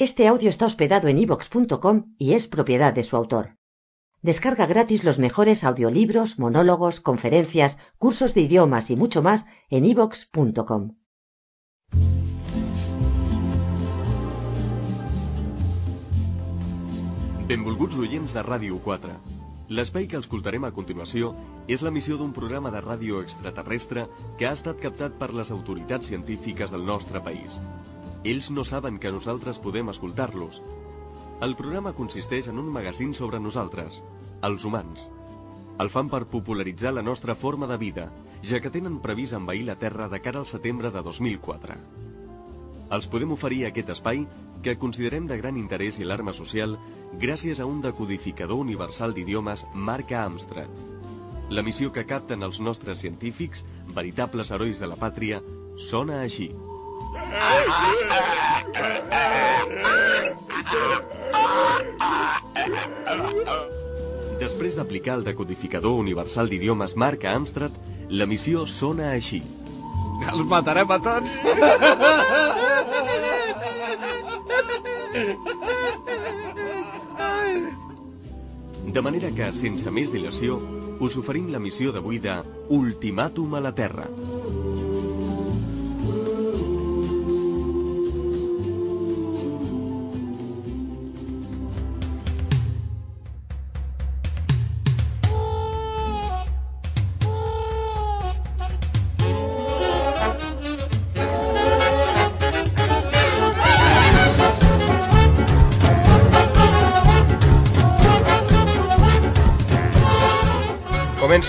Este 0.00 0.28
audio 0.28 0.48
está 0.48 0.64
hospedado 0.64 1.08
en 1.08 1.18
ivox.com 1.18 2.14
y 2.16 2.32
es 2.32 2.48
propiedad 2.48 2.94
de 2.94 3.04
su 3.04 3.16
autor. 3.16 3.58
Descarga 4.22 4.64
gratis 4.64 5.04
los 5.04 5.18
mejores 5.18 5.62
audiolibros, 5.62 6.38
monólogos, 6.38 7.00
conferencias, 7.00 7.76
cursos 7.98 8.32
de 8.32 8.40
idiomas 8.40 8.88
y 8.88 8.96
mucho 8.96 9.20
más 9.20 9.46
en 9.68 9.84
ivox.com. 9.84 10.96
Benvolguts 17.46 17.98
oients 17.98 18.32
de 18.32 18.40
Ràdio 18.42 18.80
4. 18.80 19.12
L'espai 19.68 20.08
que 20.08 20.16
escoltarem 20.16 20.64
a 20.64 20.72
continuació 20.72 21.34
és 21.68 21.84
l'emissió 21.84 22.16
d'un 22.16 22.32
programa 22.32 22.72
de 22.72 22.80
ràdio 22.80 23.20
extraterrestre 23.20 24.08
que 24.40 24.48
ha 24.48 24.56
estat 24.56 24.80
captat 24.80 25.20
per 25.20 25.34
les 25.36 25.52
autoritats 25.52 26.08
científiques 26.08 26.72
del 26.72 26.88
nostre 26.88 27.20
país. 27.20 27.60
Ells 28.24 28.50
no 28.50 28.64
saben 28.64 28.98
que 28.98 29.12
nosaltres 29.12 29.58
podem 29.58 29.88
escoltar-los. 29.88 30.60
El 31.40 31.56
programa 31.56 31.94
consisteix 31.96 32.50
en 32.52 32.58
un 32.60 32.68
magazín 32.68 33.14
sobre 33.16 33.40
nosaltres, 33.40 34.02
els 34.44 34.66
humans. 34.68 35.08
El 35.80 35.88
fan 35.88 36.10
per 36.12 36.26
popularitzar 36.28 36.92
la 36.92 37.04
nostra 37.06 37.34
forma 37.34 37.66
de 37.66 37.78
vida, 37.80 38.10
ja 38.44 38.60
que 38.60 38.72
tenen 38.72 39.00
previst 39.00 39.32
envair 39.32 39.64
la 39.64 39.78
Terra 39.80 40.08
de 40.12 40.20
cara 40.20 40.42
al 40.44 40.46
setembre 40.46 40.90
de 40.92 41.00
2004. 41.00 41.78
Els 42.92 43.08
podem 43.08 43.32
oferir 43.32 43.64
aquest 43.66 43.96
espai 43.96 44.26
que 44.62 44.76
considerem 44.76 45.26
de 45.26 45.38
gran 45.40 45.56
interès 45.56 45.98
i 45.98 46.04
alarma 46.04 46.34
social 46.36 46.76
gràcies 47.22 47.60
a 47.60 47.66
un 47.66 47.80
decodificador 47.80 48.60
universal 48.60 49.14
d'idiomes 49.16 49.64
marca 49.72 50.26
Amstrad. 50.26 50.68
La 51.48 51.64
missió 51.64 51.90
que 51.90 52.04
capten 52.06 52.44
els 52.44 52.60
nostres 52.60 53.00
científics, 53.00 53.64
veritables 53.94 54.52
herois 54.52 54.78
de 54.78 54.90
la 54.90 55.00
pàtria, 55.00 55.40
sona 55.80 56.20
així. 56.26 56.50
Després 64.40 64.76
d'aplicar 64.78 65.16
el 65.18 65.24
decodificador 65.26 65.98
universal 65.98 66.50
d'idiomes 66.50 66.94
marca 66.94 67.32
Amstrad, 67.34 67.74
la 68.10 68.26
missió 68.30 68.62
sona 68.66 69.10
així. 69.16 69.42
Els 70.30 70.44
matarem 70.46 70.90
a 70.94 70.98
tots. 71.02 71.34
De 78.90 79.02
manera 79.02 79.30
que, 79.34 79.50
sense 79.54 79.90
més 79.90 80.10
dilació, 80.14 80.58
us 81.00 81.16
oferim 81.18 81.50
la 81.50 81.60
missió 81.62 81.90
d'avui 81.94 82.18
de 82.22 82.38
Ultimàtum 82.74 83.54
a 83.56 83.60
la 83.64 83.74
Terra. 83.74 84.06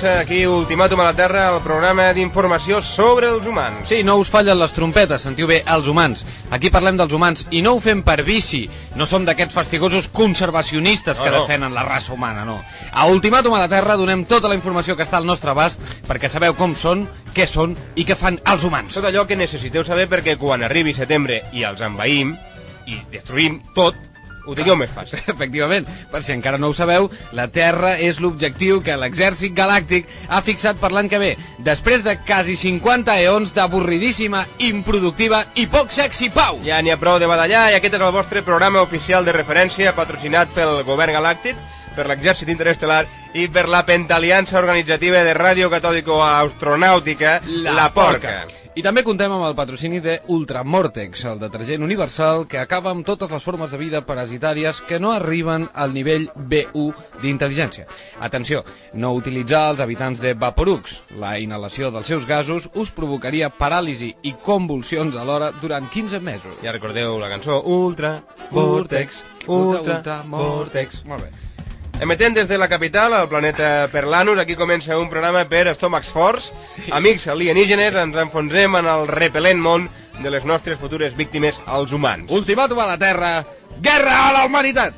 Aquí 0.03 0.47
Ultimàtum 0.49 0.99
a 1.03 1.03
la 1.11 1.13
Terra, 1.13 1.44
el 1.53 1.59
programa 1.61 2.07
d'informació 2.16 2.80
sobre 2.81 3.27
els 3.30 3.45
humans. 3.45 3.83
Sí, 3.89 3.99
no 4.03 4.16
us 4.17 4.31
fallen 4.33 4.58
les 4.58 4.73
trompetes, 4.73 5.21
sentiu 5.21 5.45
bé, 5.49 5.59
els 5.69 5.85
humans. 5.88 6.23
Aquí 6.49 6.71
parlem 6.73 6.97
dels 6.97 7.13
humans 7.13 7.43
i 7.53 7.61
no 7.61 7.75
ho 7.75 7.81
fem 7.83 8.02
per 8.02 8.23
vici. 8.25 8.63
No 8.97 9.05
som 9.05 9.27
d'aquests 9.27 9.53
fastigosos 9.53 10.08
conservacionistes 10.09 11.19
que 11.19 11.30
No, 11.30 11.38
no. 11.38 11.41
defenen 11.45 11.73
la 11.77 11.83
raça 11.85 12.13
humana, 12.13 12.43
no. 12.45 12.58
A 12.91 13.05
Ultimàtum 13.13 13.53
a 13.53 13.59
la 13.61 13.69
Terra 13.69 13.95
donem 13.95 14.25
tota 14.25 14.49
la 14.49 14.58
informació 14.58 14.97
que 14.97 15.05
està 15.05 15.17
al 15.21 15.25
nostre 15.30 15.52
abast 15.53 15.80
perquè 16.09 16.30
sabeu 16.30 16.55
com 16.58 16.73
són, 16.76 17.05
què 17.36 17.45
són 17.45 17.77
i 17.95 18.03
què 18.05 18.17
fan 18.17 18.39
els 18.45 18.64
humans. 18.65 18.95
Tot 18.97 19.05
allò 19.05 19.27
que 19.30 19.37
necessiteu 19.37 19.83
saber 19.86 20.09
perquè 20.09 20.36
quan 20.37 20.64
arribi 20.65 20.95
setembre 20.97 21.43
i 21.53 21.61
els 21.64 21.81
envaïm 21.81 22.33
i 22.89 22.97
destruïm 23.11 23.61
tot, 23.76 23.95
ho 24.45 24.55
tingueu 24.55 24.77
més 24.79 24.91
fàcil. 24.93 25.19
Efectivament, 25.33 25.87
per 26.11 26.21
si 26.25 26.33
encara 26.35 26.59
no 26.61 26.71
ho 26.71 26.77
sabeu, 26.77 27.09
la 27.37 27.47
Terra 27.53 27.95
és 28.02 28.21
l'objectiu 28.23 28.81
que 28.85 28.97
l'exèrcit 28.99 29.55
galàctic 29.57 30.09
ha 30.29 30.41
fixat 30.45 30.79
per 30.81 30.91
l'any 30.93 31.09
que 31.11 31.21
ve, 31.21 31.31
després 31.65 32.05
de 32.05 32.17
quasi 32.25 32.57
50 32.59 33.17
eons 33.25 33.53
d'avorridíssima, 33.57 34.45
improductiva 34.67 35.43
i 35.55 35.67
poc 35.71 35.93
sexy 35.95 36.31
pau. 36.33 36.61
Ja 36.65 36.81
n'hi 36.81 36.93
ha 36.93 37.02
prou 37.02 37.19
de 37.21 37.29
badallar 37.29 37.69
i 37.71 37.77
aquest 37.79 37.97
és 37.97 38.07
el 38.07 38.15
vostre 38.15 38.45
programa 38.45 38.83
oficial 38.85 39.27
de 39.27 39.35
referència 39.35 39.95
patrocinat 39.97 40.53
pel 40.55 40.81
govern 40.87 41.15
galàctic, 41.17 41.59
per 41.95 42.08
l'exèrcit 42.08 42.47
interestel·lar 42.52 43.03
i 43.35 43.47
per 43.52 43.67
la 43.71 43.83
pentaliança 43.87 44.59
organitzativa 44.59 45.25
de 45.27 45.35
Ràdio 45.35 45.69
Catòdico 45.73 46.21
Astronàutica, 46.23 47.39
La, 47.67 47.91
Porca. 47.91 48.61
I 48.71 48.80
també 48.80 49.02
contem 49.04 49.33
amb 49.36 49.43
el 49.43 49.55
patrocini 49.58 49.99
de 49.99 50.14
Ultramortex, 50.32 51.26
el 51.27 51.42
detergent 51.42 51.83
universal 51.83 52.45
que 52.48 52.61
acaba 52.61 52.93
amb 52.95 53.04
totes 53.04 53.27
les 53.27 53.43
formes 53.43 53.73
de 53.73 53.80
vida 53.82 53.99
parasitàries 54.08 54.80
que 54.87 54.99
no 54.99 55.11
arriben 55.11 55.65
al 55.76 55.92
nivell 55.92 56.30
B1 56.37 57.20
d'intel·ligència. 57.20 57.83
Atenció, 58.23 58.64
no 58.93 59.11
utilitzar 59.20 59.65
els 59.73 59.83
habitants 59.83 60.23
de 60.23 60.32
Vaporux. 60.39 61.02
La 61.20 61.36
inhalació 61.43 61.92
dels 61.92 62.08
seus 62.08 62.23
gasos 62.26 62.70
us 62.71 62.95
provocaria 62.95 63.52
paràlisi 63.52 64.14
i 64.23 64.37
convulsions 64.39 65.20
alhora 65.20 65.52
durant 65.59 65.92
15 65.92 66.23
mesos. 66.23 66.55
Ja 66.64 66.71
recordeu 66.71 67.20
la 67.20 67.27
cançó 67.36 67.59
Ultra, 67.67 68.21
Vortex, 68.55 69.23
Ultra, 69.48 69.98
Ultra, 69.99 70.21
Vortex. 70.32 71.03
Molt 71.11 71.27
bé. 71.27 71.51
Emetent 71.99 72.33
des 72.33 72.47
de 72.47 72.57
la 72.57 72.67
capital, 72.67 73.13
al 73.13 73.27
planeta 73.29 73.87
Perlanus, 73.91 74.39
aquí 74.39 74.55
comença 74.55 74.97
un 74.97 75.09
programa 75.09 75.43
per 75.45 75.67
estómacs 75.69 76.09
forts. 76.09 76.52
Amics 76.91 77.27
alienígenes, 77.27 77.93
ens 77.93 78.17
enfonsem 78.23 78.79
en 78.79 78.89
el 78.89 79.07
repel·lent 79.11 79.61
món 79.61 79.89
de 80.21 80.33
les 80.33 80.45
nostres 80.45 80.79
futures 80.79 81.15
víctimes, 81.17 81.61
els 81.67 81.93
humans. 81.93 82.31
Ultimàtum 82.31 82.81
a 82.81 82.89
la 82.93 82.97
Terra, 83.02 83.31
guerra 83.81 84.17
a 84.29 84.33
la 84.39 84.45
humanitat! 84.45 84.93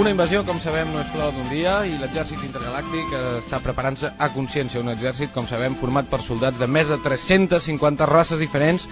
Una 0.00 0.14
invasió, 0.14 0.40
com 0.48 0.56
sabem, 0.56 0.88
no 0.94 1.02
és 1.02 1.08
flor 1.12 1.28
d'un 1.36 1.48
dia 1.52 1.74
i 1.84 1.90
l'exèrcit 2.00 2.40
intergalàctic 2.46 3.10
està 3.42 3.58
preparant-se 3.60 4.08
a 4.16 4.30
consciència. 4.32 4.80
Un 4.80 4.88
exèrcit, 4.88 5.28
com 5.34 5.44
sabem, 5.44 5.74
format 5.76 6.06
per 6.08 6.22
soldats 6.24 6.56
de 6.56 6.64
més 6.64 6.88
de 6.88 6.96
350 7.04 8.08
races 8.08 8.40
diferents 8.40 8.86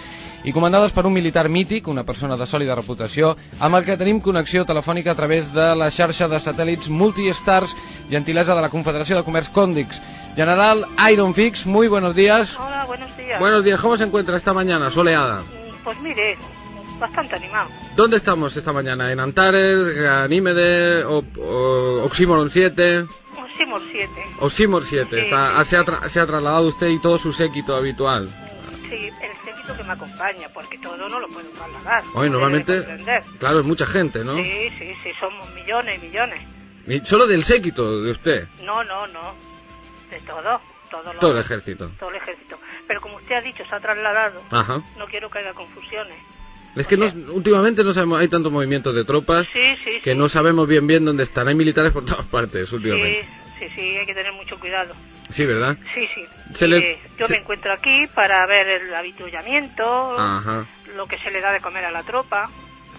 i 0.44 0.52
comandades 0.52 0.92
per 0.92 1.06
un 1.08 1.16
militar 1.16 1.46
mític, 1.48 1.88
una 1.88 2.04
persona 2.04 2.36
de 2.36 2.44
sòlida 2.44 2.76
reputació, 2.76 3.32
amb 3.56 3.78
el 3.78 3.86
que 3.88 3.96
tenim 3.96 4.20
connexió 4.20 4.66
telefònica 4.69 5.14
a 5.14 5.16
través 5.16 5.48
de 5.54 5.70
la 5.80 5.88
xarxa 5.88 6.28
de 6.28 6.42
satèl·lits 6.44 6.92
Multistars, 6.92 7.72
gentilesa 8.12 8.52
de 8.52 8.66
la 8.66 8.69
Confederació 8.69 9.16
de 9.16 9.25
Comerç 9.25 9.48
Còndix. 9.48 10.02
General 10.36 10.84
Iron 11.08 11.32
Fix, 11.32 11.64
muy 11.64 11.88
buenos 11.88 12.20
días. 12.20 12.52
Hola, 12.60 12.84
buenos 12.84 13.16
días. 13.16 13.40
Buenos 13.40 13.64
días, 13.64 13.80
¿cómo 13.80 13.96
se 13.96 14.04
encuentra 14.04 14.36
esta 14.36 14.52
mañana 14.52 14.90
soleada? 14.90 15.40
Pues 15.84 15.98
mire, 16.02 16.36
bastante 16.98 17.36
animado. 17.36 17.69
¿Dónde 17.97 18.16
estamos 18.16 18.56
esta 18.56 18.72
mañana? 18.72 19.10
¿En 19.12 19.20
Antares, 19.20 19.94
Ganímede, 19.97 21.04
o, 21.04 21.25
o- 21.38 22.03
Oxímoron 22.04 22.50
7? 22.50 23.06
Simos 23.56 23.82
7. 23.91 24.10
Oxímor 24.41 24.84
7, 24.84 25.08
Sí, 25.16 25.22
está- 25.25 25.64
sí, 25.64 25.70
se, 25.70 25.76
ha 25.76 25.84
tra- 25.84 26.08
se 26.08 26.20
ha 26.20 26.26
trasladado 26.26 26.66
usted 26.69 26.88
y 26.88 26.98
todo 27.00 27.19
su 27.19 27.32
séquito 27.32 27.75
habitual. 27.76 28.28
Sí, 28.88 29.08
el 29.20 29.37
séquito 29.44 29.76
que 29.76 29.82
me 29.84 29.92
acompaña, 29.92 30.48
porque 30.54 30.78
todo 30.78 30.97
no 31.08 31.19
lo 31.19 31.28
puedo 31.28 31.49
trasladar. 31.50 32.05
Hoy 32.14 32.31
normalmente, 32.31 32.87
claro, 33.38 33.61
es 33.61 33.67
mucha 33.67 33.84
gente, 33.84 34.25
¿no? 34.25 34.37
Sí, 34.37 34.70
sí, 34.78 34.94
sí, 35.02 35.11
somos 35.19 35.52
millones 35.55 35.99
y 36.00 36.06
millones. 36.06 36.40
Y 36.87 37.00
Solo 37.05 37.26
del 37.26 37.44
séquito 37.44 38.00
de 38.00 38.11
usted, 38.12 38.46
No, 38.62 38.82
no, 38.84 39.06
no. 39.08 39.34
De 40.11 40.19
todo. 40.20 40.61
Todo, 40.90 41.12
lo- 41.12 41.20
todo 41.20 41.32
el 41.32 41.38
ejército. 41.38 41.90
todo 42.00 42.08
el 42.11 42.17
ejército. 42.17 42.58
Pero 42.87 43.00
como 43.02 43.17
usted 43.17 43.34
ha 43.34 43.40
dicho, 43.43 43.62
se 43.69 43.75
ha 43.75 43.78
trasladado. 43.81 44.40
Ajá. 44.50 44.81
No 44.96 45.05
quiero 45.06 45.28
que 45.28 45.40
haya 45.40 45.52
confusiones. 45.52 46.17
Es 46.78 46.86
que 46.86 46.96
no, 46.96 47.06
últimamente 47.32 47.82
no 47.84 47.92
sabemos, 47.92 48.20
hay 48.20 48.28
tantos 48.28 48.52
movimientos 48.52 48.94
de 48.94 49.04
tropas 49.04 49.46
Sí, 49.52 49.76
sí, 49.84 50.00
que 50.02 50.12
sí. 50.12 50.19
no 50.19 50.28
sabemos 50.28 50.66
bien 50.69 50.86
bien 50.86 51.04
dónde 51.04 51.25
están. 51.25 51.48
Hay 51.48 51.54
militares 51.54 51.92
por 51.92 52.04
todas 52.04 52.26
partes 52.26 52.69
Sí, 52.69 52.75
últimamente. 52.76 53.26
sí, 53.58 53.66
sí, 53.75 53.96
hay 53.96 54.06
que 54.06 54.14
tener 54.14 54.32
mucho 54.32 54.58
cuidado. 54.60 54.94
Sí, 55.34 55.44
¿verdad? 55.44 55.76
Sí, 55.94 56.08
sí. 56.14 56.25
Se 56.54 56.66
Y, 56.66 56.70
le- 56.70 56.92
eh, 56.92 56.98
yo 57.19 57.26
se- 57.26 57.34
me 57.34 57.38
encuentro 57.40 57.72
aquí 57.72 58.06
para 58.14 58.46
ver 58.46 58.66
el 58.66 58.94
avituallamiento, 58.94 60.19
Ajá. 60.19 60.66
lo 60.96 61.06
que 61.06 61.19
se 61.19 61.30
le 61.30 61.40
da 61.40 61.52
de 61.52 61.60
comer 61.60 61.84
a 61.84 61.90
la 61.90 62.02
tropa. 62.02 62.50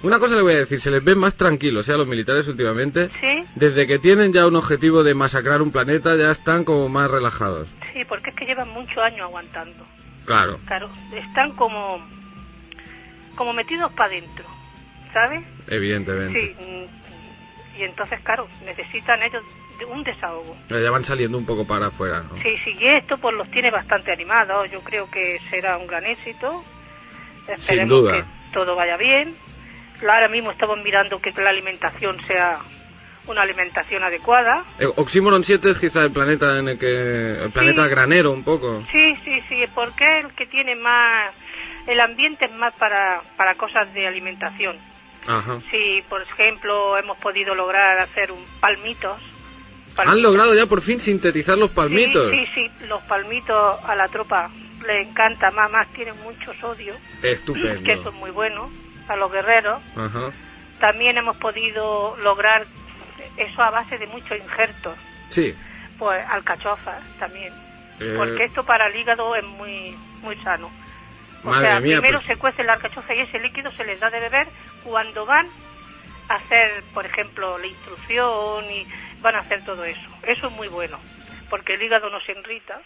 Una 0.02 0.18
cosa 0.20 0.36
le 0.36 0.42
voy 0.44 0.54
a 0.54 0.58
decir, 0.60 0.80
se 0.80 0.92
les 0.92 1.04
ve 1.04 1.14
más 1.16 1.36
tranquilos, 1.36 1.90
¿eh? 1.90 1.94
a 1.94 1.98
los 1.98 2.08
militares 2.08 2.48
últimamente. 2.48 3.10
Sí. 3.20 3.44
Desde 3.56 3.86
que 3.86 4.00
tienen 4.00 4.32
ya 4.32 4.48
un 4.48 4.56
objetivo 4.56 5.04
de 5.04 5.14
masacrar 5.14 5.62
un 5.62 5.72
planeta, 5.72 6.16
ya 6.16 6.32
están 6.32 6.64
como 6.64 6.88
más 6.88 7.12
relajados. 7.12 7.68
Sí, 7.94 8.06
porque 8.06 8.30
es 8.30 8.36
que 8.36 8.46
llevan 8.46 8.70
muchos 8.70 8.98
años 9.00 9.22
aguantando. 9.22 9.86
Claro. 10.26 10.60
Claro, 10.68 10.90
están 11.14 11.52
como 11.54 12.00
como 13.40 13.54
metidos 13.54 13.90
para 13.94 14.10
adentro, 14.12 14.44
¿sabes? 15.14 15.42
Evidentemente. 15.70 16.38
Sí, 16.60 16.66
mm, 16.66 17.80
y 17.80 17.84
entonces, 17.84 18.20
claro, 18.20 18.50
necesitan 18.66 19.24
ellos 19.24 19.42
un 19.88 20.04
desahogo. 20.04 20.58
Ya 20.68 20.92
van 20.92 21.06
saliendo 21.06 21.38
un 21.38 21.46
poco 21.46 21.66
para 21.66 21.88
afuera, 21.88 22.22
¿no? 22.30 22.36
Sí, 22.44 22.58
sí, 22.66 22.76
y 22.78 22.86
esto 22.86 23.18
pues 23.18 23.34
los 23.36 23.50
tiene 23.50 23.72
bastante 23.72 24.12
animados, 24.12 24.70
yo 24.70 24.82
creo 24.82 25.10
que 25.10 25.40
será 25.50 25.78
un 25.78 25.88
gran 25.88 26.06
éxito. 26.06 26.62
Esperemos 27.48 27.88
duda. 28.02 28.12
que 28.18 28.24
todo 28.54 28.76
vaya 28.76 28.98
bien. 28.98 29.34
Ahora 30.02 30.28
mismo 30.28 30.52
estamos 30.52 30.78
mirando 30.84 31.22
que 31.22 31.32
la 31.32 31.50
alimentación 31.50 32.18
sea 32.28 32.60
una 33.28 33.44
alimentación 33.44 34.04
adecuada. 34.04 34.66
Eh, 34.80 34.88
Oxymoron 34.98 35.46
7 35.46 35.72
es 35.72 35.78
quizá 35.78 36.04
el 36.04 36.12
planeta 36.12 36.60
en 36.60 36.68
el 36.68 36.78
que... 36.78 37.38
El 37.44 37.52
planeta 37.52 37.84
Sí. 37.86 37.90
granero 37.90 38.32
un 38.32 38.44
poco. 38.44 38.84
Sí, 38.92 39.16
sí, 39.24 39.42
sí, 39.48 39.64
porque 39.74 40.20
es 40.20 40.26
el 40.26 40.32
que 40.34 40.46
tiene 40.46 40.76
más... 40.76 41.32
El 41.90 42.00
ambiente 42.02 42.46
es 42.46 42.52
más 42.52 42.74
para, 42.74 43.22
para 43.36 43.56
cosas 43.56 43.92
de 43.94 44.08
alimentación. 44.08 44.78
Ajá. 45.28 45.60
Sí, 45.72 46.04
por 46.08 46.22
ejemplo, 46.22 46.98
hemos 46.98 47.18
podido 47.18 47.56
lograr 47.56 48.00
hacer 48.00 48.32
un 48.32 48.44
palmitos. 48.60 49.20
Han 49.98 50.22
logrado 50.22 50.54
ya 50.56 50.66
por 50.66 50.82
fin 50.82 51.02
sintetizar 51.02 51.58
los 51.58 51.72
palmitos. 51.72 52.32
Sí, 52.32 52.46
sí, 52.54 52.72
sí, 52.80 52.86
los 52.88 53.02
palmitos 53.04 53.84
a 53.84 53.96
la 53.96 54.08
tropa 54.08 54.50
le 54.86 55.02
encanta, 55.02 55.52
más, 55.52 55.70
más 55.70 55.88
tienen 55.88 56.16
mucho 56.22 56.54
sodio, 56.62 56.94
Estupendo. 57.22 57.84
que 57.84 57.94
eso 57.94 58.10
es 58.10 58.16
muy 58.16 58.32
bueno, 58.32 58.72
a 59.10 59.16
los 59.18 59.30
guerreros. 59.32 59.82
Ajá. 59.98 60.32
También 60.80 61.18
hemos 61.18 61.36
podido 61.38 62.16
lograr 62.24 62.66
eso 63.36 63.62
a 63.62 63.72
base 63.72 63.98
de 63.98 64.08
muchos 64.08 64.38
injertos, 64.38 64.96
Sí. 65.32 65.54
pues 65.98 66.24
alcachofas 66.30 67.02
también, 67.20 67.52
Eh, 68.00 68.14
porque 68.18 68.46
esto 68.46 68.64
para 68.64 68.88
el 68.88 68.96
hígado 68.96 69.36
es 69.36 69.44
muy, 69.44 69.98
muy 70.22 70.36
sano. 70.38 70.72
O 71.44 71.48
Madre 71.50 71.68
sea, 71.68 71.80
mía, 71.80 71.98
primero 72.02 72.20
pues- 72.20 72.28
se 72.28 72.36
cuece 72.38 72.64
la 72.64 72.74
alcachofa 72.74 73.16
y 73.16 73.20
ese 73.20 73.40
líquido 73.40 73.72
se 73.72 73.86
les 73.86 74.00
da 74.00 74.10
de 74.10 74.20
beber 74.20 74.48
cuando 74.84 75.26
van 75.26 75.48
a 76.28 76.36
hacer, 76.36 76.84
por 76.94 77.06
ejemplo, 77.06 77.58
la 77.58 77.68
instrucción 77.68 78.66
y 78.72 78.86
van 79.22 79.36
a 79.36 79.40
hacer 79.40 79.64
todo 79.64 79.84
eso. 79.86 80.02
Eso 80.24 80.48
es 80.48 80.54
muy 80.54 80.68
bueno, 80.68 81.00
porque 81.50 81.76
el 81.76 81.82
hígado 81.82 82.10
no 82.10 82.20
se 82.22 82.34
irrita. 82.34 82.82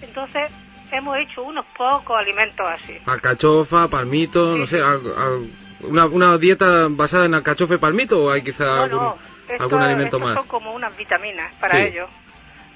Entonces, 0.00 0.50
hemos 0.92 1.16
hecho 1.18 1.42
unos 1.42 1.64
pocos 1.76 2.16
alimentos 2.18 2.66
así. 2.66 2.98
Alcachofa, 3.06 3.88
palmito, 3.88 4.56
no 4.56 4.66
sé, 4.66 4.80
al- 4.80 5.02
al- 5.16 5.50
una, 5.80 6.06
una 6.06 6.38
dieta 6.38 6.86
basada 6.90 7.26
en 7.26 7.34
alcachofa 7.34 7.74
y 7.74 7.78
palmito 7.78 8.24
o 8.24 8.30
hay 8.30 8.42
quizá 8.42 8.64
No, 8.64 8.82
algún, 8.82 8.98
no, 8.98 9.18
esto- 9.48 9.62
algún 9.64 9.82
alimento 9.82 10.18
más. 10.20 10.34
son 10.36 10.46
como 10.46 10.72
unas 10.72 10.96
vitaminas 10.96 11.52
para 11.60 11.74
Sí. 11.76 11.82
ellos. 11.82 12.08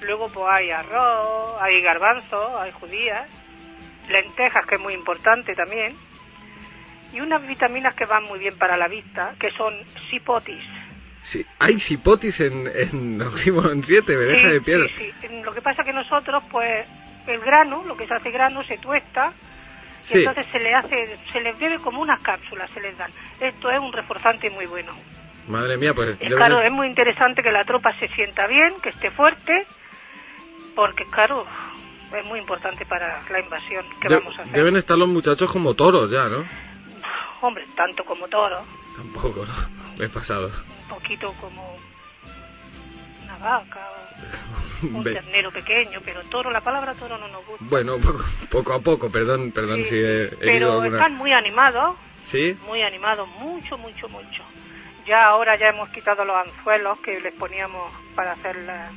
Luego 0.03 0.29
pues 0.31 0.47
hay 0.51 0.71
arroz, 0.71 1.57
hay 1.61 1.81
garbanzos, 1.83 2.53
hay 2.61 2.73
judías, 2.73 3.25
lentejas 4.11 4.67
que 4.67 4.75
es 4.77 4.81
muy 4.81 4.95
importante 4.95 5.55
también, 5.55 5.95
y 7.13 7.21
unas 7.21 7.45
vitaminas 7.47 7.95
que 7.95 8.05
van 8.07 8.25
muy 8.25 8.39
bien 8.39 8.57
para 8.57 8.77
la 8.77 8.89
vista, 8.89 9.35
que 9.39 9.51
son 9.51 9.75
sipotis. 10.11 10.63
Sí, 11.23 11.45
hay 11.59 11.79
sipotis 11.81 12.41
en, 12.41 12.71
en 12.75 13.21
Oxymoron 13.23 13.83
7, 13.85 14.17
me 14.17 14.23
deja 14.25 14.49
Sí, 14.49 14.53
de 14.55 14.61
piedra. 14.61 14.89
sí, 14.97 15.13
sí. 15.21 15.29
Lo 15.43 15.53
que 15.53 15.61
pasa 15.63 15.85
que 15.85 15.93
nosotros 15.93 16.43
pues 16.51 16.87
el 17.27 17.41
grano, 17.41 17.85
lo 17.87 17.97
que 17.97 18.07
se 18.07 18.15
hace 18.15 18.31
grano, 18.31 18.63
se 18.65 18.79
tuesta 18.79 19.33
y 20.09 20.13
Sí. 20.13 20.19
entonces 20.21 20.47
se 20.51 20.59
le 20.61 20.75
hace, 20.75 21.19
se 21.33 21.41
les 21.41 21.59
bebe 21.59 21.79
como 21.79 22.01
unas 22.01 22.21
cápsulas, 22.21 22.71
se 22.73 22.81
les 22.81 22.97
dan. 22.97 23.11
Esto 23.39 23.71
es 23.71 23.79
un 23.79 23.93
reforzante 23.93 24.49
muy 24.51 24.67
bueno. 24.67 24.93
Madre 25.47 25.77
mía, 25.77 25.93
pues 25.95 26.17
Es 26.21 26.35
claro, 26.35 26.57
ser- 26.59 26.67
es 26.67 26.73
muy 26.73 26.87
interesante 26.87 27.43
que 27.43 27.53
la 27.53 27.65
tropa 27.65 27.93
se 27.99 28.09
sienta 28.09 28.47
bien, 28.47 28.75
que 28.83 28.89
esté 28.91 29.11
fuerte, 29.11 29.67
porque 30.75 31.05
claro, 31.07 31.47
es 32.17 32.25
muy 32.25 32.39
importante 32.39 32.85
para 32.87 33.21
la 33.31 33.41
invasión 33.41 33.85
que 34.01 34.09
de- 34.09 34.17
vamos 34.17 34.39
a 34.39 34.43
hacer. 34.43 34.55
deben 34.55 34.77
estar 34.77 34.97
los 34.99 35.09
muchachos 35.09 35.51
como 35.51 35.75
toros 35.75 36.11
ya, 36.11 36.25
¿no? 36.29 36.45
Hombre, 37.43 37.67
tanto 37.75 38.05
como 38.05 38.29
toro, 38.29 38.63
Tampoco, 38.97 39.47
¿no? 39.47 39.55
Me 39.99 40.05
he 40.07 40.09
pasado. 40.09 40.49
un 40.83 40.89
poquito 40.89 41.33
como 41.41 41.79
una 43.25 43.37
vaca 43.39 43.89
o 44.83 44.87
un 44.87 45.05
ternero 45.05 45.51
pequeño, 45.51 46.01
pero 46.05 46.23
toro, 46.25 46.51
la 46.51 46.61
palabra 46.61 46.95
toro 46.95 47.17
no 47.19 47.29
nos 47.29 47.47
gusta. 47.47 47.65
Bueno, 47.69 47.97
poco, 48.03 48.25
poco 48.51 48.73
a 48.75 48.81
poco, 48.81 49.11
perdón, 49.11 49.53
perdón 49.53 49.79
Sí, 49.85 49.89
si 49.91 49.97
he, 49.97 50.29
pero 50.41 50.73
alguna... 50.83 50.97
están 50.99 51.15
muy 51.17 51.33
animados, 51.33 51.97
¿Sí? 52.31 52.57
muy 52.67 52.83
animados, 52.83 53.29
mucho, 53.39 53.79
mucho, 53.79 54.09
mucho. 54.09 54.43
Ya 55.07 55.27
ahora 55.29 55.57
ya 55.57 55.69
hemos 55.71 55.89
quitado 55.89 56.25
los 56.25 56.37
anzuelos 56.37 57.01
que 57.01 57.21
les 57.21 57.33
poníamos 57.33 57.91
para 58.15 58.33
hacer 58.33 58.57
la, 58.57 58.91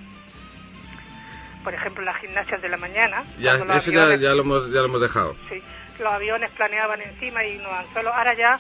por 1.63 1.73
ejemplo, 1.73 2.03
las 2.03 2.17
gimnasias 2.17 2.61
de 2.61 2.69
la 2.69 2.77
mañana. 2.77 3.23
Ya, 3.39 3.55
eso 3.55 3.65
ya, 3.91 4.05
aviones- 4.07 4.19
ya, 4.19 4.33
lo 4.33 4.41
hemos, 4.41 4.67
ya 4.71 4.79
lo 4.79 4.85
hemos 4.85 5.01
dejado. 5.01 5.35
sí, 5.49 5.61
los 5.99 6.11
aviones 6.13 6.49
planeaban 6.51 7.01
encima 7.01 7.43
y 7.45 7.57
los 7.57 7.71
anzuelos. 7.71 8.13
Ahora 8.15 8.33
ya 8.33 8.59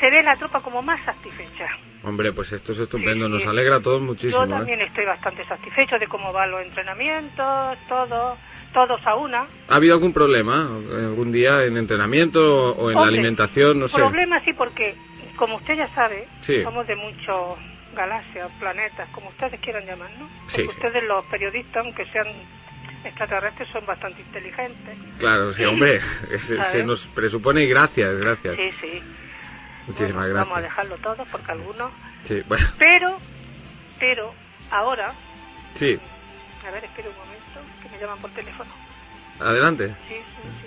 se 0.00 0.10
ve 0.10 0.22
la 0.22 0.36
tropa 0.36 0.60
como 0.60 0.82
más 0.82 1.00
satisfecha. 1.04 1.66
Hombre, 2.04 2.32
pues 2.32 2.52
esto 2.52 2.72
es 2.72 2.78
estupendo, 2.78 3.26
Sí, 3.26 3.32
nos 3.32 3.46
alegra 3.46 3.76
a 3.76 3.80
todos 3.80 4.00
muchísimo. 4.02 4.44
Yo 4.44 4.44
¿eh? 4.46 4.56
también 4.58 4.80
estoy 4.82 5.06
bastante 5.06 5.44
satisfecho 5.46 5.98
de 5.98 6.06
cómo 6.06 6.32
van 6.32 6.50
los 6.50 6.60
entrenamientos, 6.62 7.78
todos, 7.88 8.38
todos 8.74 9.06
a 9.06 9.14
una. 9.14 9.46
¿Ha 9.68 9.74
habido 9.76 9.94
algún 9.94 10.12
problema 10.12 10.68
algún 10.92 11.32
día 11.32 11.64
en 11.64 11.76
entrenamiento 11.78 12.72
o 12.76 12.90
en 12.90 12.96
la 12.96 13.06
alimentación? 13.06 13.78
No 13.80 13.88
sé. 13.88 13.96
Problema 13.98 14.40
sí, 14.44 14.52
porque 14.52 14.94
como 15.36 15.56
usted 15.56 15.76
ya 15.76 15.88
sabe, 15.94 16.28
Sí. 16.42 16.62
somos 16.62 16.86
de 16.86 16.94
muchos 16.96 17.56
galaxias, 17.94 18.50
planetas, 18.58 19.08
como 19.10 19.28
ustedes 19.28 19.58
quieran 19.60 19.86
llamar, 19.86 20.10
¿no? 20.18 20.28
Porque 20.28 20.50
Sí, 20.56 20.62
sí. 20.62 20.68
ustedes 20.68 21.02
los 21.04 21.24
periodistas, 21.26 21.84
aunque 21.84 22.04
sean 22.06 22.26
extraterrestres, 23.04 23.68
son 23.68 23.84
bastante 23.86 24.22
inteligentes. 24.22 24.98
Claro, 25.18 25.52
sí, 25.54 25.64
hombre, 25.64 26.00
se, 26.72 26.84
nos 26.84 27.06
presupone 27.06 27.62
y 27.62 27.68
gracias, 27.68 28.16
gracias. 28.16 28.56
Sí, 28.56 28.72
sí. 28.80 29.02
Muchísimas 29.86 30.24
Bueno, 30.24 30.34
Vamos 30.34 30.56
a 30.56 30.60
gracias. 30.60 30.62
dejarlo 30.86 30.96
todo 30.98 31.26
porque 31.30 31.52
algunos... 31.52 31.92
Sí, 32.26 32.42
bueno, 32.48 32.66
Pero, 32.78 33.18
pero, 33.98 34.34
ahora... 34.70 35.12
sí, 35.78 35.98
A 36.66 36.70
ver, 36.70 36.84
espere 36.84 37.08
un 37.10 37.16
momento, 37.16 37.44
que 37.82 37.88
me 37.90 37.98
llaman 37.98 38.18
por 38.18 38.30
teléfono. 38.30 38.70
adelante. 39.40 39.88
Sí, 40.08 40.14
sí, 40.14 40.22
sí, 40.62 40.66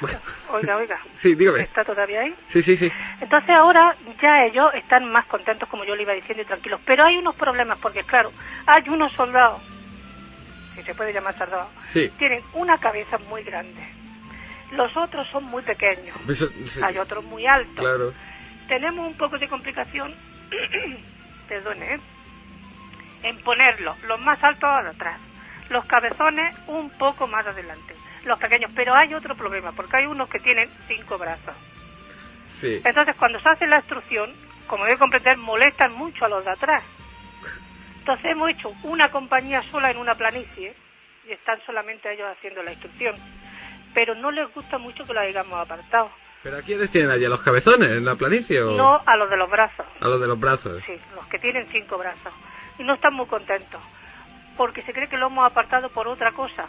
bueno. 0.00 0.18
Oiga, 0.50 0.76
oiga. 0.76 1.00
Sí, 1.20 1.34
dígame. 1.34 1.60
¿Está 1.60 1.84
todavía 1.84 2.20
ahí? 2.22 2.34
Sí, 2.48 2.62
sí, 2.62 2.76
sí. 2.76 2.90
Entonces 3.20 3.50
ahora 3.50 3.94
ya 4.20 4.44
ellos 4.44 4.72
están 4.74 5.10
más 5.10 5.24
contentos, 5.26 5.68
como 5.68 5.84
yo 5.84 5.94
le 5.96 6.02
iba 6.02 6.12
diciendo, 6.12 6.42
y 6.42 6.46
tranquilos. 6.46 6.80
Pero 6.84 7.04
hay 7.04 7.16
unos 7.16 7.34
problemas, 7.34 7.78
porque 7.78 8.02
claro, 8.04 8.32
hay 8.66 8.88
unos 8.88 9.12
soldados, 9.12 9.60
si 10.74 10.82
se 10.82 10.94
puede 10.94 11.12
llamar 11.12 11.36
soldados, 11.36 11.68
Sí. 11.92 12.10
tienen 12.18 12.42
una 12.54 12.78
cabeza 12.78 13.18
muy 13.28 13.42
grande. 13.42 13.82
Los 14.72 14.96
otros 14.96 15.26
son 15.28 15.44
muy 15.44 15.62
pequeños. 15.62 16.16
Eso- 16.28 16.48
sí, 16.68 16.80
Hay 16.82 16.96
otros 16.98 17.24
muy 17.24 17.46
altos. 17.46 17.84
Claro. 17.84 18.12
Tenemos 18.68 19.06
un 19.06 19.14
poco 19.16 19.36
de 19.38 19.48
complicación, 19.48 20.14
perdone, 21.48 21.94
¿eh? 21.94 22.00
en 23.22 23.36
ponerlos 23.38 23.98
los 24.04 24.18
más 24.20 24.42
altos 24.42 24.70
atrás, 24.70 25.18
los 25.68 25.84
cabezones 25.84 26.54
un 26.68 26.88
poco 26.90 27.26
más 27.26 27.46
adelante, 27.46 27.94
los 28.24 28.38
pequeños. 28.38 28.70
Pero 28.74 28.94
hay 28.94 29.14
otro 29.14 29.34
problema, 29.34 29.72
porque 29.72 29.96
hay 29.98 30.06
unos 30.06 30.28
que 30.28 30.40
tienen 30.40 30.70
cinco 30.86 31.18
brazos. 31.18 31.54
Sí. 32.60 32.80
Entonces, 32.84 33.14
cuando 33.16 33.40
se 33.40 33.48
hace 33.48 33.66
la 33.66 33.76
instrucción, 33.78 34.32
como 34.66 34.84
debe 34.84 34.98
comprender, 34.98 35.36
molestan 35.38 35.92
mucho 35.92 36.24
a 36.24 36.28
los 36.28 36.44
de 36.44 36.50
atrás. 36.50 36.82
Entonces, 37.98 38.30
hemos 38.32 38.50
hecho 38.50 38.72
una 38.82 39.10
compañía 39.10 39.62
sola 39.70 39.90
en 39.90 39.98
una 39.98 40.14
planicie 40.14 40.74
y 41.26 41.32
están 41.32 41.60
solamente 41.66 42.12
ellos 42.12 42.28
haciendo 42.30 42.62
la 42.62 42.72
instrucción. 42.72 43.14
Pero 43.94 44.14
no 44.14 44.30
les 44.30 44.52
gusta 44.54 44.78
mucho 44.78 45.06
que 45.06 45.14
lo 45.14 45.20
hayamos 45.20 45.58
apartado. 45.58 46.10
¿Pero 46.42 46.56
a 46.56 46.62
quiénes 46.62 46.90
tienen 46.90 47.10
allí? 47.10 47.24
¿A 47.26 47.28
los 47.28 47.42
cabezones 47.42 47.90
en 47.90 48.04
la 48.04 48.14
planicie 48.14 48.62
o 48.62 48.70
No 48.74 49.02
a 49.04 49.16
los 49.16 49.28
de 49.28 49.36
los 49.36 49.50
brazos, 49.50 49.84
a 50.00 50.08
los 50.08 50.20
de 50.20 50.26
los 50.26 50.40
brazos? 50.40 50.82
sí, 50.86 50.98
los 51.14 51.26
que 51.26 51.38
tienen 51.38 51.66
cinco 51.66 51.98
brazos. 51.98 52.32
Y 52.78 52.82
no 52.84 52.94
están 52.94 53.12
muy 53.12 53.26
contentos, 53.26 53.80
porque 54.56 54.80
se 54.82 54.94
cree 54.94 55.08
que 55.08 55.18
lo 55.18 55.26
hemos 55.26 55.44
apartado 55.44 55.90
por 55.90 56.08
otra 56.08 56.32
cosa. 56.32 56.66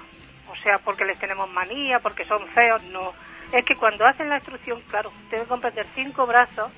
O 0.51 0.55
sea, 0.63 0.79
porque 0.79 1.05
les 1.05 1.17
tenemos 1.17 1.49
manía, 1.49 1.99
porque 1.99 2.25
son 2.25 2.45
feos, 2.49 2.83
no. 2.83 3.13
Es 3.51 3.63
que 3.63 3.75
cuando 3.75 4.05
hacen 4.05 4.29
la 4.29 4.35
instrucción, 4.37 4.81
claro, 4.89 5.11
deben 5.29 5.47
comprender 5.47 5.85
cinco 5.95 6.27
brazos, 6.27 6.71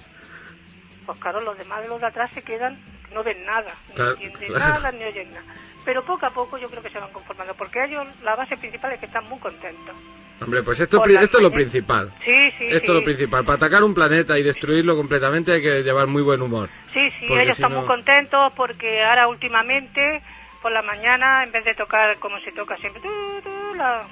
pues 1.05 1.19
claro, 1.19 1.41
los 1.41 1.57
demás 1.57 1.81
de 1.81 1.87
los 1.87 1.99
de 1.99 2.07
atrás 2.07 2.29
se 2.33 2.43
quedan, 2.43 2.79
no 3.11 3.23
ven 3.23 3.43
nada, 3.45 3.73
Claro, 3.95 4.11
entienden 4.11 4.47
claro. 4.53 4.73
nada, 4.73 4.91
ni 4.91 5.03
oyen 5.03 5.29
nada. 5.31 5.43
Pero 5.85 6.03
poco 6.03 6.25
a 6.25 6.29
poco 6.31 6.57
yo 6.57 6.69
creo 6.69 6.81
que 6.81 6.89
se 6.89 6.99
van 6.99 7.11
conformando, 7.11 7.53
porque 7.55 7.83
ellos, 7.83 8.05
la 8.23 8.35
base 8.35 8.55
principal 8.57 8.93
es 8.93 8.99
que 8.99 9.05
están 9.07 9.27
muy 9.27 9.39
contentos. 9.39 9.95
Hombre, 10.41 10.63
pues 10.63 10.79
esto, 10.79 11.03
esto 11.05 11.37
es 11.37 11.43
lo 11.43 11.51
principal. 11.51 12.11
Sí, 12.23 12.51
sí, 12.57 12.65
Esto 12.69 12.79
sí. 12.79 12.87
es 12.87 12.93
lo 12.93 13.03
principal. 13.03 13.45
Para 13.45 13.57
atacar 13.57 13.83
un 13.83 13.93
planeta 13.93 14.37
y 14.37 14.43
destruirlo 14.43 14.95
completamente 14.95 15.53
hay 15.53 15.61
que 15.61 15.83
llevar 15.83 16.07
muy 16.07 16.21
buen 16.21 16.41
humor. 16.41 16.69
Sí, 16.93 17.11
sí, 17.19 17.27
Porque 17.27 17.43
ellos 17.43 17.55
si 17.55 17.61
están 17.61 17.73
no- 17.73 17.79
muy 17.79 17.87
contentos 17.87 18.51
porque 18.53 19.03
ahora 19.03 19.27
últimamente, 19.27 20.21
por 20.61 20.71
la 20.71 20.81
mañana, 20.81 21.43
en 21.43 21.51
vez 21.51 21.63
de 21.65 21.75
tocar 21.75 22.17
como 22.19 22.39
se 22.39 22.51
toca 22.51 22.75
siempre, 22.77 23.01
tu, 23.01 23.09
tu, 23.41 23.49
la, 23.75 24.05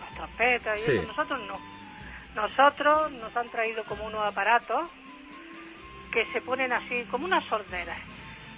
las 0.00 0.14
trompetas 0.14 0.78
y 0.78 0.82
Sí. 0.82 0.90
eso, 0.92 1.06
nosotros 1.08 1.40
no. 1.46 1.60
Nosotros 2.34 3.12
nos 3.12 3.34
han 3.36 3.48
traído 3.48 3.84
como 3.84 4.04
unos 4.04 4.22
aparatos 4.24 4.88
que 6.12 6.24
se 6.26 6.40
ponen 6.40 6.72
así, 6.72 7.04
como 7.10 7.24
unas 7.26 7.44
sorderas, 7.46 7.98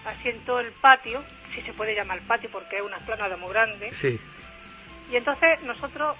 así 0.04 0.28
en 0.30 0.44
todo 0.44 0.60
el 0.60 0.72
patio, 0.72 1.22
si 1.54 1.62
se 1.62 1.72
puede 1.72 1.94
llamar 1.94 2.20
patio 2.22 2.50
porque 2.50 2.76
es 2.76 2.82
una 2.82 2.96
explanada 2.96 3.36
muy 3.36 3.50
grande, 3.50 3.92
Sí. 3.94 4.18
y 5.10 5.16
entonces 5.16 5.60
nosotros 5.62 6.16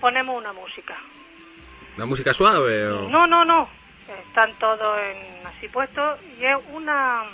ponemos 0.00 0.36
una 0.36 0.52
música. 0.52 0.96
¿La 1.96 2.06
música 2.06 2.32
suave 2.32 2.86
o...? 2.88 3.08
No, 3.08 3.26
no, 3.26 3.44
no. 3.44 3.68
Están 4.26 4.52
todos 4.54 4.98
en, 5.02 5.46
así 5.46 5.68
puestos 5.68 6.18
y 6.38 6.44
es 6.44 6.56
una, 6.72 7.24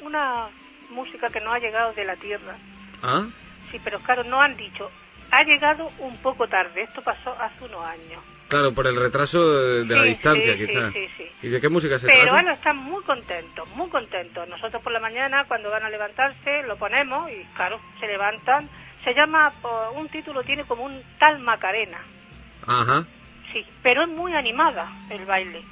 una 0.00 0.48
música 0.90 1.28
que 1.30 1.40
no 1.40 1.52
ha 1.52 1.58
llegado 1.58 1.92
de 1.92 2.04
la 2.04 2.16
tierra. 2.16 2.56
¿Ah? 3.02 3.24
Sí, 3.70 3.80
pero 3.82 3.98
claro, 4.00 4.24
no 4.24 4.40
han 4.40 4.56
dicho. 4.56 4.90
Ha 5.30 5.42
llegado 5.44 5.90
un 5.98 6.16
poco 6.18 6.48
tarde. 6.48 6.82
Esto 6.82 7.02
pasó 7.02 7.34
hace 7.40 7.64
unos 7.64 7.84
años. 7.84 8.22
Claro, 8.48 8.72
por 8.72 8.86
el 8.86 8.94
retraso 8.96 9.56
de, 9.58 9.84
de 9.84 9.96
la 9.96 10.02
distancia, 10.04 10.56
sí, 10.56 10.66
quizás. 10.66 10.92
sí. 10.92 11.30
¿Y 11.42 11.48
de 11.48 11.60
qué 11.60 11.68
música 11.68 11.98
se 11.98 12.06
Pero 12.06 12.18
trata? 12.20 12.32
bueno, 12.32 12.50
están 12.52 12.76
muy 12.76 13.02
contentos, 13.02 13.68
muy 13.70 13.88
contentos. 13.90 14.48
Nosotros 14.48 14.82
por 14.82 14.92
la 14.92 15.00
mañana, 15.00 15.44
cuando 15.48 15.70
van 15.70 15.82
a 15.82 15.90
levantarse, 15.90 16.62
lo 16.62 16.76
ponemos 16.76 17.28
y 17.30 17.44
claro, 17.56 17.80
se 17.98 18.06
levantan. 18.06 18.68
Se 19.02 19.14
llama, 19.14 19.52
por 19.60 19.92
un 19.96 20.08
título 20.08 20.42
tiene 20.44 20.64
como 20.64 20.84
un 20.84 21.02
tal 21.18 21.40
Macarena. 21.40 21.98
Ajá. 22.66 23.04
Sí, 23.52 23.64
pero 23.82 24.02
es 24.02 24.08
muy 24.08 24.32
animada 24.34 24.92
el 25.10 25.24
baile. 25.24 25.62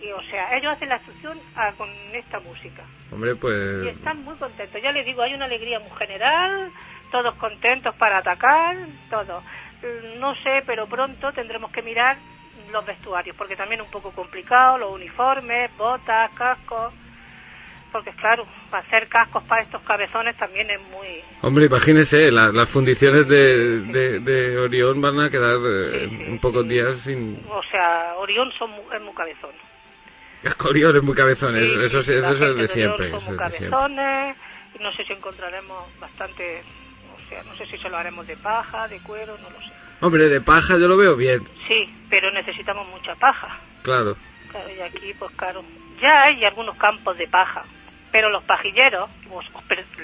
Y, 0.00 0.10
o 0.12 0.20
sea, 0.30 0.56
ellos 0.56 0.72
hacen 0.72 0.88
la 0.90 0.96
instrucción 0.96 1.38
ah, 1.56 1.72
con 1.76 1.88
esta 2.12 2.38
música. 2.40 2.82
Hombre, 3.10 3.32
Y 3.32 3.34
pues... 3.34 3.86
están 3.86 4.22
muy 4.24 4.36
contentos. 4.36 4.80
Ya 4.82 4.92
les 4.92 5.04
digo, 5.06 5.22
hay 5.22 5.34
una 5.34 5.46
alegría 5.46 5.80
muy 5.80 5.90
general, 5.98 6.70
todos 7.10 7.34
contentos 7.34 7.94
para 7.94 8.18
atacar, 8.18 8.76
todo. 9.10 9.42
Mm, 9.82 10.18
No 10.20 10.34
sé, 10.36 10.62
pero 10.66 10.86
pronto 10.86 11.32
tendremos 11.32 11.70
que 11.70 11.82
mirar 11.82 12.16
los 12.70 12.84
vestuarios, 12.84 13.36
porque 13.36 13.56
también 13.56 13.80
es 13.80 13.86
un 13.86 13.92
poco 13.92 14.10
complicado, 14.12 14.78
los 14.78 14.92
uniformes, 14.94 15.70
botas, 15.76 16.30
cascos. 16.34 16.92
Porque 17.92 18.10
claro, 18.12 18.46
para 18.70 18.82
hacer 18.86 19.08
cascos 19.08 19.42
para 19.44 19.62
estos 19.62 19.80
cabezones 19.82 20.36
también 20.36 20.68
es 20.70 20.80
muy... 20.90 21.22
Hombre, 21.40 21.66
imagínese, 21.66 22.30
la- 22.30 22.48
las 22.52 22.68
fundiciones 22.68 23.26
de, 23.28 23.80
de, 23.80 24.20
de 24.20 24.58
Orión 24.58 25.00
van 25.00 25.18
a 25.20 25.30
quedar 25.30 25.56
eh, 25.64 26.08
Sí, 26.10 26.16
sí, 26.16 26.24
en 26.24 26.38
pocos 26.38 26.66
días 26.68 26.98
sin... 27.00 27.40
O 27.48 27.62
sea, 27.62 28.14
Orión 28.18 28.50
son 28.52 28.72
es 28.92 29.00
muy 29.00 29.14
cabezón. 29.14 29.52
Orión 30.68 30.96
es 30.96 31.02
muy 31.02 31.14
cabezón, 31.14 31.56
eso, 31.56 31.80
eso, 31.80 32.02
sí, 32.02 32.12
es- 32.12 32.20
la 32.22 32.32
eso 32.32 32.50
es 32.50 32.56
de 32.56 32.68
siempre. 32.68 33.06
Eso 33.08 33.16
son 33.20 33.28
muy 33.28 33.36
cabezones, 33.36 34.36
no 34.80 34.92
sé 34.92 35.04
si 35.04 35.12
encontraremos 35.12 35.84
bastante... 36.00 36.62
Sea, 37.28 37.42
no 37.44 37.56
sé 37.56 37.66
si 37.66 37.76
se 37.78 37.88
lo 37.90 37.96
haremos 37.96 38.26
de 38.26 38.36
paja, 38.36 38.86
de 38.88 39.00
cuero, 39.00 39.36
no 39.38 39.50
lo 39.50 39.60
sé. 39.60 39.72
Hombre, 40.00 40.28
de 40.28 40.40
paja 40.40 40.76
yo 40.78 40.86
lo 40.88 40.96
veo 40.96 41.16
bien, 41.16 41.46
Sí, 41.66 41.92
pero 42.08 42.30
necesitamos 42.30 42.86
mucha 42.88 43.14
paja. 43.16 43.58
claro. 43.82 44.16
Claro, 44.50 44.70
y 44.74 44.80
aquí, 44.80 45.12
pues 45.18 45.32
claro, 45.36 45.64
ya 46.00 46.22
hay 46.24 46.44
algunos 46.44 46.76
campos 46.76 47.16
de 47.18 47.26
paja, 47.26 47.64
pero 48.12 48.30
los 48.30 48.42
pajilleros, 48.44 49.10
pues, 49.28 49.46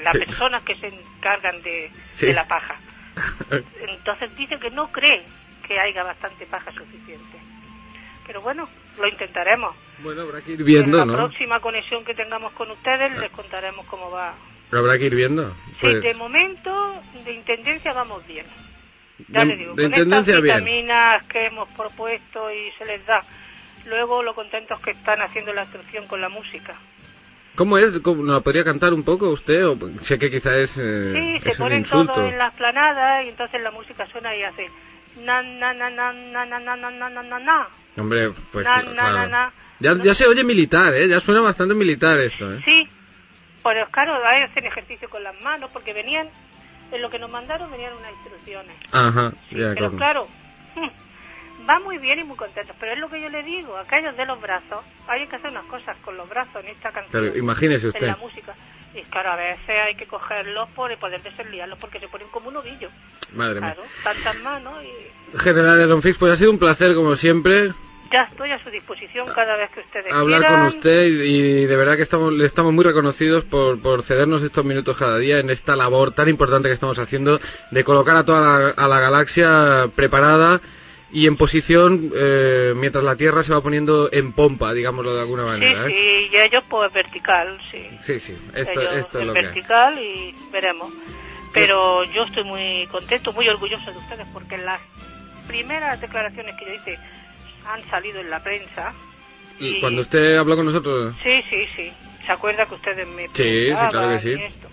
las 0.03 0.13
Sí. 0.15 0.19
personas 0.27 0.63
que 0.63 0.77
se 0.77 0.89
encargan 0.89 1.63
de, 1.63 1.91
Sí. 2.19 2.27
de 2.27 2.33
la 2.35 2.47
paja, 2.49 2.77
entonces 3.89 4.35
dicen 4.37 4.59
que 4.59 4.71
no 4.71 4.91
creen 4.91 5.23
que 5.67 5.79
haya 5.79 6.03
bastante 6.03 6.45
paja 6.47 6.71
suficiente. 6.73 7.39
Pero 8.27 8.41
bueno, 8.43 8.69
lo 8.99 9.07
intentaremos. 9.09 9.75
Bueno, 9.99 10.23
habrá 10.23 10.41
que 10.43 10.53
ir 10.53 10.65
viendo, 10.65 11.01
en 11.01 11.09
la 11.09 11.13
¿no? 11.17 11.19
próxima 11.29 11.61
conexión 11.61 12.05
que 12.05 12.15
tengamos 12.15 12.53
con 12.53 12.71
ustedes 12.71 13.17
les 13.19 13.31
contaremos 13.31 13.87
cómo 13.87 14.11
va. 14.11 14.35
Pero 14.73 14.81
habrá 14.85 14.97
que 14.99 15.05
ir 15.05 15.15
viendo. 15.15 15.51
Sí, 15.73 15.77
Pues, 15.83 16.01
de 16.03 16.15
momento, 16.15 17.03
de 17.27 17.33
intendencia 17.35 17.93
vamos 17.93 18.27
bien. 18.27 18.47
Ya 19.29 19.41
de, 19.41 19.47
les 19.47 19.59
digo, 19.59 19.75
de 19.75 19.83
con 19.83 19.93
intendencia 19.93 20.33
estas 20.37 20.43
bien. 20.43 20.65
vitaminas 20.65 21.23
que 21.25 21.45
hemos 21.45 21.69
propuesto 21.77 22.51
y 22.51 22.73
se 22.79 22.87
les 22.87 23.05
da. 23.05 23.23
Luego 23.85 24.23
lo 24.23 24.35
contentos 24.35 24.81
que 24.81 24.93
están 24.93 25.21
haciendo 25.21 25.53
la 25.53 25.65
instrucción 25.65 26.07
con 26.07 26.23
la 26.23 26.31
música. 26.31 26.75
¿Cómo 27.55 27.77
es? 27.77 27.99
¿Cómo- 28.01 28.23
¿Nos 28.25 28.37
la 28.37 28.41
podría 28.41 28.65
cantar 28.65 28.95
un 28.95 29.03
poco 29.03 29.29
usted? 29.29 29.67
O, 29.69 29.77
sé 30.01 30.19
que 30.19 30.31
quizá 30.31 30.57
es, 30.57 30.71
eh, 30.79 31.13
Sí, 31.15 31.41
se 31.43 31.51
es 31.51 31.59
ponen 31.59 31.85
todos 31.85 32.17
en 32.31 32.39
la 32.39 32.47
esplanada 32.47 33.23
y 33.25 33.29
entonces 33.29 33.61
la 33.61 33.73
música 33.73 34.07
suena 34.11 34.35
y 34.35 34.43
hace 34.43 34.71
na 35.21 35.43
na 35.43 35.75
na 35.75 35.91
na 35.91 36.13
na 36.15 36.47
na 36.47 36.59
na 36.61 36.77
na 36.77 37.11
na 37.11 37.23
na 37.23 37.39
na. 37.39 37.69
Hombre, 37.99 38.31
pues 38.51 38.65
Na, 38.65 38.81
claro. 38.81 38.95
na, 38.95 39.13
na, 39.13 39.27
na. 39.27 39.53
Ya, 39.81 40.03
ya 40.03 40.15
se 40.15 40.27
oye 40.27 40.45
militar, 40.45 40.95
¿eh? 40.95 41.09
Ya 41.09 41.21
suena 41.21 41.43
bastante 41.43 41.75
militar 41.75 42.19
esto, 42.21 42.55
¿eh? 42.55 42.63
Sí, 42.65 42.89
pero 43.63 43.89
claro, 43.91 44.15
ahí 44.25 44.43
hacen 44.43 44.65
ejercicio 44.67 45.09
con 45.11 45.23
las 45.23 45.39
manos 45.41 45.71
porque 45.73 45.93
venían, 45.93 46.29
en 46.91 47.03
lo 47.03 47.11
que 47.11 47.19
nos 47.19 47.31
mandaron 47.31 47.71
venían 47.71 47.93
unas 47.95 48.13
instrucciones. 48.13 48.77
Ajá, 48.93 49.33
ya, 49.51 49.73
pero 49.75 49.93
claro, 49.97 50.29
va 51.69 51.81
muy 51.81 51.99
bien 51.99 52.19
y 52.21 52.25
muy 52.25 52.37
contentos, 52.37 52.75
pero 52.79 52.93
es 52.93 52.99
lo 52.99 53.09
que 53.09 53.21
yo 53.21 53.29
le 53.29 53.43
digo, 53.43 53.77
aquellos 53.77 54.17
de 54.17 54.27
los 54.27 54.41
brazos, 54.41 54.81
hay 55.09 55.27
que 55.27 55.37
hacer 55.37 55.51
unas 55.51 55.65
cosas 55.65 55.97
con 56.05 56.17
los 56.17 56.29
brazos 56.29 56.57
en 56.57 56.69
esta 56.69 56.91
canción. 56.91 57.11
Pero 57.25 57.37
imagínese 57.39 57.87
En 57.87 57.93
usted. 57.93 58.07
la 58.07 58.17
música. 58.17 58.55
Y 58.95 59.01
claro, 59.05 59.31
a 59.33 59.37
veces 59.37 59.71
hay 59.87 59.95
que 59.95 60.07
cogerlos 60.07 60.69
por 60.71 60.95
poder 60.99 61.23
desenliarlos 61.23 61.79
porque 61.79 61.99
se 61.99 62.09
ponen 62.09 62.29
como 62.29 62.49
un 62.51 62.57
ovillo. 62.57 62.91
Madre 63.33 63.61
mía. 63.61 63.75
Tantas 64.05 64.37
manos 64.41 64.75
y 64.85 65.39
General 65.39 65.81
Elon 65.81 66.03
Fix, 66.03 66.19
pues 66.19 66.35
ha 66.35 66.37
sido 66.37 66.51
un 66.51 66.59
placer, 66.59 66.95
como 66.95 67.17
siempre, 67.17 67.73
ya 68.13 68.23
estoy 68.25 68.51
a 68.51 68.63
su 68.63 68.71
disposición 68.71 69.27
cada 69.35 69.57
vez 69.57 69.71
que 69.71 69.81
ustedes 69.81 70.13
hablar 70.13 70.41
quieran. 70.41 70.69
con 70.69 70.77
usted 70.77 71.05
y, 71.07 71.23
y 71.63 71.67
de 71.67 71.77
verdad 71.77 71.97
que 71.97 72.03
estamos, 72.03 72.33
le 72.33 72.45
estamos 72.47 72.73
muy 72.73 72.85
reconocidos 72.85 73.45
por, 73.45 73.81
por 73.81 74.03
cedernos 74.03 74.43
estos 74.43 74.65
minutos 74.65 74.97
cada 74.97 75.19
día 75.19 75.39
en 75.39 75.51
esta 75.51 75.75
labor 75.77 76.13
tan 76.13 76.29
importante 76.29 76.69
que 76.69 76.75
estamos 76.75 76.99
haciendo 76.99 77.41
de 77.71 77.85
colocar 77.85 78.17
a 78.17 78.25
toda 78.25 78.41
la, 78.41 78.69
a 78.71 78.89
la 78.89 79.01
galaxia 79.01 79.89
preparada 79.97 80.61
y 81.15 81.27
en 81.27 81.37
posición 81.37 82.11
eh, 82.17 82.73
mientras 82.77 83.05
la 83.05 83.17
Tierra 83.17 83.45
se 83.45 83.53
va 83.53 83.61
poniendo 83.63 84.09
en 84.13 84.33
pompa, 84.33 84.73
digámoslo 84.73 85.15
de 85.15 85.21
alguna 85.21 85.43
Sí, 85.43 85.49
manera. 85.49 85.87
¿eh? 85.87 85.91
sí, 85.91 86.29
y 86.33 86.37
ellos 86.39 86.63
pues 86.69 86.91
vertical, 86.93 87.59
sí. 87.71 87.87
Sí, 88.05 88.19
sí, 88.19 88.37
esto, 88.55 88.81
ellos 88.81 88.95
esto 88.97 89.19
es 89.21 89.27
lo 89.27 89.33
que 89.35 89.39
hay. 89.41 89.45
vertical 89.45 89.99
y 89.99 90.35
veremos. 90.51 90.91
Pero 91.53 92.03
yo 92.05 92.23
estoy 92.25 92.45
muy 92.45 92.89
contento, 92.91 93.35
muy 93.35 93.47
orgulloso 93.47 93.93
de 93.93 93.99
ustedes 93.99 94.27
porque 94.33 94.57
las 94.57 94.81
primeras 95.47 96.01
declaraciones 96.01 96.55
que 96.59 96.65
yo 96.65 96.73
hice 96.75 96.99
han 97.67 97.83
salido 97.89 98.21
en 98.21 98.31
la 98.31 98.43
prensa. 98.43 98.93
Y 99.59 99.81
Cuando 99.81 100.01
usted 100.03 100.37
habló 100.39 100.57
con 100.57 100.67
nosotros, 100.67 101.15
Sí, 101.23 101.43
sí, 101.49 101.67
sí. 101.77 101.93
¿Se 102.27 102.33
acuerda 102.33 102.67
que 102.67 102.75
ustedes 102.75 103.07
me 103.09 103.27
Sí, 103.35 103.69
sí, 103.69 103.75
claro 103.91 104.09
que 104.11 104.19
sí. 104.21 104.33
esto? 104.33 104.69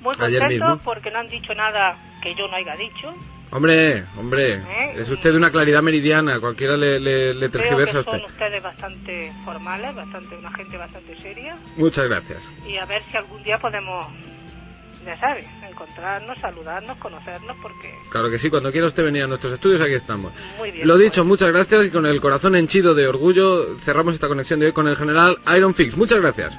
Muy 0.00 0.14
mismo. 0.48 0.78
porque 0.84 1.10
no 1.10 1.18
han 1.20 1.28
dicho 1.28 1.54
nada 1.54 1.96
que 2.22 2.34
yo 2.34 2.46
no 2.48 2.56
haya 2.56 2.76
dicho. 2.76 3.14
hombre, 3.50 4.04
hombre, 4.18 4.54
¿Eh? 4.54 4.94
es 4.96 5.08
usted 5.08 5.30
de 5.32 5.36
una 5.38 5.50
claridad 5.50 5.80
meridiana, 5.82 6.40
cualquiera 6.40 6.76
le, 6.76 6.98
le, 7.00 7.48
tergiversa 7.48 8.00
a 8.00 8.02
son 8.02 8.16
usted. 8.16 8.28
ustedes 8.30 8.62
bastante 8.62 9.32
formales, 9.44 9.94
bastante 9.94 10.36
una 10.36 10.50
gente 10.52 10.76
bastante 10.76 11.16
seria. 11.16 11.56
Muchas 11.76 12.06
gracias. 12.08 12.38
Y 12.66 12.76
a 12.76 12.84
ver 12.84 13.02
si 13.10 13.16
algún 13.16 13.42
día 13.44 13.58
podemos, 13.58 14.06
ya 15.04 15.18
sabes, 15.18 15.46
encontrarnos, 15.68 16.38
saludarnos, 16.40 16.96
conocernos, 16.98 17.56
porque 17.62 17.94
Claro 18.10 18.30
que 18.30 18.38
sí, 18.38 18.50
cuando 18.50 18.72
quiera 18.72 18.86
usted 18.86 19.04
venir 19.04 19.24
a 19.24 19.26
nuestros 19.26 19.52
estudios, 19.52 19.80
aquí 19.80 19.94
estamos. 19.94 20.32
muy 20.58 20.70
bien. 20.70 20.86
Lo 20.86 20.96
dicho, 20.96 21.24
muchas 21.24 21.52
gracias 21.52 21.86
y 21.86 21.90
con 21.90 22.06
el 22.06 22.20
corazón 22.20 22.56
henchido 22.56 22.94
de 22.94 23.06
orgullo 23.06 23.78
cerramos 23.78 24.14
esta 24.14 24.28
conexión 24.28 24.60
de 24.60 24.66
hoy 24.66 24.72
con 24.72 24.88
el 24.88 24.96
general 24.96 25.38
Iron 25.56 25.74
Fix. 25.74 25.96
Muchas 25.96 26.20
gracias. 26.20 26.52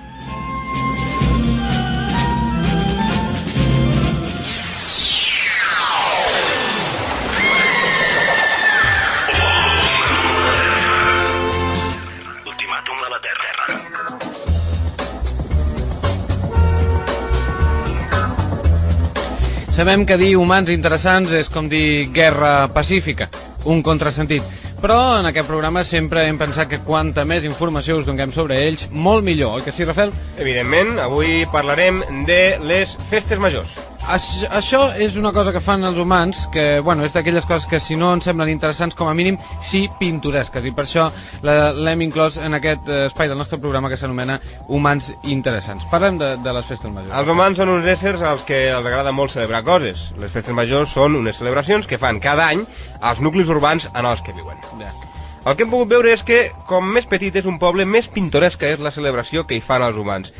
Sabem 19.75 20.05
que 20.08 20.15
dir 20.15 20.38
humans 20.39 20.70
interessants 20.72 21.34
és 21.36 21.50
com 21.51 21.65
dir 21.67 22.08
guerra 22.15 22.70
pacífica, 22.72 23.25
un 23.67 23.82
contrasentit. 23.84 24.46
Però 24.79 25.17
en 25.20 25.27
aquest 25.27 25.50
programa 25.50 25.84
sempre 25.84 26.24
hem 26.29 26.39
pensat 26.39 26.70
que 26.72 26.79
quanta 26.79 27.25
més 27.27 27.44
informació 27.44 27.98
us 28.00 28.08
donem 28.08 28.32
sobre 28.32 28.62
ells, 28.70 28.86
molt 28.96 29.27
millor, 29.27 29.58
oi 29.60 29.65
que 29.65 29.75
sí, 29.75 29.84
Rafael? 29.84 30.15
Evidentment, 30.39 30.96
avui 31.03 31.44
parlarem 31.51 32.00
de 32.24 32.39
les 32.63 32.96
festes 33.12 33.36
majors. 33.36 33.75
Això, 34.06 34.48
això 34.54 34.80
és 35.02 35.16
una 35.18 35.32
cosa 35.34 35.50
que 35.50 35.60
fan 35.64 35.84
els 35.84 35.98
humans, 35.98 36.44
que 36.54 36.80
bueno, 36.86 37.02
és 37.08 37.14
d'aquelles 37.16 37.46
coses 37.50 37.66
que 37.66 37.80
si 37.82 37.96
no 37.98 38.12
ens 38.14 38.28
semblen 38.28 38.52
interessants, 38.52 38.94
com 38.94 39.10
a 39.10 39.16
mínim, 39.18 39.40
sí 39.66 39.88
pintoresques, 39.98 40.62
i 40.62 40.74
per 40.78 40.84
això 40.86 41.08
l'hem 41.42 42.04
inclòs 42.06 42.38
en 42.38 42.54
aquest 42.54 42.86
eh, 42.86 43.00
espai 43.08 43.32
del 43.32 43.40
nostre 43.42 43.58
programa 43.58 43.90
que 43.90 43.98
s'anomena 43.98 44.38
Humans 44.68 45.10
Interessants. 45.34 45.88
Parlem 45.90 46.20
de, 46.22 46.36
de 46.38 46.54
les 46.54 46.70
festes 46.70 46.94
majors. 46.94 47.16
Els 47.18 47.32
humans 47.34 47.58
són 47.58 47.72
uns 47.74 47.90
éssers 47.96 48.22
als 48.22 48.46
que 48.46 48.60
els 48.70 48.86
agrada 48.86 49.14
molt 49.16 49.34
celebrar 49.34 49.64
coses. 49.66 50.12
Les 50.22 50.34
festes 50.34 50.54
majors 50.54 50.94
són 50.94 51.18
unes 51.18 51.42
celebracions 51.42 51.90
que 51.90 51.98
fan 51.98 52.22
cada 52.22 52.52
any 52.54 52.62
als 53.02 53.24
nuclis 53.26 53.50
urbans 53.50 53.90
en 53.96 54.06
els 54.06 54.22
que 54.22 54.38
viuen. 54.38 54.62
Ja. 54.84 54.94
El 55.46 55.58
que 55.58 55.66
hem 55.66 55.74
pogut 55.74 55.90
veure 55.90 56.14
és 56.14 56.22
que, 56.26 56.44
com 56.70 56.86
més 56.94 57.10
petit 57.10 57.36
és 57.42 57.50
un 57.50 57.58
poble, 57.62 57.90
més 57.90 58.06
pintoresca 58.10 58.70
és 58.70 58.80
la 58.82 58.94
celebració 58.94 59.48
que 59.50 59.58
hi 59.58 59.66
fan 59.66 59.82
els 59.86 59.98
humans. 59.98 60.32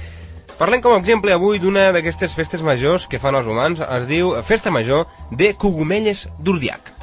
Parlem 0.56 0.80
com 0.80 0.94
a 0.96 1.00
exemple 1.02 1.34
avui 1.36 1.60
d'una 1.60 1.90
d'aquestes 1.92 2.32
festes 2.32 2.62
majors 2.64 3.10
que 3.12 3.20
fan 3.20 3.36
els 3.36 3.50
humans. 3.52 3.84
Es 3.84 4.08
diu 4.08 4.32
Festa 4.48 4.72
Major 4.72 5.04
de 5.44 5.52
Cogomelles 5.60 6.30
d'Urdiac. 6.40 6.95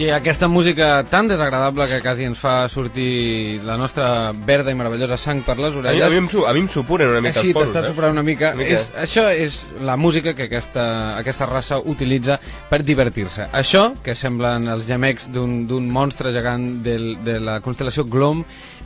I 0.00 0.08
aquesta 0.16 0.48
música 0.48 1.04
tan 1.04 1.28
desagradable 1.28 1.84
que 1.86 1.98
quasi 2.00 2.24
ens 2.24 2.38
fa 2.40 2.70
sortir 2.72 3.60
la 3.68 3.74
nostra 3.76 4.32
verda 4.32 4.72
i 4.72 4.78
meravellosa 4.78 5.18
sang 5.20 5.42
per 5.44 5.58
les 5.58 5.74
A 5.74 5.76
mi, 5.76 5.80
orelles... 5.82 6.06
a 6.06 6.08
mi, 6.08 6.16
em, 6.22 6.28
a 6.40 6.54
mi 6.56 6.62
em 6.64 6.70
supuren 6.72 7.12
una 7.12 7.20
mica 7.20 7.42
Així 7.42 7.52
els 7.52 7.76
eh? 7.76 7.82
superant 7.90 8.16
una 8.16 8.24
mica. 8.24 8.54
Una 8.56 8.62
mica. 8.62 8.78
És, 8.78 8.86
això 8.96 9.26
és 9.28 9.58
la 9.84 9.98
música 10.00 10.32
que 10.32 10.48
aquesta, 10.48 10.86
aquesta 11.20 11.50
raça 11.52 11.82
utilitza 11.84 12.38
per 12.70 12.80
divertir-se. 12.80 13.50
Això, 13.52 13.90
que 14.00 14.16
semblen 14.16 14.72
els 14.72 14.88
gemecs 14.88 15.28
d'un 15.28 15.66
d'un 15.68 15.92
monstre 15.92 16.32
gegant 16.32 16.80
del, 16.80 17.18
de 17.20 17.36
la 17.36 17.60
constel·lació 17.60 18.08
Glom, 18.08 18.40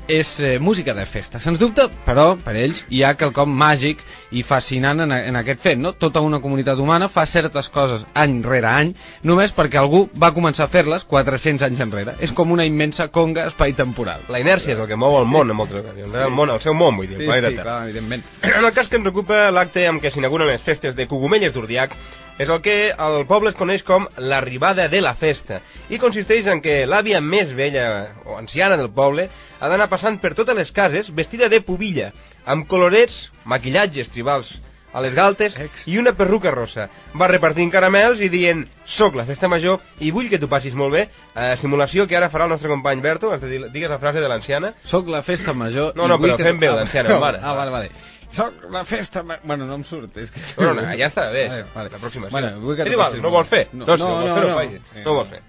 és 0.09 0.39
eh, 0.41 0.59
música 0.59 0.93
de 0.99 1.07
festa. 1.07 1.39
Sens 1.41 1.63
dubte, 1.63 1.87
però, 2.05 2.35
per 2.37 2.57
ells, 2.59 2.83
hi 2.91 3.05
ha 3.05 3.15
quelcom 3.17 3.55
màgic 3.55 4.03
i 4.35 4.43
fascinant 4.43 5.01
en, 5.05 5.13
en 5.15 5.37
aquest 5.39 5.61
fet, 5.63 5.79
no? 5.79 5.93
Tota 5.95 6.21
una 6.25 6.41
comunitat 6.43 6.79
humana 6.83 7.09
fa 7.09 7.23
certes 7.31 7.69
coses 7.71 8.03
any 8.19 8.41
rere 8.43 8.67
any 8.71 8.91
només 9.23 9.55
perquè 9.55 9.79
algú 9.79 10.09
va 10.19 10.33
començar 10.35 10.67
a 10.67 10.73
fer-les 10.73 11.05
400 11.07 11.63
anys 11.69 11.81
enrere. 11.87 12.17
És 12.21 12.33
com 12.35 12.51
una 12.53 12.67
immensa 12.67 13.09
conga 13.15 13.47
espai-temporal. 13.47 14.27
La 14.29 14.41
inèrcia 14.43 14.75
és 14.75 14.81
el 14.83 14.89
que 14.91 14.99
mou 14.99 15.17
el 15.21 15.27
món 15.31 15.51
en 15.51 15.57
moltes 15.57 15.79
ocasions. 15.85 16.13
eh? 16.15 16.25
El, 16.27 16.35
món, 16.35 16.51
el 16.51 16.61
seu 16.61 16.75
món, 16.75 16.97
vull 16.99 17.07
dir, 17.09 17.17
el 17.17 17.23
Sí, 17.23 17.31
planeta 17.31 17.51
sí, 17.51 17.57
Terra. 17.57 17.71
clar, 17.79 17.89
evidentment. 17.89 18.25
En 18.59 18.65
el 18.65 18.73
cas 18.73 18.89
que 18.89 18.97
ens 19.01 19.07
ocupa 19.11 19.51
l'acte 19.55 19.87
amb 19.89 20.03
què 20.03 20.11
s'inauguren 20.15 20.47
les 20.51 20.63
festes 20.63 20.95
de 20.97 21.07
Cogomelles 21.11 21.53
d'Urdiac, 21.55 21.95
és 22.39 22.49
el 22.51 22.59
que 22.65 22.91
el 22.91 23.27
poble 23.31 23.53
es 23.53 23.55
coneix 23.55 23.85
com 23.87 24.09
l'arribada 24.19 24.89
de 24.91 24.99
la 25.01 25.13
festa 25.15 25.61
i 25.89 26.01
consisteix 26.03 26.49
en 26.51 26.59
que 26.65 26.81
l'àvia 26.91 27.21
més 27.23 27.53
vella 27.55 28.09
o 28.27 28.35
anciana 28.41 28.75
del 28.77 28.91
poble 28.91 29.29
ha 29.61 29.69
d'anar 29.71 29.87
passant 29.93 30.19
per 30.19 30.33
totes 30.35 30.57
les 30.59 30.73
cases 30.75 31.13
vestida 31.15 31.47
de 31.49 31.61
pubilla, 31.63 32.09
amb 32.47 32.67
colorets, 32.69 33.31
maquillatges 33.45 34.11
tribals 34.13 34.59
a 34.95 35.01
les 35.03 35.15
galtes 35.17 35.57
i 35.91 35.97
una 35.99 36.13
perruca 36.15 36.53
rossa. 36.55 36.89
Va 37.19 37.27
repartint 37.27 37.71
caramels 37.73 38.21
i 38.23 38.29
dient 38.31 38.63
«Soc 38.87 39.17
la 39.19 39.25
festa 39.27 39.49
major 39.51 39.81
i 39.99 40.13
vull 40.15 40.29
que 40.31 40.39
tu 40.39 40.47
passis 40.49 40.75
molt 40.79 40.93
bé». 40.95 41.09
Eh, 41.35 41.57
simulació 41.59 42.07
que 42.07 42.15
ara 42.17 42.29
farà 42.31 42.47
el 42.47 42.53
nostre 42.55 42.71
company 42.71 43.01
Berto, 43.03 43.33
has 43.35 43.41
de 43.43 43.49
dir, 43.51 43.61
digues 43.75 43.91
la 43.91 43.99
frase 43.99 44.21
de 44.23 44.29
l'anciana. 44.31 44.75
Soc 44.85 45.09
la 45.11 45.23
festa 45.27 45.53
major... 45.53 45.93
No, 45.97 46.07
i 46.07 46.09
no, 46.13 46.19
vull 46.19 46.31
però 46.31 46.37
que 46.39 46.45
fem 46.47 46.61
tu- 46.61 46.67
bé 46.67 46.69
Ah, 46.71 46.77
l'anciana, 46.79 47.19
mare. 47.19 47.41
Ah, 47.43 47.55
vale, 47.59 47.71
vale. 47.75 47.91
Soc 48.35 48.65
la 48.71 48.85
festa... 48.85 49.25
Bueno, 49.43 49.67
no 49.67 49.75
em 49.81 49.85
surt. 49.85 50.17
És 50.19 50.31
que... 50.31 50.41
Bueno, 50.57 50.75
no, 50.79 50.87
ja 50.99 51.07
està 51.11 51.27
bé, 51.33 51.49
Vale, 51.49 51.67
vale. 51.75 51.91
la 51.91 51.99
pròxima. 52.03 52.31
Bueno, 52.31 52.53
vull 52.63 52.77
que 52.79 52.87
igual, 52.91 53.19
no 53.19 53.31
molt 53.31 53.35
vol 53.41 53.51
fer. 53.51 53.65
No, 53.73 53.85
No, 53.87 53.97
si 53.97 54.03
no, 54.03 54.09
no, 54.09 54.15
vol 54.21 54.29
no, 54.29 54.35
fer, 54.35 54.45
no, 54.45 54.49
no. 54.49 54.57
faci. 54.63 54.81
Eh, 55.01 55.05
No 55.05 55.11
ho 55.11 55.19
vol 55.21 55.27
fer. 55.33 55.43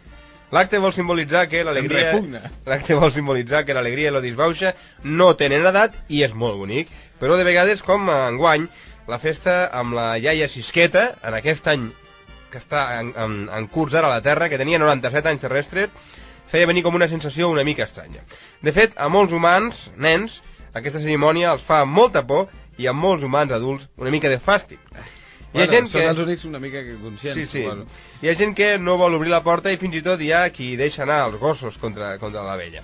L'acte 0.54 0.80
vol 0.82 0.94
simbolitzar 0.94 1.48
que 1.50 1.64
l'alegria... 1.66 2.14
L'acte 2.70 2.98
vol 2.98 3.14
simbolitzar 3.14 3.64
que 3.66 3.74
l'alegria 3.74 4.12
i 4.12 4.14
la 4.14 4.22
disbauxa 4.24 4.76
no 5.04 5.34
tenen 5.40 5.66
edat 5.66 5.98
i 6.08 6.22
és 6.26 6.36
molt 6.38 6.60
bonic. 6.62 6.92
Però 7.20 7.38
de 7.40 7.48
vegades, 7.48 7.82
com 7.86 8.10
enguany, 8.12 8.68
la 9.10 9.20
festa 9.22 9.66
amb 9.74 9.96
la 9.98 10.16
iaia 10.22 10.50
Sisqueta, 10.52 11.16
en 11.26 11.38
aquest 11.38 11.68
any 11.72 11.90
que 12.52 12.62
està 12.62 12.86
en, 13.02 13.12
en, 13.20 13.40
en 13.52 13.68
curs 13.68 13.96
ara 13.98 14.08
a 14.08 14.18
la 14.18 14.24
Terra, 14.24 14.48
que 14.50 14.60
tenia 14.62 14.80
97 14.80 15.34
anys 15.34 15.44
terrestres, 15.44 16.14
feia 16.48 16.70
venir 16.70 16.86
com 16.86 16.96
una 16.96 17.10
sensació 17.12 17.50
una 17.52 17.66
mica 17.68 17.84
estranya. 17.84 18.24
De 18.62 18.72
fet, 18.76 18.96
a 19.02 19.10
molts 19.12 19.34
humans, 19.36 19.90
nens, 19.98 20.40
aquesta 20.76 21.02
cerimònia 21.02 21.52
els 21.56 21.66
fa 21.66 21.84
molta 21.90 22.24
por 22.28 22.48
i 22.78 22.88
a 22.88 22.94
molts 22.94 23.24
humans 23.24 23.52
adults 23.56 23.90
una 23.98 24.14
mica 24.14 24.32
de 24.32 24.40
fàstic. 24.40 24.80
Hi 25.56 25.64
ha 25.64 25.68
gent 25.72 25.90
són 25.90 26.02
que... 26.02 26.06
els 26.12 26.22
únics 26.26 26.46
una 26.50 26.60
mica 26.60 26.84
que 26.84 26.96
conscients. 27.00 27.40
Sí, 27.40 27.48
sí. 27.48 27.64
suposo. 27.64 27.88
Hi 28.22 28.32
ha 28.32 28.38
gent 28.38 28.56
que 28.58 28.76
no 28.82 28.98
vol 29.02 29.16
obrir 29.18 29.32
la 29.32 29.44
porta 29.46 29.72
i 29.72 29.80
fins 29.82 29.96
i 30.00 30.04
tot 30.06 30.22
hi 30.22 30.32
ha 30.36 30.46
qui 30.56 30.74
deixa 30.80 31.04
anar 31.08 31.22
els 31.30 31.40
gossos 31.42 31.80
contra, 31.82 32.16
contra 32.22 32.44
la 32.44 32.58
vella. 32.60 32.84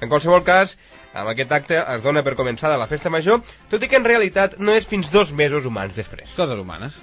En 0.00 0.08
qualsevol 0.08 0.44
cas, 0.44 0.76
amb 1.12 1.32
aquest 1.32 1.52
acte 1.52 1.80
es 1.80 2.04
dona 2.04 2.24
per 2.24 2.36
començada 2.38 2.80
la 2.80 2.88
festa 2.90 3.12
major, 3.12 3.40
tot 3.72 3.82
i 3.82 3.88
que 3.90 3.98
en 4.00 4.06
realitat 4.06 4.58
no 4.60 4.76
és 4.76 4.88
fins 4.88 5.12
dos 5.12 5.32
mesos 5.32 5.66
humans 5.68 5.96
després. 5.96 6.32
Coses 6.36 6.60
humanes. 6.60 6.96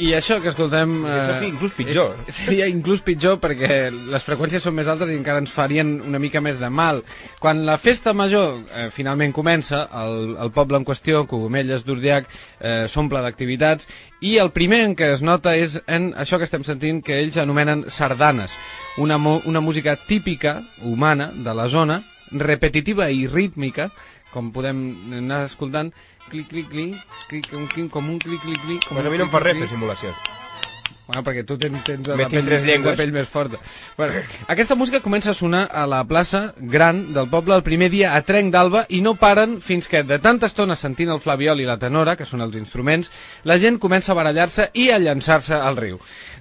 I 0.00 0.14
això 0.16 0.38
que 0.40 0.48
escoltem... 0.48 0.92
eh, 1.04 1.48
inclús 1.50 1.74
pitjor. 1.76 2.14
És, 2.24 2.38
seria 2.46 2.68
inclús 2.70 3.02
pitjor 3.04 3.36
perquè 3.42 3.90
les 3.92 4.24
freqüències 4.24 4.64
són 4.64 4.78
més 4.78 4.88
altes 4.88 5.10
i 5.12 5.16
encara 5.18 5.42
ens 5.42 5.52
farien 5.52 5.98
una 6.08 6.20
mica 6.22 6.40
més 6.40 6.56
de 6.60 6.70
mal. 6.72 7.02
Quan 7.42 7.66
la 7.68 7.76
festa 7.80 8.14
major 8.16 8.62
eh, 8.72 8.88
finalment 8.94 9.34
comença, 9.36 9.82
el, 10.02 10.36
el 10.40 10.52
poble 10.56 10.80
en 10.80 10.86
qüestió, 10.88 11.26
Cogomelles 11.28 11.84
d'Urdiac, 11.84 12.30
eh, 12.60 12.86
s'omple 12.88 13.20
d'activitats 13.20 13.88
i 14.24 14.38
el 14.40 14.52
primer 14.56 14.80
en 14.86 14.96
què 14.96 15.10
es 15.14 15.24
nota 15.26 15.52
és 15.56 15.76
en 15.86 16.14
això 16.16 16.40
que 16.40 16.48
estem 16.48 16.64
sentint 16.64 17.02
que 17.04 17.20
ells 17.20 17.36
anomenen 17.40 17.86
sardanes, 17.92 18.56
una, 18.96 19.20
una 19.20 19.60
música 19.60 19.98
típica, 20.08 20.62
humana, 20.80 21.28
de 21.34 21.54
la 21.56 21.68
zona, 21.68 22.00
repetitiva 22.30 23.10
i 23.10 23.26
rítmica, 23.26 23.90
com 24.34 24.50
podem 24.54 24.82
anar 25.20 25.44
escoltant, 25.48 25.92
clic, 26.30 26.48
clic, 26.50 26.68
clic, 26.72 26.98
clic, 27.28 27.48
com, 27.52 27.66
clic, 27.70 27.88
com 27.90 28.12
un 28.12 28.20
clic, 28.22 28.42
clic, 28.44 28.60
clic... 28.66 28.84
Com 28.86 28.98
Pues 29.00 29.06
a 29.06 29.08
un 29.08 29.16
mi 29.16 29.22
no 29.22 29.30
em 29.30 29.34
fa 29.34 29.42
res 29.46 29.58
fer 29.64 29.72
simulacions. 29.74 30.30
Bueno, 31.10 31.24
perquè 31.26 31.42
tu 31.42 31.56
tens, 31.58 31.80
tens 31.82 32.06
la, 32.06 32.14
pell, 32.14 32.44
tres 32.46 32.62
llengües. 32.62 32.92
la 32.92 32.98
pell 33.00 33.10
més 33.10 33.26
forta. 33.26 33.58
Bueno, 33.96 34.20
aquesta 34.46 34.76
música 34.78 35.00
comença 35.02 35.32
a 35.32 35.34
sonar 35.34 35.64
a 35.74 35.82
la 35.90 36.04
plaça 36.06 36.52
gran 36.56 37.00
del 37.16 37.26
poble 37.32 37.56
el 37.56 37.64
primer 37.66 37.88
dia 37.90 38.12
a 38.14 38.20
trenc 38.22 38.52
d'alba 38.54 38.84
i 38.86 39.00
no 39.02 39.16
paren 39.18 39.56
fins 39.58 39.90
que 39.90 40.04
de 40.06 40.20
tanta 40.22 40.46
estona 40.46 40.76
sentint 40.78 41.10
el 41.10 41.18
flaviol 41.18 41.58
i 41.58 41.66
la 41.66 41.80
tenora, 41.82 42.14
que 42.14 42.28
són 42.30 42.46
els 42.46 42.54
instruments, 42.54 43.10
la 43.42 43.58
gent 43.58 43.80
comença 43.82 44.14
a 44.14 44.18
barallar-se 44.20 44.68
i 44.78 44.92
a 44.94 45.00
llançar-se 45.02 45.58
al 45.58 45.80
riu. 45.82 45.98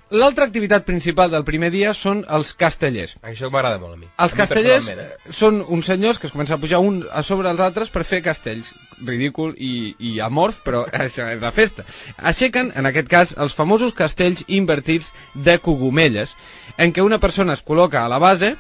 L'altra 0.09 0.47
activitat 0.47 0.87
principal 0.87 1.29
del 1.29 1.43
primer 1.45 1.69
dia 1.69 1.91
són 1.93 2.23
els 2.33 2.55
castellers. 2.57 3.11
Això 3.21 3.51
m'agrada 3.53 3.77
molt 3.77 3.93
a 3.93 3.97
mi. 3.99 4.07
Els 4.07 4.33
A 4.33 4.35
mi 4.35 4.39
castellers 4.39 4.87
personalment, 4.87 5.11
eh? 5.29 5.33
són 5.37 5.59
uns 5.69 5.85
senyors 5.85 6.17
que 6.17 6.25
es 6.25 6.33
comencen 6.33 6.57
a 6.57 6.61
pujar 6.61 6.79
un 6.81 7.03
a 7.13 7.21
sobre 7.21 7.51
els 7.51 7.61
altres 7.61 7.91
per 7.93 8.01
fer 8.09 8.23
castells. 8.25 8.71
Ridícul 9.05 9.53
i, 9.53 9.93
i 9.99 10.15
amorf, 10.25 10.63
però 10.65 10.81
això 11.05 11.27
és 11.29 11.37
la 11.43 11.51
festa. 11.53 11.85
Aixequen, 12.17 12.71
en 12.75 12.89
aquest 12.89 13.11
cas, 13.11 13.35
els 13.37 13.53
famosos 13.53 13.93
castells 13.93 14.41
invertits 14.47 15.11
de 15.35 15.59
cogomelles, 15.61 16.33
en 16.81 16.89
què 16.89 17.05
una 17.05 17.21
persona 17.21 17.53
es 17.53 17.61
col·loca 17.61 18.01
a 18.01 18.09
la 18.09 18.17
base, 18.17 18.55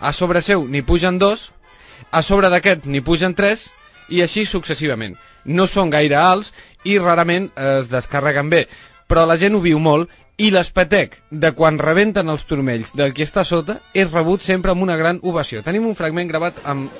a 0.00 0.12
sobre 0.16 0.40
seu 0.40 0.64
n'hi 0.64 0.82
pugen 0.88 1.20
dos, 1.20 1.50
a 2.10 2.24
sobre 2.24 2.48
d'aquest 2.48 2.88
n'hi 2.88 3.04
pugen 3.04 3.36
tres, 3.36 3.68
i 4.08 4.24
així 4.24 4.48
successivament. 4.48 5.18
No 5.44 5.68
són 5.68 5.92
gaire 5.92 6.16
alts 6.16 6.54
i 6.88 6.96
rarament 6.96 7.50
es 7.60 7.92
descarreguen 7.92 8.48
bé, 8.48 8.66
però 9.04 9.26
la 9.28 9.36
gent 9.36 9.56
ho 9.56 9.60
viu 9.60 9.76
molt 9.78 10.08
i 10.36 10.50
l'espetec 10.50 11.20
de 11.30 11.52
quan 11.54 11.78
rebenten 11.78 12.30
els 12.32 12.46
turmells 12.48 12.90
del 12.98 13.14
qui 13.14 13.22
està 13.26 13.44
sota 13.46 13.78
és 13.94 14.10
rebut 14.10 14.42
sempre 14.42 14.74
amb 14.74 14.82
una 14.82 14.96
gran 14.98 15.20
ovació. 15.22 15.62
Tenim 15.62 15.86
un 15.86 15.94
fragment 15.94 16.30
gravat 16.30 16.58
amb 16.64 16.90